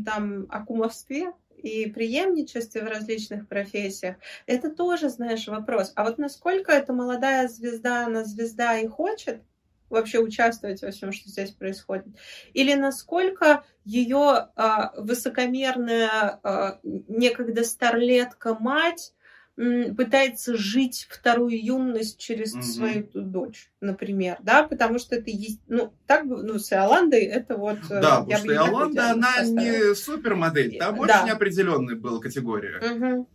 там, 0.05 0.45
о 0.49 0.63
кумовстве, 0.63 1.31
и 1.61 1.89
преемничестве 1.89 2.81
в 2.81 2.87
различных 2.87 3.47
профессиях, 3.47 4.15
это 4.45 4.69
тоже, 4.69 5.09
знаешь, 5.09 5.47
вопрос. 5.47 5.91
А 5.95 6.03
вот 6.03 6.17
насколько 6.17 6.71
эта 6.71 6.93
молодая 6.93 7.47
звезда, 7.47 8.05
она 8.05 8.23
звезда 8.23 8.77
и 8.77 8.87
хочет 8.87 9.41
вообще 9.89 10.19
участвовать 10.19 10.81
во 10.81 10.91
всем, 10.91 11.11
что 11.11 11.29
здесь 11.29 11.51
происходит? 11.51 12.07
Или 12.53 12.73
насколько 12.73 13.63
ее 13.83 14.49
а, 14.55 14.93
высокомерная 14.95 16.39
а, 16.43 16.79
некогда 16.83 17.63
старлетка 17.63 18.55
мать 18.55 19.13
пытается 19.95 20.57
жить 20.57 21.07
вторую 21.09 21.63
юность 21.63 22.19
через 22.19 22.55
mm-hmm. 22.55 22.61
свою 22.61 23.07
дочь, 23.13 23.71
например, 23.79 24.37
да, 24.41 24.63
потому 24.63 24.99
что 24.99 25.15
это 25.15 25.29
есть, 25.29 25.61
ну, 25.67 25.93
так 26.07 26.27
бы, 26.27 26.43
ну, 26.43 26.57
с 26.57 26.71
Иоландой 26.73 27.23
это 27.23 27.57
вот... 27.57 27.77
Э, 27.89 28.01
да, 28.01 28.21
потому 28.21 28.37
что 28.37 28.53
Иоланда, 28.53 29.11
она 29.11 29.43
не 29.43 29.93
супермодель, 29.95 30.77
там 30.77 30.95
да. 31.05 31.21
очень 31.21 31.31
определенная 31.31 31.95
была 31.95 32.19
категория. 32.19 32.79
Mm-hmm. 32.79 33.25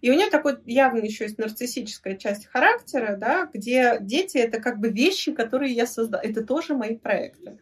И 0.00 0.10
у 0.10 0.14
нее 0.14 0.28
такой 0.28 0.58
явно 0.66 0.98
еще 0.98 1.24
есть 1.24 1.38
нарциссическая 1.38 2.16
часть 2.16 2.46
характера, 2.46 3.16
да, 3.16 3.48
где 3.52 3.98
дети 4.00 4.38
это 4.38 4.60
как 4.60 4.78
бы 4.78 4.90
вещи, 4.90 5.32
которые 5.32 5.72
я 5.72 5.86
создала. 5.86 6.22
Это 6.22 6.44
тоже 6.44 6.74
мои 6.74 6.96
проекты. 6.96 7.58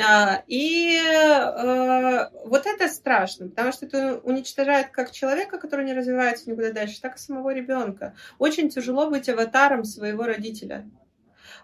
А, 0.00 0.42
и 0.46 0.96
э, 0.96 2.28
вот 2.44 2.66
это 2.66 2.88
страшно, 2.88 3.48
потому 3.48 3.72
что 3.72 3.86
это 3.86 4.18
уничтожает 4.18 4.90
как 4.90 5.10
человека, 5.10 5.58
который 5.58 5.84
не 5.84 5.94
развивается 5.94 6.48
никуда 6.48 6.72
дальше, 6.72 7.00
так 7.00 7.16
и 7.16 7.18
самого 7.18 7.52
ребенка. 7.52 8.14
Очень 8.38 8.68
тяжело 8.68 9.10
быть 9.10 9.28
аватаром 9.28 9.84
своего 9.84 10.24
родителя 10.24 10.88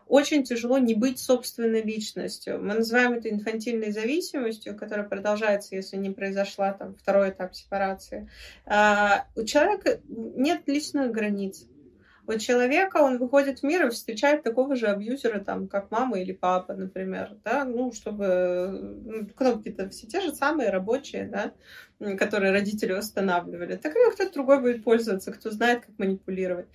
очень 0.07 0.45
тяжело 0.45 0.79
не 0.79 0.95
быть 0.95 1.19
собственной 1.19 1.83
личностью. 1.83 2.63
Мы 2.63 2.75
называем 2.75 3.15
это 3.15 3.29
инфантильной 3.29 3.91
зависимостью, 3.91 4.77
которая 4.77 5.07
продолжается, 5.07 5.75
если 5.75 5.97
не 5.97 6.11
произошла 6.11 6.73
там 6.73 6.95
второй 6.95 7.31
этап 7.31 7.55
сепарации. 7.55 8.29
А, 8.65 9.27
у 9.35 9.45
человека 9.45 10.01
нет 10.09 10.63
личных 10.67 11.11
границ. 11.11 11.67
У 12.29 12.37
человека 12.39 12.97
он 12.99 13.19
выходит 13.19 13.61
в 13.61 13.63
мир 13.63 13.87
и 13.87 13.91
встречает 13.91 14.43
такого 14.43 14.75
же 14.75 14.89
абьюзера, 14.89 15.39
там, 15.39 15.69
как 15.69 15.93
мама 15.93 16.19
или 16.19 16.33
папа, 16.33 16.75
например, 16.75 17.37
да, 17.45 17.65
ну, 17.65 17.93
чтобы 17.93 18.99
ну, 19.05 19.27
кнопки-то 19.29 19.89
все 19.91 20.09
те 20.09 20.21
же 20.21 20.35
самые 20.35 20.71
рабочие, 20.71 21.29
да, 21.29 22.17
которые 22.17 22.51
родители 22.51 22.93
устанавливали. 22.93 23.77
Так 23.77 23.95
и 23.95 24.11
кто-то 24.13 24.33
другой 24.33 24.61
будет 24.61 24.83
пользоваться, 24.83 25.33
кто 25.33 25.51
знает, 25.51 25.87
как 25.87 25.99
манипулировать. 25.99 26.67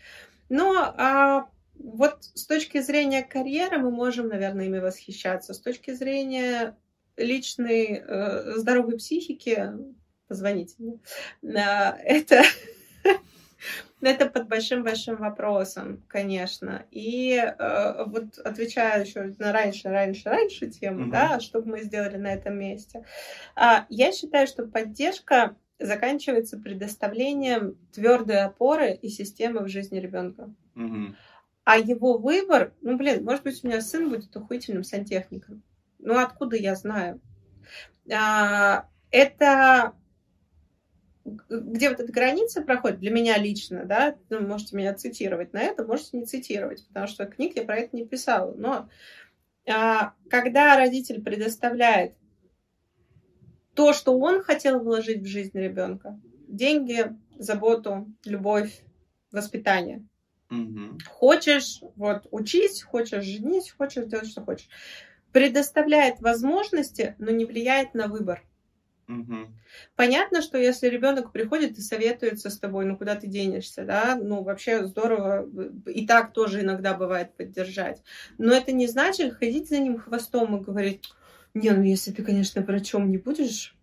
Но 0.48 0.94
а 0.98 1.50
вот 1.84 2.24
с 2.24 2.46
точки 2.46 2.82
зрения 2.82 3.24
карьеры 3.24 3.78
мы 3.78 3.91
можем, 3.91 4.28
наверное, 4.28 4.65
ими 4.65 4.80
восхищаться. 4.80 5.54
С 5.54 5.60
точки 5.60 5.91
зрения 5.91 6.76
личной 7.17 8.04
э, 8.06 8.54
здоровой 8.58 8.98
психики, 8.98 9.70
позвоните 10.28 10.76
мне, 10.80 11.00
э, 11.44 11.58
это, 12.04 12.44
это 14.02 14.26
под 14.28 14.48
большим-большим 14.48 15.17
вопросом, 15.17 16.04
конечно. 16.08 16.86
И 16.91 17.36
э, 17.36 18.04
вот 18.06 18.38
отвечая 18.39 19.04
еще 19.04 19.34
на 19.39 19.52
раньше, 19.52 19.89
раньше, 19.89 20.30
раньше 20.30 20.70
тему, 20.70 21.06
mm-hmm. 21.06 21.12
да, 21.12 21.39
что 21.39 21.62
бы 21.62 21.72
мы 21.72 21.84
сделали 21.84 22.17
на 22.17 22.34
этом 22.34 22.58
месте. 22.58 23.06
А, 23.56 23.86
я 23.89 24.12
считаю, 24.12 24.48
что 24.48 24.65
поддержка 24.65 25.56
заканчивается 25.80 26.58
предоставлением 26.58 27.76
твердой 27.91 28.41
опоры 28.41 28.94
и 28.94 29.10
системы 29.10 29.62
в 29.62 29.67
жизни 29.67 30.00
ребенка. 30.00 30.54
Mm-hmm. 30.76 31.15
А 31.63 31.78
его 31.78 32.17
выбор, 32.17 32.74
ну, 32.82 32.97
блин, 32.97 33.24
может 33.24 33.43
быть, 33.43 33.63
у 33.63 33.67
меня 33.67 33.82
сын 33.82 34.10
будет 34.10 34.36
охуительным 34.36 34.84
сантехником. 34.84 35.63
Ну, 36.00 36.17
откуда 36.17 36.56
я 36.56 36.76
знаю? 36.76 37.21
А, 38.12 38.88
это 39.12 39.93
где 41.24 41.89
вот 41.89 42.00
эта 42.00 42.12
граница 42.12 42.62
проходит 42.62 43.00
для 43.00 43.12
меня 43.12 43.38
лично, 43.38 43.86
да, 43.86 44.15
ну, 44.30 44.41
можете 44.41 44.76
меня 44.76 44.93
цитировать 44.93 45.54
на 45.54 45.62
это, 45.62 45.86
можете 45.86 46.17
не 46.17 46.26
цитировать, 46.26 46.86
потому 46.88 47.08
что 47.08 47.26
книг 47.26 47.56
я 47.56 47.63
про 47.63 47.78
это 47.78 47.95
не 47.95 48.06
писала. 48.06 48.54
Но 48.56 48.89
а, 49.69 50.13
когда 50.30 50.76
родитель 50.78 51.21
предоставляет 51.21 52.15
то, 53.76 53.93
что 53.93 54.17
он 54.17 54.43
хотел 54.43 54.80
вложить 54.80 55.21
в 55.21 55.28
жизнь 55.28 55.58
ребенка, 55.58 56.19
деньги, 56.47 57.15
заботу, 57.38 58.08
любовь, 58.26 58.82
воспитание, 59.32 60.06
Угу. 60.52 61.00
Хочешь, 61.08 61.80
вот, 61.96 62.28
учись, 62.30 62.84
хочешь 62.84 63.24
женись, 63.24 63.72
хочешь 63.72 64.06
делать, 64.06 64.30
что 64.30 64.42
хочешь. 64.42 64.68
Предоставляет 65.32 66.20
возможности, 66.20 67.16
но 67.20 67.32
не 67.32 67.46
влияет 67.46 67.94
на 67.94 68.08
выбор. 68.08 68.44
Угу. 69.08 69.48
Понятно, 69.96 70.42
что 70.42 70.58
если 70.58 70.88
ребенок 70.88 71.32
приходит 71.32 71.78
и 71.78 71.82
советуется 71.82 72.50
с 72.50 72.60
тобой, 72.60 72.86
ну 72.86 72.98
куда 72.98 73.16
ты 73.16 73.28
денешься, 73.28 73.84
да, 73.86 74.18
ну 74.22 74.44
вообще 74.44 74.86
здорово, 74.86 75.50
и 75.86 76.06
так 76.06 76.34
тоже 76.34 76.62
иногда 76.62 76.94
бывает 76.94 77.36
поддержать. 77.36 78.02
Но 78.38 78.54
это 78.54 78.72
не 78.72 78.88
значит 78.88 79.34
ходить 79.36 79.70
за 79.70 79.80
ним 79.80 80.00
хвостом 80.00 80.58
и 80.58 80.64
говорить, 80.64 81.10
не, 81.54 81.72
ну 81.72 81.84
если 81.84 82.12
ты, 82.12 82.24
конечно, 82.24 82.62
врачом 82.62 83.10
не 83.10 83.18
будешь, 83.18 83.76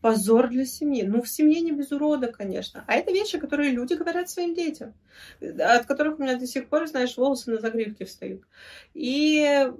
позор 0.00 0.48
для 0.48 0.64
семьи. 0.64 1.02
Ну, 1.02 1.22
в 1.22 1.28
семье 1.28 1.60
не 1.60 1.72
без 1.72 1.92
урода, 1.92 2.28
конечно. 2.28 2.84
А 2.86 2.94
это 2.94 3.12
вещи, 3.12 3.38
которые 3.38 3.70
люди 3.70 3.94
говорят 3.94 4.30
своим 4.30 4.54
детям, 4.54 4.94
от 5.40 5.86
которых 5.86 6.18
у 6.18 6.22
меня 6.22 6.36
до 6.36 6.46
сих 6.46 6.68
пор, 6.68 6.86
знаешь, 6.86 7.16
волосы 7.16 7.50
на 7.50 7.60
загривке 7.60 8.04
встают. 8.04 8.42
И 8.94 9.40
э, 9.40 9.70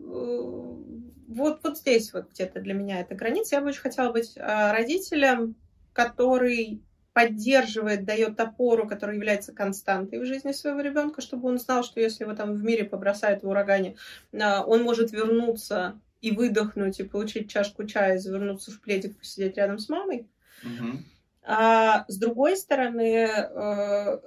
вот, 1.31 1.61
вот 1.63 1.79
здесь 1.79 2.13
вот 2.13 2.31
где-то 2.31 2.61
для 2.61 2.75
меня 2.75 3.01
эта 3.01 3.15
граница. 3.15 3.55
Я 3.57 3.63
бы 3.63 3.69
очень 3.69 3.81
хотела 3.81 4.13
быть 4.13 4.37
а, 4.37 4.73
родителем, 4.73 5.55
который 5.93 6.83
поддерживает, 7.13 8.05
дает 8.05 8.39
опору, 8.41 8.87
которая 8.87 9.17
является 9.17 9.53
константой 9.53 10.21
в 10.21 10.27
жизни 10.27 10.53
своего 10.53 10.81
ребенка, 10.81 11.21
чтобы 11.21 11.49
он 11.49 11.59
знал, 11.59 11.83
что 11.83 12.01
если 12.01 12.25
его 12.25 12.35
там 12.35 12.55
в 12.55 12.63
мире 12.63 12.85
побросают 12.85 13.43
в 13.43 13.49
урагане, 13.49 13.97
а, 14.33 14.65
он 14.65 14.83
может 14.83 15.13
вернуться 15.13 16.01
и 16.21 16.31
выдохнуть, 16.31 17.01
и 17.01 17.05
получить 17.05 17.51
чашку 17.51 17.85
чая, 17.85 18.19
завернуться 18.19 18.71
в 18.71 18.81
пледик, 18.81 19.19
посидеть 19.19 19.57
рядом 19.57 19.79
с 19.79 19.89
мамой. 19.89 20.29
Мгм. 20.63 21.05
А 21.43 22.05
с 22.09 22.19
другой 22.19 22.57
стороны, 22.57 23.27
э, 23.27 24.19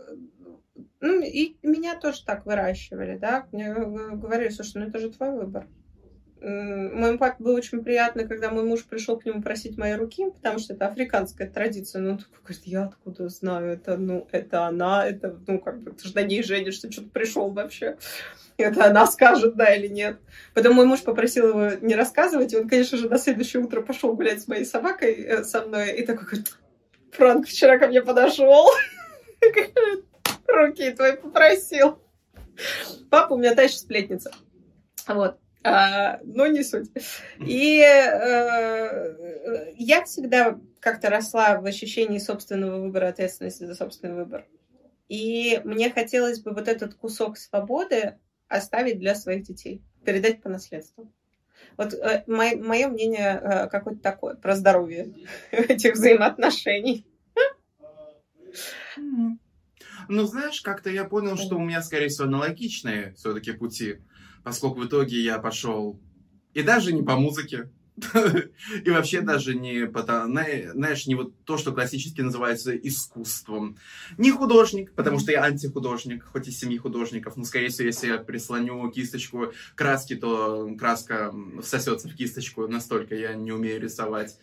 ну, 1.00 1.22
и 1.22 1.56
меня 1.62 2.00
тоже 2.00 2.26
так 2.26 2.46
выращивали, 2.46 3.18
да, 3.18 3.48
мне 3.52 3.68
э, 3.68 4.16
говорили, 4.16 4.50
слушай, 4.50 4.78
ну 4.78 4.88
это 4.88 5.00
же 5.00 5.12
твой 5.12 5.32
выбор. 5.32 5.68
Моему 6.44 7.18
папе 7.18 7.42
было 7.42 7.56
очень 7.56 7.86
приятно, 7.86 8.28
когда 8.28 8.50
мой 8.50 8.66
муж 8.66 8.84
пришел 8.84 9.18
к 9.18 9.24
нему 9.24 9.42
просить 9.42 9.78
моей 9.78 9.96
руки, 9.96 10.30
потому 10.30 10.60
что 10.60 10.74
это 10.74 10.88
африканская 10.88 11.50
традиция. 11.50 12.02
Ну, 12.02 12.12
он 12.12 12.18
такой 12.18 12.40
говорит, 12.44 12.64
я 12.66 12.84
откуда 12.84 13.30
знаю, 13.30 13.72
это, 13.72 13.96
ну, 13.96 14.28
это 14.34 14.66
она, 14.66 15.08
это, 15.08 15.40
ну, 15.48 15.60
как 15.60 15.82
бы, 15.82 15.92
ты 15.92 16.06
же 16.06 16.14
на 16.16 16.24
ней 16.24 16.44
женишься, 16.44 16.92
что 16.92 17.04
ты 17.04 17.10
пришел 17.10 17.50
вообще. 17.50 17.98
Это 18.58 18.86
она 18.86 19.08
скажет, 19.08 19.56
да 19.56 19.74
или 19.74 19.88
нет. 19.88 20.20
Потом 20.54 20.76
мой 20.76 20.86
муж 20.86 21.02
попросил 21.02 21.48
его 21.48 21.70
не 21.80 21.96
рассказывать, 21.96 22.52
и 22.52 22.58
он, 22.58 22.68
конечно 22.68 22.98
же, 22.98 23.08
на 23.08 23.18
следующее 23.18 23.64
утро 23.64 23.82
пошел 23.82 24.14
гулять 24.14 24.42
с 24.42 24.48
моей 24.50 24.66
собакой, 24.66 25.14
э, 25.14 25.44
со 25.46 25.66
мной, 25.66 25.94
и 25.94 26.06
такой 26.06 26.26
говорит, 26.26 26.58
Франк 27.12 27.48
вчера 27.48 27.78
ко 27.78 27.88
мне 27.88 28.02
подошел, 28.02 28.68
руки 30.48 30.92
твои 30.92 31.16
попросил. 31.16 32.00
Папа 33.10 33.34
у 33.34 33.38
меня 33.38 33.56
та 33.56 33.62
еще 33.62 33.78
сплетница. 33.78 34.32
Вот. 35.08 35.38
А, 35.64 36.20
но 36.24 36.48
не 36.48 36.64
суть. 36.64 36.90
И 37.40 37.80
э, 37.80 39.74
я 39.78 40.04
всегда 40.04 40.60
как-то 40.80 41.10
росла 41.10 41.62
в 41.62 41.66
ощущении 41.66 42.20
собственного 42.20 42.82
выбора, 42.82 43.08
ответственности 43.08 43.64
за 43.66 43.76
собственный 43.76 44.16
выбор. 44.16 44.46
И 45.08 45.62
мне 45.64 45.90
хотелось 45.90 46.42
бы 46.42 46.52
вот 46.54 46.68
этот 46.68 46.96
кусок 46.96 47.38
свободы 47.38 48.18
оставить 48.48 49.00
для 49.00 49.16
своих 49.16 49.44
детей, 49.44 49.82
передать 50.06 50.42
по 50.42 50.50
наследству. 50.50 51.12
Вот 51.78 51.94
э, 51.94 52.24
мое, 52.28 52.58
мое 52.58 52.88
мнение 52.88 53.40
э, 53.42 53.68
какое-то 53.70 54.02
такое 54.02 54.36
про 54.36 54.56
здоровье 54.56 55.14
этих 55.52 55.94
взаимоотношений. 55.94 57.08
Ну, 60.10 60.26
знаешь, 60.26 60.62
как-то 60.62 60.90
я 60.90 61.06
понял, 61.06 61.38
что 61.38 61.56
у 61.56 61.60
меня, 61.60 61.82
скорее 61.82 62.10
всего, 62.10 62.28
аналогичные 62.28 63.14
все-таки 63.14 63.54
пути, 63.54 64.00
поскольку 64.44 64.82
в 64.82 64.86
итоге 64.88 65.22
я 65.22 65.40
пошел 65.40 66.00
и 66.54 66.62
даже 66.62 66.94
не 66.94 67.04
по 67.04 67.16
музыке, 67.16 67.70
и 68.86 68.90
вообще 68.90 69.22
даже 69.22 69.56
не 69.56 69.88
знаешь, 70.74 71.06
не 71.06 71.16
вот 71.16 71.34
то, 71.44 71.58
что 71.58 71.72
классически 71.72 72.22
называется 72.22 72.76
искусством. 72.76 73.78
Не 74.18 74.32
художник, 74.32 74.94
потому 74.94 75.20
что 75.20 75.32
я 75.32 75.44
антихудожник, 75.44 76.26
хоть 76.26 76.48
из 76.48 76.58
семьи 76.58 76.78
художников, 76.78 77.38
но, 77.38 77.44
скорее 77.44 77.70
всего, 77.70 77.88
если 77.88 78.08
я 78.08 78.18
прислоню 78.18 78.90
кисточку 78.90 79.54
краски, 79.76 80.16
то 80.16 80.70
краска 80.78 81.30
м, 81.32 81.62
всосется 81.62 82.08
в 82.08 82.16
кисточку, 82.16 82.68
настолько 82.68 83.16
я 83.16 83.36
не 83.36 83.52
умею 83.52 83.80
рисовать. 83.80 84.40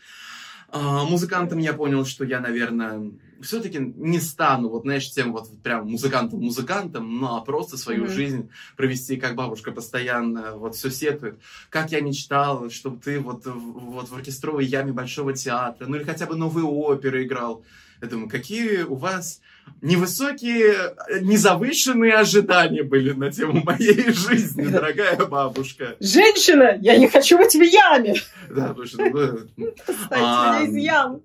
А, 0.72 1.04
Музыкантом 1.04 1.58
я 1.58 1.72
понял, 1.72 2.04
что 2.04 2.24
я, 2.24 2.40
наверное, 2.40 3.12
все-таки 3.42 3.78
не 3.78 4.20
стану, 4.20 4.68
вот, 4.68 4.82
знаешь, 4.82 5.10
тем 5.10 5.32
вот 5.32 5.48
прям 5.62 5.88
музыкантом-музыкантом, 5.88 7.18
ну, 7.20 7.36
а 7.36 7.40
просто 7.40 7.76
свою 7.76 8.04
Мгм. 8.04 8.12
жизнь 8.12 8.50
провести, 8.76 9.16
как 9.16 9.34
бабушка 9.34 9.72
постоянно 9.72 10.56
вот 10.56 10.76
все 10.76 10.90
сетует. 10.90 11.38
Как 11.70 11.90
я 11.90 12.00
мечтал, 12.00 12.70
чтобы 12.70 13.00
ты 13.00 13.18
вот, 13.18 13.46
вот 13.46 14.08
в 14.08 14.14
оркестровой 14.14 14.64
яме 14.64 14.92
Большого 14.92 15.32
театра, 15.32 15.86
ну 15.86 15.96
или 15.96 16.04
хотя 16.04 16.26
бы 16.26 16.36
новые 16.36 16.64
оперы 16.66 17.24
играл. 17.24 17.64
Я 18.02 18.08
думаю, 18.08 18.28
какие 18.28 18.82
у 18.82 18.94
вас 18.94 19.40
невысокие, 19.82 20.94
э, 21.08 21.20
незавышенные 21.20 22.14
ожидания 22.14 22.82
были 22.82 23.12
на 23.12 23.30
тему 23.30 23.62
моей 23.64 24.12
жизни, 24.12 24.66
дорогая 24.66 25.16
бабушка. 25.26 25.96
Женщина, 26.00 26.78
я 26.80 26.96
не 26.96 27.08
хочу 27.08 27.38
быть 27.38 27.54
в 27.54 27.62
яме! 27.62 28.14
Да, 28.48 28.74
ну, 28.76 28.84
Ставьте 28.86 30.08
А, 30.10 30.60
меня 30.60 30.68
из 30.68 30.76
ямы. 30.76 31.20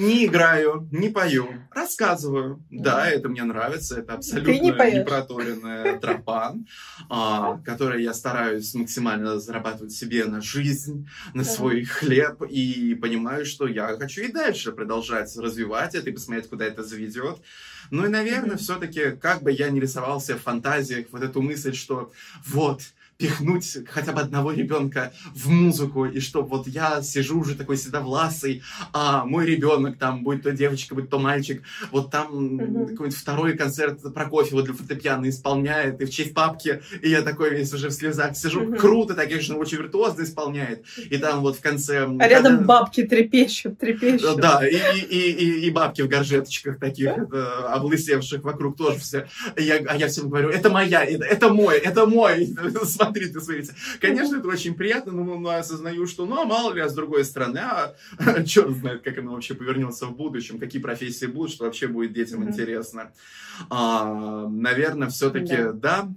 Не 0.00 0.24
играю, 0.24 0.88
не 0.90 1.10
пою, 1.10 1.50
рассказываю. 1.70 2.64
Да, 2.70 3.06
это 3.06 3.28
мне 3.28 3.42
нравится, 3.42 3.98
это 3.98 4.14
абсолютно 4.14 4.52
не 4.52 4.72
поешь. 4.72 4.94
непроторенная 4.94 5.98
тропа, 6.00 6.54
а, 7.10 7.58
которой 7.58 8.02
я 8.02 8.14
стараюсь 8.14 8.72
максимально 8.74 9.38
зарабатывать 9.38 9.92
себе 9.92 10.24
на 10.24 10.40
жизнь, 10.40 11.06
на 11.34 11.44
свой 11.44 11.84
хлеб, 11.84 12.42
и 12.48 12.94
понимаю, 12.94 13.44
что 13.44 13.68
я 13.68 13.88
хочу 13.98 14.22
и 14.22 14.32
дальше 14.32 14.72
продолжать 14.72 15.36
развивать 15.36 15.94
это 15.94 16.08
и 16.08 16.14
посмотреть, 16.14 16.48
куда 16.48 16.64
это 16.64 16.82
заведет. 16.82 17.36
Ну 17.90 18.06
и, 18.06 18.08
наверное, 18.08 18.56
все-таки, 18.56 19.10
как 19.20 19.42
бы 19.42 19.52
я 19.52 19.68
ни 19.68 19.80
рисовался 19.80 20.36
в 20.36 20.42
фантазиях, 20.42 21.08
вот 21.10 21.22
эту 21.22 21.42
мысль, 21.42 21.74
что 21.74 22.10
вот, 22.46 22.80
пихнуть 23.24 23.76
хотя 23.90 24.12
бы 24.12 24.20
одного 24.22 24.52
ребенка 24.52 25.12
в 25.34 25.48
музыку, 25.50 26.06
и 26.06 26.20
что 26.20 26.42
вот 26.42 26.66
я 26.66 27.02
сижу 27.02 27.38
уже 27.40 27.54
такой 27.54 27.76
седовласый, 27.76 28.62
а 28.94 29.24
мой 29.26 29.44
ребенок 29.46 29.98
там, 29.98 30.24
будь 30.24 30.42
то 30.42 30.52
девочка, 30.52 30.94
будь 30.94 31.10
то 31.10 31.18
мальчик, 31.18 31.62
вот 31.92 32.10
там 32.10 32.30
Мгм. 32.30 32.86
какой-нибудь 32.88 33.14
второй 33.16 33.56
концерт 33.56 34.00
Прокофьева 34.14 34.62
для 34.62 34.72
фортепиано 34.74 35.28
исполняет, 35.28 36.00
и 36.00 36.04
в 36.06 36.10
честь 36.10 36.32
папки, 36.34 36.80
и 37.02 37.10
я 37.10 37.20
такой 37.22 37.50
весь 37.50 37.72
уже 37.74 37.88
в 37.88 37.92
слезах 37.92 38.36
сижу, 38.36 38.62
Мгм. 38.62 38.76
круто, 38.78 39.14
так, 39.14 39.28
конечно, 39.28 39.56
очень 39.56 39.78
виртуозно 39.78 40.22
исполняет, 40.22 40.84
и 41.10 41.18
там 41.18 41.40
вот 41.40 41.56
в 41.56 41.60
конце... 41.60 42.06
А 42.18 42.28
рядом 42.28 42.52
когда- 42.58 42.64
бабки 42.64 43.02
трепещут, 43.02 43.78
трепещут. 43.78 44.40
да, 44.40 44.66
и, 44.66 44.74
и, 44.74 45.00
и, 45.00 45.30
и- 45.32 45.66
и 45.66 45.70
бабки 45.70 46.00
в 46.02 46.08
горжеточках 46.08 46.78
таких, 46.78 47.08
это, 47.10 47.72
облысевших 47.74 48.42
вокруг 48.42 48.76
тоже 48.78 48.98
все. 48.98 49.26
Я, 49.58 49.76
а 49.88 49.96
я 49.96 50.08
всем 50.08 50.28
говорю, 50.30 50.48
это 50.48 50.70
моя, 50.70 51.04
это, 51.04 51.24
это 51.24 51.52
мой, 51.52 51.76
это 51.78 52.06
мой. 52.06 52.48
Смотри, 53.10 53.28
ты 53.28 53.40
смотрите. 53.40 53.74
Конечно, 54.00 54.36
это 54.36 54.48
очень 54.48 54.74
приятно, 54.74 55.12
но, 55.12 55.38
но 55.38 55.50
осознаю, 55.50 56.06
что, 56.06 56.26
ну, 56.26 56.40
а 56.40 56.44
мало 56.44 56.72
ли, 56.72 56.80
а 56.80 56.88
с 56.88 56.94
другой 56.94 57.24
стороны, 57.24 57.58
а 57.58 57.94
черт 58.44 58.70
знает, 58.76 59.02
как 59.02 59.18
оно 59.18 59.32
вообще 59.32 59.54
повернется 59.54 60.06
в 60.06 60.16
будущем, 60.16 60.58
какие 60.58 60.80
профессии 60.80 61.26
будут, 61.26 61.52
что 61.52 61.64
вообще 61.64 61.88
будет 61.88 62.12
детям 62.12 62.44
интересно. 62.44 63.12
А, 63.68 64.46
наверное, 64.48 65.08
все-таки, 65.08 65.56
Да. 65.56 65.72
да, 65.72 66.08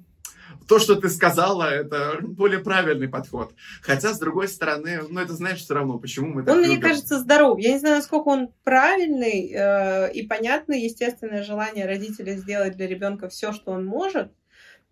то, 0.67 0.79
что 0.79 0.95
ты 0.95 1.09
сказала, 1.09 1.63
это 1.63 2.19
более 2.21 2.59
правильный 2.59 3.09
подход. 3.09 3.53
Хотя, 3.81 4.13
с 4.13 4.19
другой 4.19 4.47
стороны, 4.47 5.01
ну, 5.09 5.19
это 5.19 5.33
знаешь 5.33 5.59
все 5.59 5.73
равно, 5.73 5.99
почему 5.99 6.27
мы 6.27 6.43
так 6.43 6.53
Он, 6.53 6.61
мне 6.61 6.75
любим. 6.75 6.81
кажется, 6.89 7.19
здоров. 7.19 7.59
Я 7.59 7.73
не 7.73 7.79
знаю, 7.79 7.97
насколько 7.97 8.29
он 8.29 8.49
правильный 8.63 9.51
э, 9.53 10.13
и 10.13 10.25
понятный. 10.25 10.81
Естественное 10.81 11.43
желание 11.43 11.85
родителей 11.85 12.37
сделать 12.37 12.77
для 12.77 12.87
ребенка 12.87 13.27
все, 13.29 13.51
что 13.51 13.71
он 13.71 13.85
может. 13.85 14.31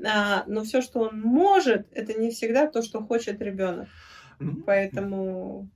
А, 0.05 0.43
но 0.47 0.63
все, 0.63 0.81
что 0.81 1.01
он 1.01 1.19
может, 1.19 1.87
это 1.91 2.13
не 2.13 2.31
всегда 2.31 2.67
то, 2.67 2.81
что 2.81 3.01
хочет 3.01 3.41
ребенок. 3.41 3.87
Ну, 4.39 4.63
Поэтому 4.65 5.69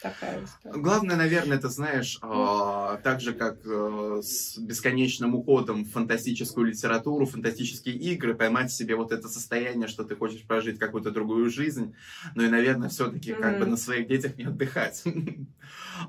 такая 0.00 0.44
история. 0.44 0.80
Главное, 0.80 1.16
наверное, 1.16 1.56
это, 1.56 1.68
знаешь, 1.68 2.18
а, 2.22 2.98
так 2.98 3.20
же, 3.20 3.32
как 3.32 3.58
э, 3.66 4.20
с 4.22 4.58
бесконечным 4.58 5.34
уходом 5.34 5.84
в 5.84 5.90
фантастическую 5.90 6.66
литературу, 6.66 7.26
фантастические 7.26 7.96
игры, 7.96 8.34
поймать 8.34 8.70
в 8.70 8.76
себе 8.76 8.94
вот 8.94 9.12
это 9.12 9.28
состояние, 9.28 9.88
что 9.88 10.04
ты 10.04 10.14
хочешь 10.14 10.46
прожить 10.46 10.78
какую-то 10.78 11.10
другую 11.10 11.50
жизнь, 11.50 11.94
ну 12.34 12.44
и, 12.44 12.48
наверное, 12.48 12.88
все-таки 12.88 13.32
как 13.32 13.58
бы 13.58 13.66
на 13.66 13.76
своих 13.76 14.06
детях 14.08 14.36
не 14.36 14.44
отдыхать. 14.44 15.02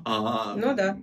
А, 0.04 0.54
Ну 0.56 0.74
да. 0.74 0.98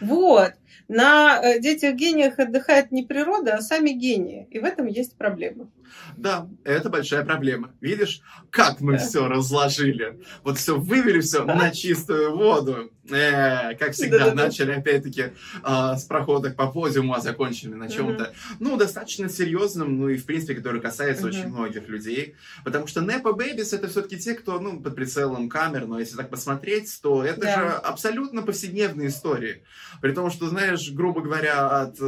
Вот. 0.00 0.54
На 0.88 1.40
э, 1.42 1.60
детях 1.60 1.94
гениях 1.94 2.38
отдыхает 2.38 2.92
не 2.92 3.02
природа, 3.02 3.54
а 3.54 3.62
сами 3.62 3.90
гении. 3.90 4.46
И 4.50 4.58
в 4.58 4.64
этом 4.64 4.86
есть 4.86 5.16
проблема. 5.16 5.70
Да, 6.16 6.48
это 6.64 6.88
большая 6.88 7.24
проблема. 7.24 7.70
Видишь, 7.80 8.20
как 8.50 8.80
мы 8.80 8.98
все 8.98 9.28
разложили. 9.28 10.20
Вот 10.44 10.58
все 10.58 10.78
вывели 10.78 11.20
все 11.20 11.44
на 11.44 11.70
чистую 11.70 12.36
воду. 12.36 12.90
Э, 13.10 13.74
как 13.74 13.92
всегда, 13.92 14.32
начали 14.32 14.72
опять-таки 14.72 15.32
а, 15.64 15.96
с 15.96 16.04
проходок 16.04 16.54
по 16.54 16.68
подиуму, 16.68 17.14
а 17.14 17.20
закончили 17.20 17.74
на 17.74 17.88
чем-то, 17.88 18.32
ну, 18.60 18.76
достаточно 18.76 19.28
серьезном, 19.28 19.98
ну 19.98 20.08
и, 20.08 20.16
в 20.16 20.24
принципе, 20.24 20.54
который 20.54 20.80
касается 20.80 21.26
очень 21.26 21.48
многих 21.48 21.88
людей. 21.88 22.36
Потому 22.64 22.86
что 22.86 23.00
Непа 23.00 23.32
Бэбис 23.32 23.72
это 23.72 23.88
все-таки 23.88 24.18
те, 24.18 24.34
кто, 24.34 24.60
ну, 24.60 24.80
под 24.80 24.94
прицелом 24.94 25.48
камер, 25.48 25.86
но 25.86 25.98
если 25.98 26.16
так 26.16 26.30
посмотреть, 26.30 26.96
то 27.02 27.24
это 27.24 27.42
же 27.42 27.68
абсолютно 27.70 28.42
повседневные 28.42 29.08
истории. 29.08 29.64
При 30.00 30.12
том, 30.12 30.30
что, 30.30 30.48
знаешь, 30.48 30.90
грубо 30.92 31.22
говоря, 31.22 31.82
от, 31.82 31.96
э, 32.00 32.04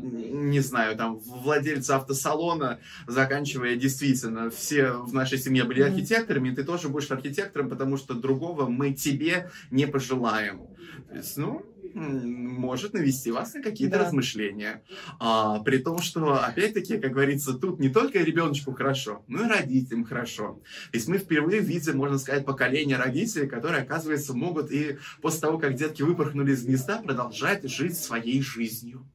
не 0.00 0.60
знаю, 0.60 0.96
там, 0.96 1.18
владельца 1.18 1.96
автосалона, 1.96 2.80
заканчивая 3.14 3.76
действительно, 3.76 4.50
все 4.50 4.92
в 4.92 5.14
нашей 5.14 5.38
семье 5.38 5.64
были 5.64 5.80
архитекторами, 5.82 6.50
и 6.50 6.54
ты 6.54 6.64
тоже 6.64 6.88
будешь 6.88 7.10
архитектором, 7.10 7.70
потому 7.70 7.96
что 7.96 8.14
другого 8.14 8.66
мы 8.66 8.92
тебе 8.92 9.50
не 9.70 9.86
пожелаем. 9.86 10.60
То 11.08 11.16
есть, 11.16 11.36
ну, 11.36 11.64
может 11.94 12.92
навести 12.92 13.30
вас 13.30 13.54
на 13.54 13.62
какие-то 13.62 13.98
Да. 13.98 14.04
размышления. 14.04 14.82
А, 15.20 15.60
при 15.60 15.78
том, 15.78 15.98
что, 15.98 16.44
опять-таки, 16.44 16.98
как 16.98 17.12
говорится, 17.12 17.54
тут 17.54 17.78
не 17.78 17.88
только 17.88 18.18
ребеночку 18.18 18.72
хорошо, 18.72 19.22
но 19.28 19.44
и 19.44 19.48
родителям 19.48 20.04
хорошо. 20.04 20.60
То 20.90 20.98
есть 20.98 21.08
мы 21.08 21.18
впервые 21.18 21.60
видим, 21.60 21.96
можно 21.96 22.18
сказать, 22.18 22.44
поколение 22.44 22.96
родителей, 22.96 23.46
которые, 23.46 23.82
оказывается, 23.82 24.34
могут 24.34 24.72
и 24.72 24.98
после 25.22 25.40
того, 25.40 25.58
как 25.58 25.74
детки 25.74 26.02
выпорхнули 26.02 26.52
из 26.52 26.64
гнезда, 26.64 26.98
продолжать 26.98 27.68
жить 27.68 27.96
своей 27.96 28.42
жизнью. 28.42 29.06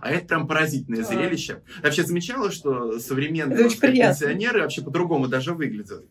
А 0.00 0.10
это 0.10 0.26
прям 0.26 0.46
поразительное 0.46 1.02
Да. 1.02 1.06
зрелище. 1.08 1.62
Ты 1.76 1.82
вообще 1.82 2.04
замечала, 2.04 2.50
что 2.50 2.98
современные 2.98 3.68
пенсионеры 3.70 4.62
вообще 4.62 4.82
по-другому 4.82 5.28
даже 5.28 5.54
выглядят? 5.54 6.04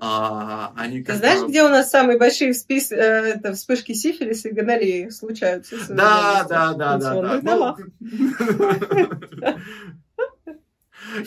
А, 0.00 0.72
они 0.76 1.02
Ты 1.02 1.14
знаешь, 1.14 1.48
где 1.48 1.62
у 1.62 1.68
нас 1.68 1.90
самые 1.90 2.18
большие 2.18 2.50
вспис- 2.52 2.92
э, 2.92 3.34
это, 3.34 3.54
вспышки 3.54 3.92
сифилиса 3.92 4.48
и 4.48 4.52
гонореи 4.52 5.08
случаются? 5.08 5.76
Да, 5.88 6.44
да, 6.48 6.74
да, 6.74 6.96
да, 6.98 7.40
да. 7.40 7.76
Ну, 8.00 9.50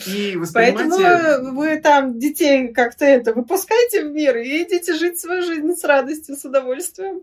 И 0.06 0.38
Поэтому 0.54 0.90
воспринимайте... 0.90 1.50
вы 1.50 1.76
там 1.80 2.18
детей 2.18 2.72
как-то 2.72 3.04
это 3.04 3.34
выпускайте 3.34 4.04
в 4.04 4.12
мир 4.12 4.36
и 4.36 4.62
идите 4.62 4.94
жить 4.94 5.18
свою 5.18 5.42
жизнь 5.42 5.74
с 5.74 5.84
радостью, 5.84 6.36
с 6.36 6.44
удовольствием. 6.44 7.22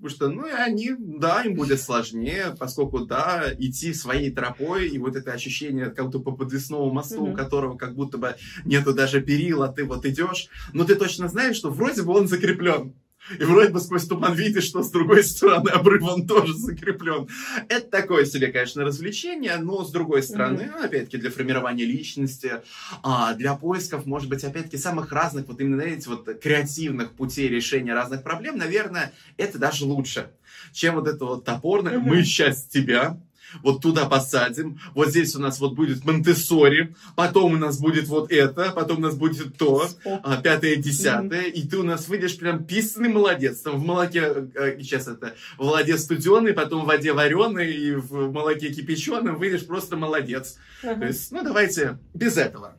Потому 0.00 0.10
что, 0.14 0.28
ну, 0.28 0.46
и 0.46 0.52
они, 0.52 0.94
да, 0.96 1.42
им 1.42 1.54
будет 1.54 1.80
сложнее, 1.80 2.54
поскольку, 2.56 3.00
да, 3.00 3.46
идти 3.58 3.92
своей 3.92 4.30
тропой, 4.30 4.88
и 4.88 4.96
вот 4.96 5.16
это 5.16 5.32
ощущение 5.32 5.90
как 5.90 6.06
будто 6.06 6.20
по 6.20 6.30
подвесному 6.30 6.92
мосту, 6.92 7.20
Мгм. 7.22 7.32
у 7.32 7.34
которого 7.36 7.76
как 7.76 7.94
будто 7.96 8.16
бы 8.16 8.36
нету 8.64 8.94
даже 8.94 9.20
перил, 9.20 9.64
а 9.64 9.68
ты 9.72 9.84
вот 9.84 10.06
идешь, 10.06 10.48
но 10.72 10.84
ты 10.84 10.94
точно 10.94 11.26
знаешь, 11.26 11.56
что 11.56 11.70
вроде 11.70 12.02
бы 12.02 12.12
он 12.12 12.28
закреплен. 12.28 12.94
И 13.38 13.42
вроде 13.44 13.70
бы 13.70 13.80
сквозь 13.80 14.06
туман 14.06 14.34
видишь, 14.34 14.64
что 14.64 14.82
с 14.82 14.90
другой 14.90 15.24
стороны 15.24 15.68
обрыва 15.70 16.10
он 16.10 16.26
тоже 16.26 16.54
закреплен. 16.54 17.28
Это 17.68 17.88
такое 17.88 18.24
себе, 18.24 18.48
конечно, 18.48 18.84
развлечение, 18.84 19.56
но 19.58 19.84
с 19.84 19.90
другой 19.90 20.22
стороны, 20.22 20.70
опять-таки, 20.82 21.18
для 21.18 21.30
формирования 21.30 21.84
личности, 21.84 22.62
а, 23.02 23.34
для 23.34 23.54
поисков, 23.54 24.06
может 24.06 24.28
быть, 24.28 24.44
опять-таки, 24.44 24.76
самых 24.76 25.12
разных, 25.12 25.48
вот 25.48 25.60
именно 25.60 25.82
эти 25.82 26.08
вот 26.08 26.28
креативных 26.40 27.12
путей 27.12 27.48
решения 27.48 27.94
разных 27.94 28.22
проблем, 28.22 28.56
наверное, 28.58 29.12
это 29.36 29.58
даже 29.58 29.84
лучше, 29.84 30.30
чем 30.72 30.94
вот 30.94 31.08
это 31.08 31.24
вот 31.24 31.44
топорное 31.44 31.98
Мгм. 31.98 32.08
«мы 32.08 32.22
сейчас 32.24 32.64
тебя 32.64 33.18
вот 33.62 33.82
туда 33.82 34.06
посадим, 34.06 34.78
вот 34.94 35.08
здесь 35.08 35.34
у 35.36 35.40
нас 35.40 35.60
вот 35.60 35.74
будет 35.74 36.04
Монтессори, 36.04 36.94
потом 37.16 37.54
у 37.54 37.56
нас 37.56 37.78
будет 37.78 38.06
вот 38.08 38.30
это, 38.32 38.72
потом 38.72 38.98
у 38.98 39.00
нас 39.02 39.14
будет 39.14 39.56
то, 39.56 39.88
а, 40.04 40.36
пятое, 40.40 40.76
десятое, 40.76 41.42
и 41.42 41.66
ты 41.66 41.78
у 41.78 41.82
нас 41.82 42.08
выйдешь 42.08 42.38
прям 42.38 42.64
писанный 42.64 43.08
молодец. 43.08 43.60
Там 43.60 43.78
в 43.78 43.84
молоке, 43.84 44.48
э, 44.54 44.78
сейчас 44.80 45.08
это, 45.08 45.34
в 45.56 45.66
воде 45.66 45.96
студеный, 45.98 46.52
потом 46.52 46.82
в 46.84 46.86
воде 46.86 47.12
вареный, 47.12 47.72
и 47.74 47.92
в 47.94 48.30
молоке 48.32 48.72
кипяченом 48.72 49.36
выйдешь 49.38 49.66
просто 49.66 49.96
молодец. 49.96 50.56
То 50.82 50.92
Ага. 50.92 51.06
есть, 51.06 51.32
ну, 51.32 51.42
давайте 51.42 51.98
без 52.14 52.36
этого. 52.36 52.76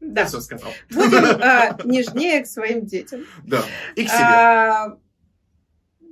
Я 0.00 0.08
Да. 0.08 0.26
все 0.26 0.40
сказал. 0.40 0.70
Будем 0.90 1.24
а, 1.40 1.78
нежнее 1.84 2.42
к 2.42 2.46
своим 2.46 2.84
детям. 2.86 3.20
Да. 3.44 3.62
И 3.94 4.04
к 4.04 4.08
себе. 4.08 4.18
А, 4.24 4.96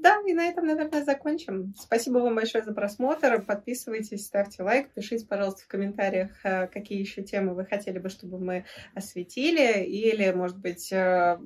Да, 0.01 0.19
и 0.27 0.33
на 0.33 0.47
этом, 0.47 0.67
наверное, 0.67 1.05
закончим. 1.05 1.75
Спасибо 1.79 2.19
вам 2.19 2.35
большое 2.35 2.65
за 2.65 2.73
просмотр. 2.73 3.43
Подписывайтесь, 3.43 4.25
ставьте 4.25 4.63
лайк, 4.63 4.89
пишите, 4.95 5.27
пожалуйста, 5.27 5.63
в 5.65 5.67
комментариях, 5.69 6.31
э, 6.43 6.69
какие 6.69 6.99
еще 6.99 7.23
темы 7.23 7.53
вы 7.53 7.67
хотели 7.67 7.99
бы, 7.99 8.09
чтобы 8.09 8.39
мы 8.39 8.65
осветили. 8.95 9.85
Или, 9.85 10.31
может 10.31 10.57
быть, 10.57 10.91
э, 10.91 11.37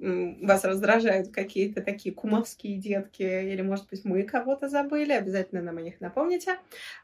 вас 0.41 0.63
раздражают 0.63 1.33
какие-то 1.33 1.83
такие 1.83 2.15
кумовские 2.15 2.79
детки, 2.79 3.25
или, 3.25 3.61
может 3.61 3.89
быть, 3.91 4.05
мы 4.05 4.23
кого-то 4.23 4.69
забыли. 4.69 5.13
Обязательно 5.13 5.61
нам 5.61 5.79
о 5.79 5.83
них 5.83 6.01
напомните. 6.01 6.57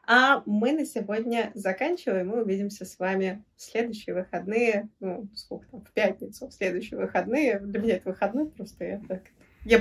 А 0.06 0.44
мы 0.46 0.70
на 0.70 0.84
сегодня 0.84 1.50
заканчиваем. 1.54 2.28
Мы 2.28 2.42
увидимся 2.42 2.84
с 2.84 2.96
вами 3.00 3.42
в 3.56 3.62
следующие 3.62 4.14
выходные. 4.14 4.88
Ну, 5.00 5.26
сколько 5.34 5.66
там, 5.66 5.80
в 5.80 5.90
пятницу, 5.90 6.46
в 6.46 6.52
следующие 6.52 7.00
выходные. 7.00 7.58
Для 7.58 7.80
меня 7.80 7.96
это 7.96 8.10
выходной 8.10 8.48
просто. 8.48 8.84
Я 8.84 9.00
так 9.08 9.22
я 9.64 9.78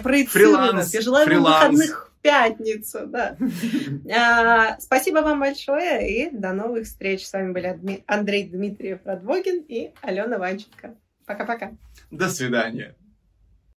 вас. 0.77 0.93
Я 0.93 1.01
желаю 1.01 1.25
вам 1.25 1.35
фриланс. 1.35 1.61
выходных 1.61 2.11
в 2.19 2.21
пятницу. 2.21 2.99
Да. 3.07 3.37
А, 4.13 4.79
Спасибо 4.79 5.19
вам 5.19 5.39
большое 5.39 6.09
и 6.09 6.29
до 6.31 6.53
новых 6.53 6.85
встреч. 6.85 7.25
С 7.25 7.33
вами 7.33 7.53
были 7.53 8.03
Андрей 8.07 8.49
Дмитриев 8.49 8.99
Радвогин 9.05 9.63
и 9.67 9.91
Алена 10.01 10.37
Ванченко. 10.37 10.95
Пока-пока. 11.25 11.71
До 12.11 12.29
свидания. 12.29 12.95